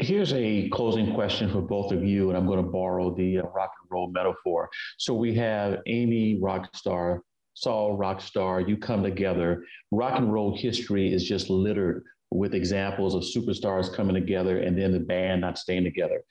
Here's 0.00 0.32
a 0.32 0.66
closing 0.70 1.12
question 1.12 1.50
for 1.50 1.60
both 1.60 1.92
of 1.92 2.02
you, 2.02 2.30
and 2.30 2.38
I'm 2.38 2.46
going 2.46 2.64
to 2.64 2.70
borrow 2.70 3.14
the 3.14 3.40
uh, 3.40 3.42
rock 3.42 3.70
and 3.82 3.90
roll 3.90 4.10
metaphor. 4.10 4.70
So 4.96 5.12
we 5.12 5.34
have 5.34 5.80
Amy 5.86 6.40
Rockstar, 6.40 7.20
Sal 7.52 7.98
Rockstar, 8.00 8.66
you 8.66 8.78
come 8.78 9.02
together. 9.02 9.62
Rock 9.90 10.18
and 10.18 10.32
roll 10.32 10.56
history 10.56 11.12
is 11.12 11.28
just 11.28 11.50
littered 11.50 12.02
with 12.30 12.54
examples 12.54 13.14
of 13.14 13.22
superstars 13.24 13.94
coming 13.94 14.14
together 14.14 14.60
and 14.60 14.78
then 14.78 14.92
the 14.92 15.00
band 15.00 15.42
not 15.42 15.58
staying 15.58 15.84
together. 15.84 16.22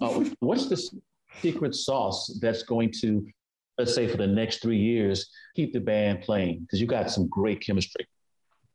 Uh, 0.00 0.24
what's 0.40 0.68
the 0.68 1.00
secret 1.40 1.76
sauce 1.76 2.36
that's 2.42 2.64
going 2.64 2.90
to, 3.00 3.24
let's 3.78 3.94
say, 3.94 4.08
for 4.08 4.16
the 4.16 4.26
next 4.26 4.60
three 4.60 4.78
years, 4.78 5.30
keep 5.54 5.72
the 5.72 5.78
band 5.78 6.22
playing? 6.22 6.62
Because 6.62 6.80
you 6.80 6.88
got 6.88 7.12
some 7.12 7.28
great 7.28 7.60
chemistry. 7.60 8.08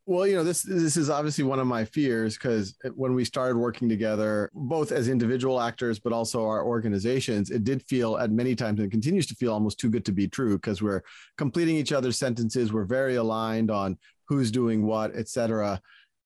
Well, 0.09 0.25
you 0.25 0.35
know, 0.35 0.43
this 0.43 0.63
this 0.63 0.97
is 0.97 1.11
obviously 1.11 1.43
one 1.43 1.59
of 1.59 1.67
my 1.67 1.85
fears 1.85 2.33
because 2.33 2.75
when 2.95 3.13
we 3.13 3.23
started 3.23 3.57
working 3.57 3.87
together, 3.87 4.49
both 4.55 4.91
as 4.91 5.07
individual 5.07 5.61
actors, 5.61 5.99
but 5.99 6.11
also 6.13 6.43
our 6.43 6.65
organizations, 6.65 7.51
it 7.51 7.63
did 7.63 7.83
feel 7.83 8.17
at 8.17 8.31
many 8.31 8.55
times 8.55 8.79
and 8.79 8.89
continues 8.89 9.27
to 9.27 9.35
feel 9.35 9.53
almost 9.53 9.79
too 9.79 9.87
good 9.87 10.03
to 10.05 10.11
be 10.11 10.27
true 10.27 10.57
because 10.57 10.81
we're 10.81 11.03
completing 11.37 11.75
each 11.75 11.91
other's 11.91 12.17
sentences. 12.17 12.73
We're 12.73 12.85
very 12.85 13.17
aligned 13.17 13.69
on 13.69 13.99
who's 14.27 14.49
doing 14.49 14.83
what, 14.83 15.15
et 15.15 15.27
cetera. 15.27 15.79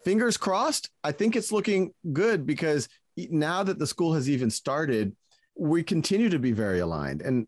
Fingers 0.05 0.37
crossed. 0.37 0.89
I 1.03 1.11
think 1.11 1.35
it's 1.35 1.51
looking 1.51 1.93
good 2.13 2.45
because 2.45 2.87
now 3.17 3.63
that 3.63 3.79
the 3.79 3.87
school 3.87 4.13
has 4.13 4.29
even 4.29 4.49
started, 4.49 5.13
we 5.57 5.83
continue 5.83 6.29
to 6.29 6.39
be 6.39 6.53
very 6.53 6.79
aligned. 6.79 7.21
And 7.21 7.47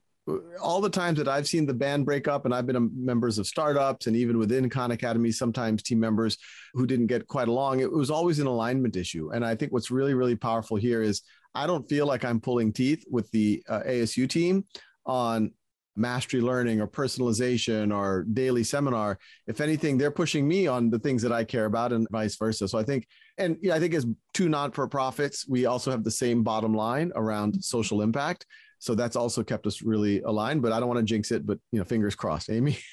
all 0.61 0.81
the 0.81 0.89
times 0.89 1.17
that 1.17 1.27
I've 1.27 1.47
seen 1.47 1.65
the 1.65 1.73
band 1.73 2.05
break 2.05 2.27
up, 2.27 2.45
and 2.45 2.53
I've 2.53 2.65
been 2.65 2.89
members 2.95 3.37
of 3.37 3.47
startups 3.47 4.07
and 4.07 4.15
even 4.15 4.37
within 4.37 4.69
Khan 4.69 4.91
Academy, 4.91 5.31
sometimes 5.31 5.83
team 5.83 5.99
members 5.99 6.37
who 6.73 6.87
didn't 6.87 7.07
get 7.07 7.27
quite 7.27 7.47
along, 7.47 7.79
it 7.79 7.91
was 7.91 8.09
always 8.09 8.39
an 8.39 8.47
alignment 8.47 8.95
issue. 8.95 9.31
And 9.31 9.45
I 9.45 9.55
think 9.55 9.71
what's 9.71 9.91
really, 9.91 10.13
really 10.13 10.35
powerful 10.35 10.77
here 10.77 11.01
is 11.01 11.21
I 11.53 11.67
don't 11.67 11.87
feel 11.87 12.05
like 12.05 12.25
I'm 12.25 12.41
pulling 12.41 12.73
teeth 12.73 13.05
with 13.09 13.29
the 13.31 13.63
uh, 13.69 13.81
ASU 13.81 14.27
team 14.27 14.65
on 15.05 15.51
mastery 15.95 16.41
learning 16.41 16.81
or 16.81 16.87
personalization 16.87 17.95
or 17.95 18.25
daily 18.33 18.63
seminar. 18.63 19.17
If 19.47 19.61
anything, 19.61 19.97
they're 19.97 20.11
pushing 20.11 20.47
me 20.47 20.67
on 20.67 20.89
the 20.89 20.99
things 20.99 21.21
that 21.21 21.31
I 21.31 21.43
care 21.43 21.65
about 21.65 21.93
and 21.93 22.07
vice 22.11 22.35
versa. 22.35 22.67
So 22.67 22.77
I 22.77 22.83
think, 22.83 23.07
and 23.37 23.57
yeah, 23.61 23.75
I 23.75 23.79
think 23.79 23.93
as 23.93 24.05
two 24.33 24.49
non 24.49 24.71
for 24.71 24.87
profits, 24.87 25.47
we 25.47 25.65
also 25.65 25.91
have 25.91 26.03
the 26.03 26.11
same 26.11 26.43
bottom 26.43 26.73
line 26.73 27.11
around 27.15 27.63
social 27.63 28.01
impact. 28.01 28.45
So 28.79 28.95
that's 28.95 29.15
also 29.15 29.43
kept 29.43 29.67
us 29.67 29.81
really 29.81 30.21
aligned. 30.21 30.61
But 30.61 30.71
I 30.71 30.79
don't 30.79 30.87
want 30.87 30.99
to 30.99 31.05
jinx 31.05 31.31
it. 31.31 31.45
But 31.45 31.59
you 31.71 31.79
know, 31.79 31.85
fingers 31.85 32.15
crossed, 32.15 32.49
Amy. 32.49 32.77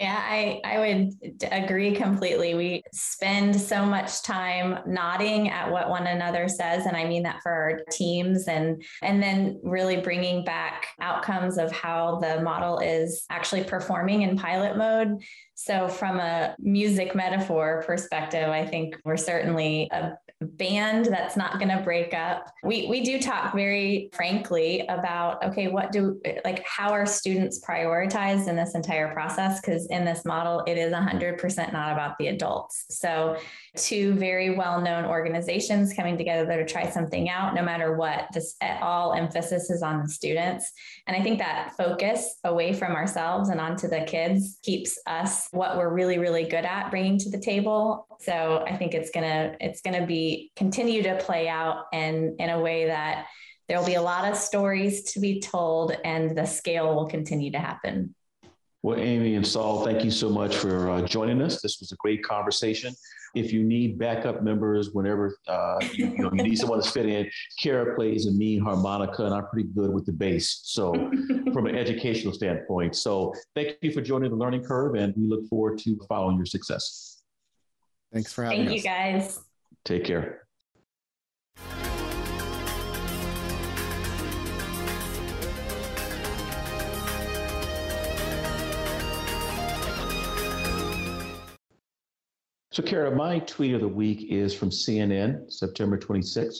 Yeah, 0.00 0.18
I, 0.18 0.62
I 0.64 0.78
would 0.78 1.42
agree 1.52 1.94
completely. 1.94 2.54
We 2.54 2.82
spend 2.90 3.54
so 3.60 3.84
much 3.84 4.22
time 4.22 4.78
nodding 4.86 5.50
at 5.50 5.70
what 5.70 5.90
one 5.90 6.06
another 6.06 6.48
says, 6.48 6.86
and 6.86 6.96
I 6.96 7.04
mean 7.04 7.22
that 7.24 7.42
for 7.42 7.52
our 7.52 7.80
teams, 7.92 8.48
and 8.48 8.82
and 9.02 9.22
then 9.22 9.60
really 9.62 9.98
bringing 9.98 10.42
back 10.42 10.86
outcomes 11.02 11.58
of 11.58 11.70
how 11.70 12.18
the 12.18 12.40
model 12.40 12.78
is 12.78 13.26
actually 13.28 13.64
performing 13.64 14.22
in 14.22 14.38
pilot 14.38 14.78
mode. 14.78 15.22
So, 15.54 15.86
from 15.86 16.18
a 16.18 16.56
music 16.58 17.14
metaphor 17.14 17.84
perspective, 17.86 18.48
I 18.48 18.64
think 18.64 18.96
we're 19.04 19.18
certainly 19.18 19.90
a 19.92 20.12
band 20.40 21.06
that's 21.06 21.36
not 21.36 21.58
going 21.58 21.68
to 21.68 21.82
break 21.82 22.14
up. 22.14 22.50
We 22.64 22.86
we 22.88 23.02
do 23.02 23.20
talk 23.20 23.54
very 23.54 24.08
frankly 24.14 24.86
about 24.88 25.44
okay, 25.44 25.68
what 25.68 25.92
do 25.92 26.20
like 26.44 26.64
how 26.66 26.90
are 26.92 27.04
students 27.04 27.60
prioritized 27.60 28.48
in 28.48 28.56
this 28.56 28.74
entire 28.74 29.12
process 29.12 29.60
because 29.60 29.86
in 29.90 30.04
this 30.04 30.24
model 30.24 30.62
it 30.66 30.78
is 30.78 30.92
100% 30.92 31.72
not 31.72 31.92
about 31.92 32.16
the 32.18 32.28
adults. 32.28 32.86
So 32.90 33.36
two 33.76 34.14
very 34.14 34.50
well-known 34.56 35.04
organizations 35.04 35.92
coming 35.92 36.16
together 36.16 36.46
to 36.56 36.66
try 36.66 36.88
something 36.88 37.28
out 37.28 37.54
no 37.54 37.62
matter 37.62 37.96
what. 37.96 38.26
This 38.32 38.56
at 38.60 38.82
all 38.82 39.12
emphasis 39.14 39.70
is 39.70 39.82
on 39.82 40.02
the 40.02 40.08
students. 40.08 40.70
And 41.06 41.16
I 41.16 41.22
think 41.22 41.38
that 41.38 41.74
focus 41.76 42.36
away 42.44 42.72
from 42.72 42.92
ourselves 42.92 43.48
and 43.48 43.60
onto 43.60 43.88
the 43.88 44.02
kids 44.02 44.58
keeps 44.62 44.98
us 45.06 45.48
what 45.50 45.76
we're 45.76 45.92
really 45.92 46.18
really 46.18 46.44
good 46.44 46.64
at 46.64 46.90
bringing 46.90 47.18
to 47.18 47.30
the 47.30 47.40
table. 47.40 48.06
So 48.20 48.64
I 48.66 48.76
think 48.76 48.94
it's 48.94 49.10
going 49.10 49.28
to 49.28 49.56
it's 49.60 49.80
going 49.80 50.00
to 50.00 50.06
be 50.06 50.52
continue 50.56 51.02
to 51.02 51.16
play 51.16 51.48
out 51.48 51.84
and 51.92 52.40
in 52.40 52.50
a 52.50 52.60
way 52.60 52.86
that 52.86 53.26
there'll 53.70 53.86
be 53.86 53.94
a 53.94 54.02
lot 54.02 54.30
of 54.30 54.36
stories 54.36 55.04
to 55.04 55.20
be 55.20 55.40
told 55.40 55.96
and 56.04 56.36
the 56.36 56.44
scale 56.44 56.92
will 56.92 57.06
continue 57.06 57.52
to 57.52 57.58
happen. 57.58 58.16
Well, 58.82 58.98
Amy 58.98 59.34
and 59.34 59.46
Sal, 59.46 59.84
thank 59.84 60.04
you 60.04 60.10
so 60.10 60.30
much 60.30 60.56
for 60.56 60.90
uh, 60.90 61.02
joining 61.02 61.42
us. 61.42 61.60
This 61.60 61.80
was 61.80 61.92
a 61.92 61.96
great 61.96 62.22
conversation. 62.22 62.94
If 63.34 63.52
you 63.52 63.62
need 63.62 63.98
backup 63.98 64.42
members, 64.42 64.90
whenever 64.92 65.36
uh, 65.46 65.78
you, 65.92 66.06
you, 66.06 66.18
know, 66.18 66.30
you 66.32 66.42
need 66.42 66.56
someone 66.56 66.82
to 66.82 66.90
fit 66.90 67.06
in, 67.06 67.30
Cara 67.60 67.94
plays 67.94 68.26
a 68.26 68.32
mean 68.32 68.60
harmonica, 68.60 69.26
and 69.26 69.34
I'm 69.34 69.46
pretty 69.48 69.68
good 69.68 69.92
with 69.92 70.06
the 70.06 70.12
bass. 70.12 70.62
So, 70.64 70.92
from 71.52 71.66
an 71.66 71.76
educational 71.76 72.32
standpoint, 72.32 72.96
so 72.96 73.34
thank 73.54 73.76
you 73.82 73.92
for 73.92 74.00
joining 74.00 74.30
the 74.30 74.36
learning 74.36 74.64
curve, 74.64 74.94
and 74.94 75.14
we 75.14 75.26
look 75.26 75.46
forward 75.48 75.78
to 75.80 76.00
following 76.08 76.36
your 76.36 76.46
success. 76.46 77.22
Thanks 78.12 78.32
for 78.32 78.44
having 78.44 78.66
thank 78.66 78.78
us. 78.78 78.82
Thank 78.82 79.14
you, 79.14 79.20
guys. 79.20 79.40
Take 79.84 80.04
care. 80.04 80.39
So, 92.72 92.84
Cara, 92.84 93.14
my 93.14 93.40
tweet 93.40 93.74
of 93.74 93.80
the 93.80 93.88
week 93.88 94.30
is 94.30 94.54
from 94.54 94.70
CNN, 94.70 95.52
September 95.52 95.98
26th, 95.98 96.58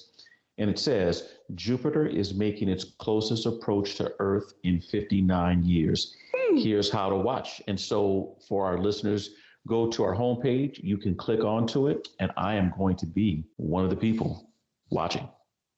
and 0.59 0.69
it 0.69 0.77
says 0.77 1.29
Jupiter 1.55 2.05
is 2.05 2.35
making 2.35 2.69
its 2.69 2.85
closest 2.99 3.47
approach 3.47 3.95
to 3.97 4.13
Earth 4.19 4.55
in 4.65 4.81
59 4.81 5.63
years. 5.63 6.17
Hmm. 6.35 6.57
Here's 6.57 6.91
how 6.91 7.11
to 7.11 7.15
watch. 7.15 7.63
And 7.69 7.79
so, 7.79 8.37
for 8.49 8.67
our 8.67 8.79
listeners, 8.79 9.31
go 9.69 9.89
to 9.89 10.03
our 10.03 10.13
homepage. 10.13 10.83
You 10.83 10.99
can 10.99 11.15
click 11.15 11.45
onto 11.45 11.87
it, 11.87 12.09
and 12.19 12.33
I 12.37 12.57
am 12.57 12.73
going 12.77 12.97
to 12.97 13.07
be 13.07 13.45
one 13.57 13.85
of 13.85 13.91
the 13.91 13.97
people 13.97 14.51
watching. 14.91 15.29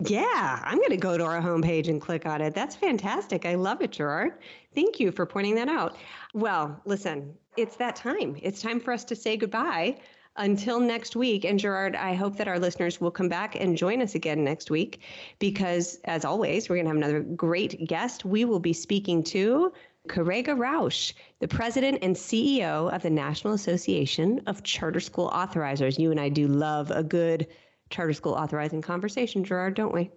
Yeah, 0.07 0.63
I'm 0.65 0.79
going 0.79 0.91
to 0.91 0.97
go 0.97 1.19
to 1.19 1.25
our 1.25 1.43
homepage 1.43 1.89
and 1.89 2.01
click 2.01 2.25
on 2.25 2.41
it. 2.41 2.55
That's 2.55 2.75
fantastic. 2.75 3.45
I 3.45 3.55
love 3.55 3.83
it, 3.83 3.93
Gerard. 3.93 4.39
Thank 4.75 4.99
you 4.99 5.13
for 5.13 5.27
pointing 5.27 5.55
that 5.57 5.69
out. 5.69 5.95
Well, 6.33 6.81
listen, 6.87 7.35
it's 7.59 7.77
that 7.77 7.97
time. 7.97 8.39
It's 8.41 8.63
time 8.63 8.81
for 8.81 8.93
us 8.93 9.05
to 9.05 9.15
say 9.15 9.37
goodbye 9.37 9.99
until 10.37 10.81
next 10.81 11.15
week. 11.17 11.45
And 11.45 11.59
Gerard, 11.59 11.95
I 11.97 12.15
hope 12.15 12.37
that 12.37 12.49
our 12.49 12.59
listeners 12.59 13.01
will 13.01 13.11
come 13.11 13.29
back 13.29 13.55
and 13.55 13.77
join 13.77 14.01
us 14.01 14.15
again 14.15 14.45
next 14.45 14.71
week 14.71 15.01
because, 15.39 15.99
as 16.05 16.25
always, 16.25 16.69
we're 16.69 16.77
going 16.77 16.87
to 16.87 16.91
have 16.91 16.97
another 16.97 17.21
great 17.21 17.87
guest. 17.87 18.25
We 18.25 18.45
will 18.45 18.61
be 18.61 18.73
speaking 18.73 19.23
to 19.25 19.73
Karega 20.09 20.59
Rausch, 20.59 21.13
the 21.41 21.49
president 21.49 21.99
and 22.03 22.17
CEO 22.17 22.93
of 22.93 23.03
the 23.03 23.11
National 23.11 23.55
Association 23.55 24.41
of 24.47 24.63
Charter 24.63 25.01
School 25.01 25.31
Authorizers. 25.31 25.99
You 25.99 26.11
and 26.11 26.19
I 26.19 26.29
do 26.29 26.49
love 26.49 26.91
a 26.91 27.03
good 27.03 27.47
charter 27.91 28.13
school 28.13 28.33
authorizing 28.33 28.83
conversation, 28.83 29.45
Gerard, 29.45 29.75
don't 29.75 29.93
we? 29.93 30.11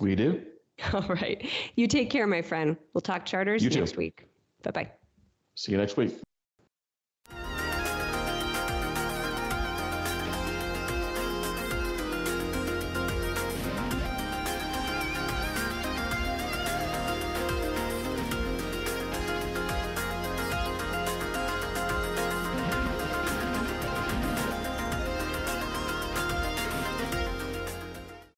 We 0.00 0.14
do. 0.14 0.44
All 0.92 1.08
right. 1.08 1.48
You 1.74 1.88
take 1.88 2.10
care, 2.10 2.26
my 2.26 2.42
friend. 2.42 2.76
We'll 2.92 3.00
talk 3.00 3.24
charters 3.24 3.64
next 3.64 3.96
week. 3.96 4.26
Bye 4.62 4.70
bye. 4.70 4.92
See 5.54 5.72
you 5.72 5.78
next 5.78 5.96
week. 5.96 6.20